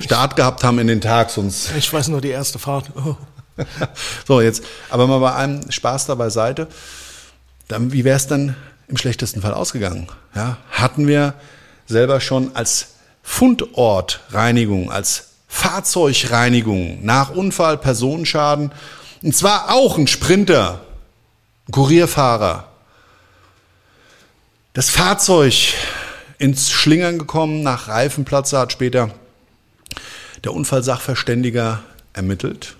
Start 0.00 0.36
gehabt 0.36 0.64
haben 0.64 0.78
in 0.78 0.86
den 0.86 1.00
Tag, 1.00 1.30
sonst 1.30 1.70
Ich 1.76 1.92
weiß 1.92 2.08
nur 2.08 2.20
die 2.20 2.28
erste 2.30 2.58
Fahrt. 2.58 2.90
Oh. 2.96 3.16
so, 4.26 4.40
jetzt, 4.40 4.64
aber 4.90 5.06
mal 5.06 5.18
bei 5.18 5.34
einem 5.34 5.70
Spaß 5.70 6.06
da 6.06 6.14
beiseite. 6.14 6.66
Dann, 7.68 7.92
wie 7.92 8.04
wäre 8.04 8.16
es 8.16 8.26
dann 8.26 8.56
im 8.88 8.96
schlechtesten 8.96 9.40
Fall 9.42 9.54
ausgegangen? 9.54 10.08
Ja, 10.34 10.56
hatten 10.70 11.06
wir 11.06 11.34
selber 11.86 12.20
schon 12.20 12.54
als 12.54 12.94
Fundortreinigung, 13.22 14.90
als 14.90 15.28
Fahrzeugreinigung 15.48 17.04
nach 17.04 17.30
Unfall, 17.30 17.78
Personenschaden, 17.78 18.72
und 19.22 19.36
zwar 19.36 19.72
auch 19.72 19.98
ein 19.98 20.06
Sprinter, 20.06 20.80
ein 21.68 21.72
Kurierfahrer, 21.72 22.68
das 24.72 24.90
Fahrzeug 24.90 25.74
ins 26.38 26.70
Schlingern 26.70 27.18
gekommen, 27.18 27.62
nach 27.62 27.88
Reifenplatze 27.88 28.58
hat 28.58 28.72
später 28.72 29.10
der 30.42 30.54
Unfallsachverständiger 30.54 31.82
ermittelt. 32.14 32.76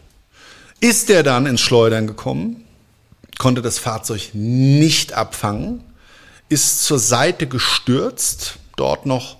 ist 0.80 1.10
er 1.10 1.22
dann 1.22 1.46
ins 1.46 1.60
Schleudern 1.60 2.08
gekommen, 2.08 2.64
konnte 3.38 3.62
das 3.62 3.78
Fahrzeug 3.78 4.30
nicht 4.32 5.12
abfangen, 5.12 5.84
ist 6.48 6.84
zur 6.84 6.98
Seite 6.98 7.46
gestürzt, 7.46 8.56
dort 8.76 9.06
noch 9.06 9.36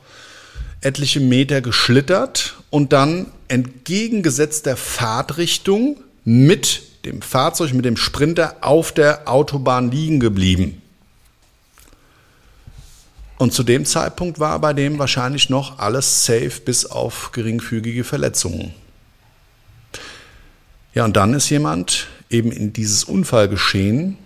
etliche 0.80 1.20
Meter 1.20 1.61
geschlittert 1.61 2.57
und 2.70 2.93
dann 2.93 3.26
entgegengesetzter 3.49 4.76
Fahrtrichtung 4.76 6.01
mit 6.24 6.83
dem 7.05 7.22
Fahrzeug, 7.22 7.72
mit 7.72 7.85
dem 7.85 7.97
Sprinter 7.97 8.57
auf 8.61 8.93
der 8.93 9.28
Autobahn 9.28 9.91
liegen 9.91 10.20
geblieben. 10.20 10.83
Und 13.39 13.53
zu 13.53 13.64
dem 13.64 13.85
Zeitpunkt 13.85 14.39
war 14.39 14.59
bei 14.61 14.72
dem 14.72 14.99
wahrscheinlich 14.99 15.51
noch 15.51 15.78
alles 15.80 16.24
safe 16.24 16.61
bis 16.64 16.87
auf 16.87 17.33
geringfügige 17.33 18.05
Verletzungen. 18.05 18.72
Ja, 20.95 21.05
und 21.05 21.16
dann 21.16 21.35
ist 21.35 21.51
jemand 21.51 22.07
eben 22.30 22.53
in 22.53 22.72
dieses 22.72 23.03
Unfallgeschehen, 23.03 24.16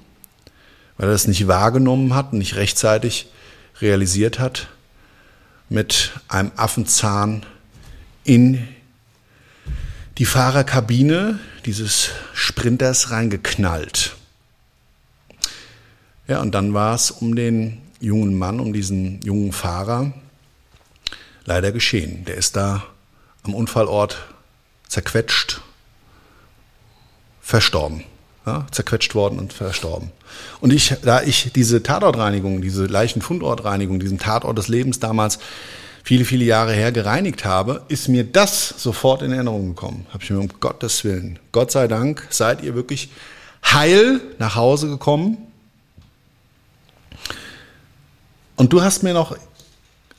weil 0.99 1.09
er 1.09 1.13
das 1.13 1.29
nicht 1.29 1.47
wahrgenommen 1.49 2.15
hat, 2.15 2.33
nicht 2.33 2.57
rechtzeitig 2.57 3.31
realisiert 3.81 4.39
hat, 4.39 4.69
mit 5.69 6.13
einem 6.29 6.53
Affenzahn 6.57 7.45
in 8.25 8.67
die 10.19 10.25
Fahrerkabine 10.25 11.39
dieses 11.65 12.11
Sprinters 12.33 13.11
reingeknallt. 13.11 14.17
Ja, 16.29 16.41
und 16.41 16.55
dann 16.55 16.75
war 16.75 16.95
es 16.95 17.11
um 17.11 17.37
den 17.37 17.83
jungen 18.01 18.37
Mann, 18.37 18.61
um 18.61 18.73
diesen 18.73 19.21
jungen 19.23 19.53
Fahrer 19.53 20.13
leider 21.45 21.73
geschehen. 21.73 22.25
Der 22.25 22.37
ist 22.37 22.57
da 22.57 22.85
am 23.43 23.55
Unfallort 23.55 24.27
zerquetscht, 24.89 25.61
verstorben. 27.41 28.05
Ja, 28.47 28.65
zerquetscht 28.71 29.17
worden 29.17 29.41
und 29.41 29.53
verstorben. 29.53 30.13
Und 30.61 30.73
ich, 30.73 30.95
da 31.03 31.21
ich 31.21 31.51
diese 31.53 31.83
Tatortreinigung, 31.83 32.63
diese 32.63 32.87
Leichenfundortreinigung, 32.87 33.99
diesen 33.99 34.19
Tatort 34.19 34.57
des 34.57 34.69
Lebens 34.69 35.01
damals 35.01 35.41
viele, 36.05 36.25
viele 36.25 36.45
Jahre 36.45 36.73
her 36.73 36.93
gereinigt 36.93 37.45
habe, 37.45 37.83
ist 37.89 38.07
mir 38.07 38.23
das 38.23 38.69
sofort 38.69 39.23
in 39.23 39.33
Erinnerung 39.33 39.75
gekommen. 39.75 40.07
Habe 40.13 40.23
ich 40.23 40.31
mir 40.31 40.39
um 40.39 40.49
Gottes 40.61 41.03
Willen, 41.03 41.41
Gott 41.51 41.73
sei 41.73 41.89
Dank, 41.89 42.29
seid 42.31 42.63
ihr 42.63 42.77
wirklich 42.77 43.11
heil 43.65 44.21
nach 44.39 44.55
Hause 44.55 44.87
gekommen. 44.87 45.39
Und 48.55 48.73
du 48.73 48.81
hast 48.81 49.03
mir 49.03 49.13
noch 49.13 49.37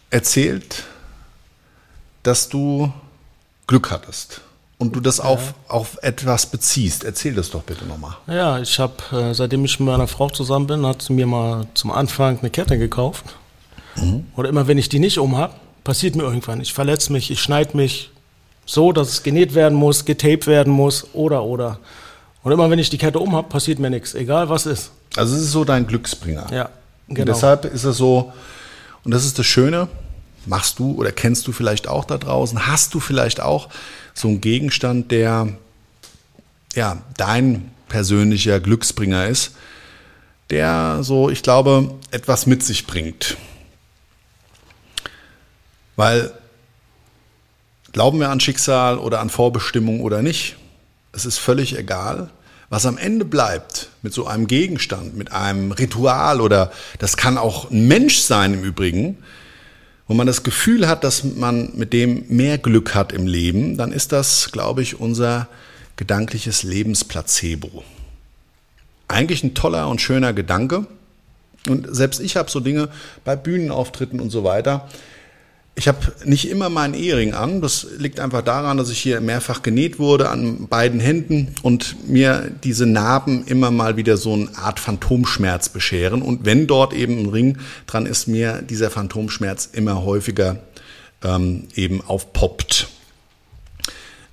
erzählt, 0.10 0.84
dass 2.24 2.50
du 2.50 2.92
Glück 3.68 3.90
hattest 3.90 4.42
und 4.80 4.96
du 4.96 5.00
das 5.00 5.20
auf, 5.20 5.54
auf 5.68 5.98
etwas 6.02 6.46
beziehst. 6.46 7.04
Erzähl 7.04 7.34
das 7.34 7.50
doch 7.50 7.64
bitte 7.64 7.86
nochmal. 7.86 8.16
Ja, 8.28 8.60
ich 8.60 8.80
habe, 8.80 8.94
äh, 9.12 9.34
seitdem 9.34 9.66
ich 9.66 9.80
mit 9.80 9.88
meiner 9.88 10.08
Frau 10.08 10.30
zusammen 10.30 10.68
bin, 10.68 10.86
hat 10.86 11.02
sie 11.02 11.14
mir 11.14 11.26
mal 11.26 11.68
zum 11.74 11.92
Anfang 11.92 12.40
eine 12.40 12.50
Kette 12.50 12.78
gekauft. 12.78 13.26
Mhm. 13.96 14.26
Oder 14.36 14.50
immer 14.50 14.68
wenn 14.68 14.78
ich 14.78 14.90
die 14.90 15.00
nicht 15.00 15.18
um 15.18 15.38
habe, 15.38 15.54
passiert 15.84 16.16
mir 16.16 16.24
irgendwann. 16.24 16.62
Ich 16.62 16.74
verletze 16.74 17.12
mich, 17.12 17.32
ich 17.32 17.42
schneide 17.42 17.76
mich 17.76 18.12
so, 18.66 18.92
dass 18.92 19.10
es 19.10 19.24
genäht 19.24 19.56
werden 19.56 19.76
muss, 19.78 20.06
getaped 20.06 20.46
werden 20.46 20.72
muss 20.72 21.08
oder 21.14 21.44
oder. 21.44 21.80
Und 22.44 22.52
immer 22.52 22.70
wenn 22.70 22.80
ich 22.80 22.90
die 22.90 22.98
Kette 22.98 23.20
um 23.20 23.36
habe, 23.36 23.50
passiert 23.50 23.80
mir 23.80 23.90
nichts, 23.90 24.14
egal 24.14 24.50
was 24.50 24.66
ist. 24.66 24.92
Also 25.16 25.36
es 25.36 25.42
ist 25.42 25.52
so 25.52 25.66
dein 25.66 25.88
Glücksbringer. 25.88 26.48
Ja, 26.52 26.70
genau. 27.08 27.22
Und 27.22 27.28
deshalb 27.30 27.66
ist 27.66 27.84
es 27.84 27.98
so, 27.98 28.32
und 29.04 29.12
das 29.12 29.26
ist 29.26 29.40
das 29.40 29.46
Schöne, 29.46 29.88
machst 30.48 30.80
du 30.80 30.94
oder 30.94 31.12
kennst 31.12 31.48
du 31.48 31.52
vielleicht 31.52 31.88
auch 31.88 32.06
da 32.06 32.18
draußen, 32.18 32.68
hast 32.68 32.94
du 32.94 33.00
vielleicht 33.00 33.40
auch 33.40 33.70
so 34.14 34.28
einen 34.28 34.42
Gegenstand, 34.42 35.12
der 35.12 35.50
ja 36.76 36.98
dein 37.18 37.72
persönlicher 37.88 38.60
Glücksbringer 38.60 39.28
ist, 39.28 39.56
der 40.50 41.00
so, 41.02 41.30
ich 41.30 41.44
glaube, 41.44 41.96
etwas 42.12 42.46
mit 42.46 42.64
sich 42.64 42.88
bringt. 42.88 43.38
Weil 45.96 46.32
glauben 47.92 48.20
wir 48.20 48.30
an 48.30 48.40
Schicksal 48.40 48.98
oder 48.98 49.20
an 49.20 49.30
Vorbestimmung 49.30 50.02
oder 50.02 50.22
nicht, 50.22 50.56
es 51.12 51.26
ist 51.26 51.38
völlig 51.38 51.78
egal. 51.78 52.30
Was 52.70 52.86
am 52.86 52.98
Ende 52.98 53.24
bleibt 53.24 53.90
mit 54.02 54.14
so 54.14 54.28
einem 54.28 54.46
Gegenstand, 54.46 55.16
mit 55.16 55.32
einem 55.32 55.72
Ritual 55.72 56.42
oder 56.42 56.72
das 57.00 57.16
kann 57.18 57.38
auch 57.38 57.72
ein 57.72 57.88
Mensch 57.88 58.20
sein 58.20 58.54
im 58.54 58.64
Übrigen, 58.64 59.18
wo 60.08 60.14
man 60.14 60.28
das 60.28 60.44
Gefühl 60.44 60.88
hat, 60.88 61.04
dass 61.04 61.24
man 61.24 61.72
mit 61.76 61.92
dem 61.94 62.26
mehr 62.30 62.58
Glück 62.58 62.96
hat 62.96 63.12
im 63.12 63.28
Leben, 63.28 63.78
dann 63.78 63.92
ist 63.92 64.12
das, 64.12 64.52
glaube 64.52 64.82
ich, 64.82 65.00
unser 65.00 65.48
gedankliches 65.98 66.64
Lebensplacebo. 66.64 67.84
Eigentlich 69.08 69.44
ein 69.44 69.54
toller 69.54 69.90
und 69.90 70.02
schöner 70.02 70.34
Gedanke. 70.34 70.86
Und 71.68 71.94
selbst 71.94 72.22
ich 72.22 72.38
habe 72.38 72.50
so 72.50 72.60
Dinge 72.60 72.90
bei 73.26 73.36
Bühnenauftritten 73.36 74.20
und 74.20 74.30
so 74.30 74.44
weiter. 74.44 74.88
Ich 75.80 75.88
habe 75.88 76.12
nicht 76.26 76.50
immer 76.50 76.70
meinen 76.70 76.96
Ehering 76.96 77.36
an. 77.36 77.62
Das 77.62 77.86
liegt 78.00 78.20
einfach 78.20 78.42
daran, 78.42 78.78
dass 78.78 78.90
ich 78.90 78.98
hier 78.98 79.22
mehrfach 79.22 79.62
genäht 79.62 80.00
wurde 80.00 80.30
an 80.30 80.68
beiden 80.68 81.00
Händen 81.00 81.54
und 81.62 82.10
mir 82.10 82.50
diese 82.64 82.88
Narben 82.88 83.46
immer 83.46 83.70
mal 83.70 83.96
wieder 83.96 84.18
so 84.18 84.34
eine 84.34 84.50
Art 84.58 84.80
Phantomschmerz 84.80 85.70
bescheren. 85.70 86.24
Und 86.24 86.46
wenn 86.46 86.66
dort 86.66 86.94
eben 86.94 87.20
ein 87.20 87.30
Ring 87.30 87.60
dran 87.86 88.08
ist, 88.08 88.28
mir 88.28 88.64
dieser 88.64 88.90
Phantomschmerz 88.90 89.70
immer 89.72 90.04
häufiger 90.04 90.64
ähm, 91.24 91.68
eben 91.76 92.02
aufpoppt. 92.02 92.88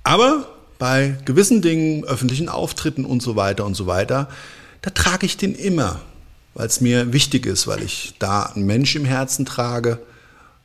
Aber 0.01 0.47
bei 0.79 1.15
gewissen 1.25 1.61
Dingen, 1.61 2.05
öffentlichen 2.05 2.49
Auftritten 2.49 3.05
und 3.05 3.21
so 3.21 3.35
weiter 3.35 3.67
und 3.67 3.75
so 3.75 3.85
weiter, 3.85 4.29
da 4.81 4.89
trage 4.89 5.27
ich 5.27 5.37
den 5.37 5.53
immer, 5.53 6.01
weil 6.55 6.65
es 6.65 6.81
mir 6.81 7.13
wichtig 7.13 7.45
ist, 7.45 7.67
weil 7.67 7.83
ich 7.83 8.15
da 8.17 8.41
einen 8.43 8.65
Mensch 8.65 8.95
im 8.95 9.05
Herzen 9.05 9.45
trage, 9.45 9.99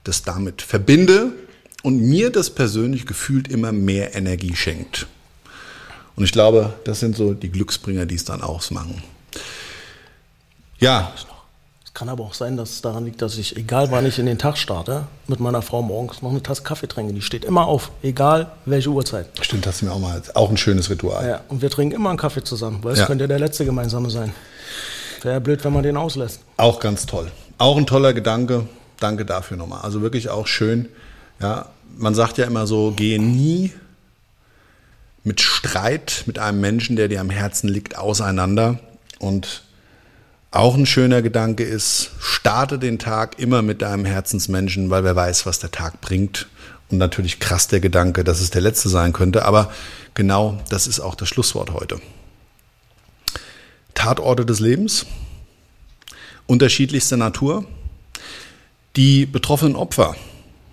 das 0.05 0.22
damit 0.22 0.62
verbinde 0.62 1.32
und 1.82 2.01
mir 2.01 2.30
das 2.30 2.51
persönlich 2.51 3.07
gefühlt 3.07 3.48
immer 3.48 3.72
mehr 3.72 4.14
Energie 4.14 4.55
schenkt. 4.57 5.07
Und 6.16 6.24
ich 6.24 6.32
glaube, 6.32 6.74
das 6.84 7.01
sind 7.01 7.16
so 7.16 7.34
die 7.34 7.51
Glücksbringer, 7.51 8.07
die 8.07 8.14
es 8.14 8.24
dann 8.24 8.42
ausmachen. 8.42 9.03
Ja. 10.78 11.12
Es 11.84 11.94
kann 11.94 12.09
aber 12.09 12.24
auch 12.24 12.34
sein, 12.34 12.57
dass 12.57 12.70
es 12.70 12.82
daran 12.82 13.05
liegt, 13.05 13.20
dass 13.20 13.36
ich, 13.36 13.57
egal 13.57 13.90
wann 13.90 14.07
ich 14.07 14.18
in 14.18 14.26
den 14.26 14.38
Tag 14.38 14.57
starte, 14.57 15.07
mit 15.26 15.40
meiner 15.40 15.61
Frau 15.61 15.82
morgens 15.82 16.22
noch 16.22 16.30
eine 16.30 16.42
Tasse 16.42 16.62
Kaffee 16.62 16.86
trinke. 16.88 17.12
Die 17.12 17.22
steht 17.22 17.44
immer 17.44 17.66
auf, 17.66 17.90
egal 18.03 18.53
welche 18.64 18.90
Uhrzeit. 18.90 19.26
Stimmt, 19.40 19.66
das 19.66 19.76
ist 19.76 19.82
mir 19.82 19.92
auch 19.92 19.98
mal 19.98 20.22
auch 20.34 20.51
ein 20.51 20.57
schönes 20.57 20.88
Ritual. 20.90 21.26
Ja, 21.26 21.40
und 21.48 21.62
wir 21.62 21.70
trinken 21.70 21.94
immer 21.94 22.11
einen 22.11 22.18
Kaffee 22.18 22.44
zusammen, 22.44 22.78
weil 22.82 22.92
es 22.92 23.01
ja. 23.01 23.07
könnte 23.07 23.24
ja 23.24 23.28
der 23.28 23.38
letzte 23.38 23.64
gemeinsame 23.64 24.11
sein. 24.11 24.32
Wäre 25.22 25.34
ja 25.34 25.40
blöd, 25.40 25.64
wenn 25.64 25.72
man 25.72 25.82
den 25.82 25.96
auslässt. 25.96 26.40
Auch 26.57 26.80
ganz 26.80 27.07
toll. 27.07 27.30
Auch 27.59 27.76
ein 27.76 27.86
toller 27.86 28.14
Gedanke 28.14 28.66
danke 29.01 29.24
dafür 29.24 29.57
nochmal. 29.57 29.80
Also 29.82 30.03
wirklich 30.03 30.28
auch 30.28 30.46
schön. 30.46 30.88
Ja, 31.40 31.70
man 31.96 32.14
sagt 32.14 32.38
ja 32.38 32.46
immer 32.46 32.66
so, 32.66 32.92
gehe 32.92 33.20
nie 33.20 33.72
mit 35.24 35.40
Streit 35.40 36.24
mit 36.26 36.38
einem 36.38 36.61
Menschen, 36.61 36.96
der 36.96 37.09
dir 37.09 37.20
am 37.20 37.30
Herzen 37.30 37.68
liegt, 37.68 37.98
auseinander. 37.98 38.78
Und 39.18 39.62
auch 40.51 40.74
ein 40.74 40.86
schöner 40.86 41.22
Gedanke 41.22 41.64
ist, 41.64 42.11
starte 42.18 42.78
den 42.78 42.98
Tag 42.98 43.38
immer 43.38 43.62
mit 43.62 43.82
deinem 43.82 44.05
Herzensmenschen, 44.05 44.90
weil 44.90 45.05
wer 45.05 45.14
weiß, 45.14 45.46
was 45.46 45.59
der 45.59 45.70
Tag 45.70 46.01
bringt. 46.01 46.48
Und 46.90 46.98
natürlich 46.98 47.38
krass 47.38 47.68
der 47.68 47.80
Gedanke, 47.80 48.24
dass 48.24 48.40
es 48.40 48.51
der 48.51 48.62
letzte 48.62 48.88
sein 48.88 49.12
könnte. 49.12 49.44
Aber 49.44 49.72
genau 50.14 50.61
das 50.70 50.86
ist 50.86 51.01
auch 51.01 51.14
das 51.14 51.28
Schlusswort 51.28 51.72
heute. 51.72 52.01
Tatorte 53.94 54.46
des 54.46 54.61
Lebens, 54.61 55.07
unterschiedlichster 56.46 57.16
Natur. 57.16 57.64
Die 58.97 59.26
betroffenen 59.26 59.76
Opfer 59.76 60.16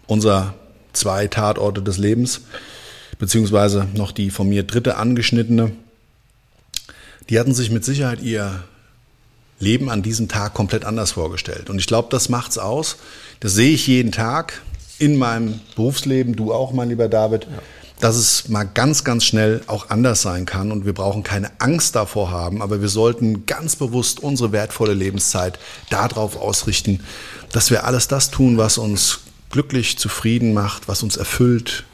unserer 0.08 0.56
zwei 0.94 1.28
Tatorte 1.28 1.82
des 1.82 1.98
Lebens, 1.98 2.42
beziehungsweise 3.20 3.88
noch 3.94 4.12
die 4.12 4.32
von 4.32 4.50
mir 4.50 4.64
dritte 4.64 4.98
angeschnittene, 4.98 5.72
die 7.30 7.40
hatten 7.40 7.54
sich 7.54 7.70
mit 7.70 7.86
Sicherheit 7.86 8.22
ihr 8.22 8.64
Leben 9.60 9.90
an 9.90 10.02
diesem 10.02 10.28
Tag 10.28 10.54
komplett 10.54 10.86
anders 10.86 11.12
vorgestellt. 11.12 11.70
Und 11.70 11.80
ich 11.80 11.88
glaube, 11.88 12.10
das 12.12 12.30
macht's 12.30 12.58
aus. 12.58 12.98
Das 13.40 13.54
sehe 13.54 13.72
ich 13.72 13.88
jeden 13.88 14.12
Tag 14.12 14.62
in 15.00 15.18
meinem 15.18 15.60
Berufsleben, 15.76 16.36
du 16.36 16.54
auch, 16.54 16.72
mein 16.72 16.90
lieber 16.90 17.10
David. 17.10 17.44
Ja 17.44 17.62
dass 18.00 18.16
es 18.16 18.48
mal 18.48 18.64
ganz, 18.64 19.04
ganz 19.04 19.26
schnell 19.26 19.62
auch 19.68 19.90
anders 19.90 20.22
sein 20.22 20.46
kann 20.46 20.72
und 20.72 20.86
wir 20.86 20.94
brauchen 20.94 21.24
keine 21.24 21.52
Angst 21.60 21.96
davor 21.96 22.30
haben, 22.30 22.62
aber 22.62 22.82
wir 22.82 22.90
sollten 22.90 23.46
ganz 23.46 23.76
bewusst 23.76 24.22
unsere 24.22 24.52
wertvolle 24.52 24.94
Lebenszeit 24.94 25.58
darauf 25.90 26.40
ausrichten, 26.40 27.00
dass 27.52 27.72
wir 27.72 27.86
alles 27.86 28.08
das 28.08 28.32
tun, 28.32 28.58
was 28.58 28.78
uns 28.78 29.22
glücklich, 29.50 29.98
zufrieden 29.98 30.54
macht, 30.54 30.88
was 30.88 31.04
uns 31.04 31.18
erfüllt, 31.18 31.86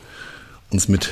uns 0.69 0.87
mit 0.87 1.11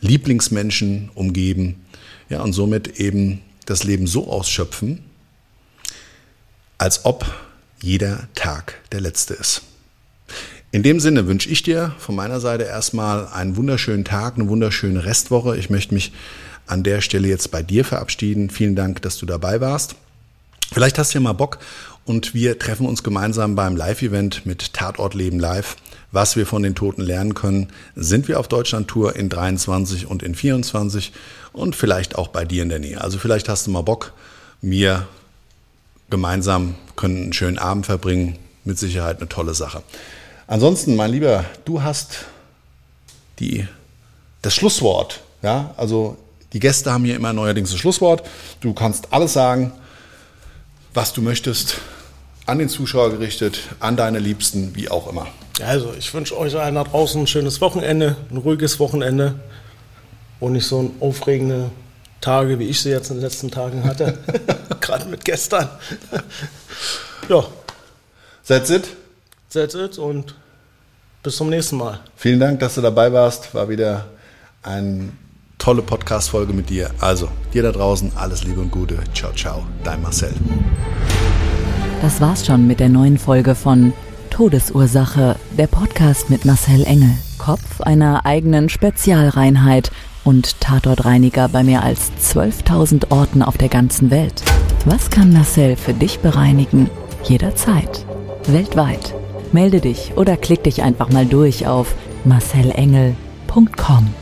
Lieblingsmenschen 0.00 1.10
umgeben, 1.14 1.84
ja, 2.28 2.40
und 2.42 2.52
somit 2.52 2.98
eben 2.98 3.42
das 3.66 3.84
Leben 3.84 4.06
so 4.06 4.28
ausschöpfen, 4.28 5.04
als 6.78 7.04
ob 7.04 7.26
jeder 7.80 8.28
Tag 8.34 8.80
der 8.90 9.00
letzte 9.00 9.34
ist. 9.34 9.62
In 10.70 10.82
dem 10.82 11.00
Sinne 11.00 11.26
wünsche 11.26 11.50
ich 11.50 11.62
dir 11.62 11.94
von 11.98 12.14
meiner 12.14 12.40
Seite 12.40 12.64
erstmal 12.64 13.28
einen 13.28 13.56
wunderschönen 13.56 14.04
Tag, 14.04 14.36
eine 14.36 14.48
wunderschöne 14.48 15.04
Restwoche. 15.04 15.56
Ich 15.58 15.68
möchte 15.68 15.92
mich 15.92 16.12
an 16.66 16.82
der 16.82 17.02
Stelle 17.02 17.28
jetzt 17.28 17.50
bei 17.50 17.62
dir 17.62 17.84
verabschieden. 17.84 18.48
Vielen 18.48 18.74
Dank, 18.74 19.02
dass 19.02 19.18
du 19.18 19.26
dabei 19.26 19.60
warst. 19.60 19.96
Vielleicht 20.72 20.98
hast 20.98 21.12
du 21.12 21.18
ja 21.18 21.22
mal 21.22 21.34
Bock 21.34 21.58
und 22.06 22.34
wir 22.34 22.58
treffen 22.58 22.86
uns 22.86 23.02
gemeinsam 23.02 23.54
beim 23.54 23.76
Live-Event 23.76 24.46
mit 24.46 24.72
Tatort 24.72 25.12
Leben 25.14 25.38
Live. 25.38 25.76
Was 26.12 26.36
wir 26.36 26.46
von 26.46 26.62
den 26.62 26.74
Toten 26.74 27.02
lernen 27.02 27.34
können, 27.34 27.68
sind 27.94 28.28
wir 28.28 28.40
auf 28.40 28.48
Deutschland-Tour 28.48 29.16
in 29.16 29.28
23 29.28 30.06
und 30.06 30.22
in 30.22 30.34
24 30.34 31.12
und 31.52 31.76
vielleicht 31.76 32.16
auch 32.16 32.28
bei 32.28 32.44
dir 32.44 32.62
in 32.62 32.68
der 32.68 32.78
Nähe. 32.78 33.00
Also 33.00 33.18
vielleicht 33.18 33.48
hast 33.48 33.66
du 33.66 33.70
mal 33.70 33.82
Bock, 33.82 34.12
mir 34.60 35.06
gemeinsam 36.10 36.74
können 36.96 37.22
einen 37.22 37.32
schönen 37.32 37.58
Abend 37.58 37.86
verbringen. 37.86 38.38
Mit 38.64 38.78
Sicherheit 38.78 39.18
eine 39.18 39.28
tolle 39.28 39.54
Sache. 39.54 39.82
Ansonsten, 40.46 40.94
mein 40.94 41.10
Lieber, 41.10 41.44
du 41.64 41.82
hast 41.82 42.26
die, 43.40 43.66
das 44.40 44.54
Schlusswort. 44.54 45.20
Ja, 45.42 45.74
also 45.76 46.16
die 46.52 46.60
Gäste 46.60 46.92
haben 46.92 47.04
hier 47.04 47.16
immer 47.16 47.32
neuerdings 47.32 47.70
das 47.72 47.80
Schlusswort. 47.80 48.22
Du 48.60 48.72
kannst 48.72 49.12
alles 49.12 49.32
sagen, 49.32 49.72
was 50.94 51.12
du 51.12 51.22
möchtest, 51.22 51.76
an 52.46 52.58
den 52.58 52.68
Zuschauer 52.68 53.10
gerichtet, 53.10 53.60
an 53.80 53.96
deine 53.96 54.18
Liebsten, 54.18 54.74
wie 54.74 54.90
auch 54.90 55.08
immer. 55.08 55.28
Also, 55.64 55.94
ich 55.98 56.12
wünsche 56.12 56.36
euch 56.36 56.56
allen 56.56 56.74
da 56.74 56.84
draußen 56.84 57.22
ein 57.22 57.26
schönes 57.26 57.60
Wochenende, 57.60 58.16
ein 58.30 58.36
ruhiges 58.38 58.80
Wochenende 58.80 59.34
und 60.40 60.52
nicht 60.52 60.66
so 60.66 60.80
ein 60.80 60.90
aufregende 61.00 61.70
Tage, 62.20 62.58
wie 62.58 62.68
ich 62.68 62.80
sie 62.80 62.90
jetzt 62.90 63.10
in 63.10 63.16
den 63.16 63.22
letzten 63.22 63.50
Tagen 63.50 63.84
hatte. 63.84 64.18
Gerade 64.80 65.06
mit 65.06 65.24
gestern. 65.24 65.68
ja. 67.28 67.44
That's 68.46 68.70
it. 68.70 68.88
That's 69.52 69.74
it 69.74 69.98
und 69.98 70.34
bis 71.22 71.36
zum 71.36 71.48
nächsten 71.48 71.76
Mal. 71.76 72.00
Vielen 72.16 72.40
Dank, 72.40 72.58
dass 72.60 72.74
du 72.74 72.80
dabei 72.80 73.12
warst. 73.12 73.54
War 73.54 73.68
wieder 73.68 74.06
eine 74.62 75.12
tolle 75.62 75.82
Podcast-Folge 75.82 76.52
mit 76.52 76.70
dir. 76.70 76.90
Also, 76.98 77.28
dir 77.54 77.62
da 77.62 77.70
draußen 77.70 78.10
alles 78.16 78.42
Liebe 78.42 78.60
und 78.60 78.72
Gute. 78.72 78.98
Ciao, 79.14 79.32
ciao. 79.32 79.62
Dein 79.84 80.02
Marcel. 80.02 80.34
Das 82.02 82.20
war's 82.20 82.44
schon 82.44 82.66
mit 82.66 82.80
der 82.80 82.88
neuen 82.88 83.16
Folge 83.16 83.54
von 83.54 83.92
Todesursache, 84.30 85.36
der 85.56 85.68
Podcast 85.68 86.30
mit 86.30 86.44
Marcel 86.44 86.82
Engel. 86.84 87.12
Kopf 87.38 87.80
einer 87.80 88.26
eigenen 88.26 88.68
Spezialreinheit 88.70 89.92
und 90.24 90.60
Tatortreiniger 90.60 91.48
bei 91.48 91.62
mehr 91.62 91.84
als 91.84 92.10
12.000 92.20 93.12
Orten 93.12 93.42
auf 93.42 93.56
der 93.56 93.68
ganzen 93.68 94.10
Welt. 94.10 94.42
Was 94.84 95.10
kann 95.10 95.32
Marcel 95.32 95.76
für 95.76 95.94
dich 95.94 96.18
bereinigen? 96.18 96.90
Jederzeit. 97.22 98.04
Weltweit. 98.48 99.14
Melde 99.52 99.80
dich 99.80 100.14
oder 100.16 100.36
klick 100.36 100.64
dich 100.64 100.82
einfach 100.82 101.10
mal 101.10 101.26
durch 101.26 101.68
auf 101.68 101.94
marcelengel.com. 102.24 104.21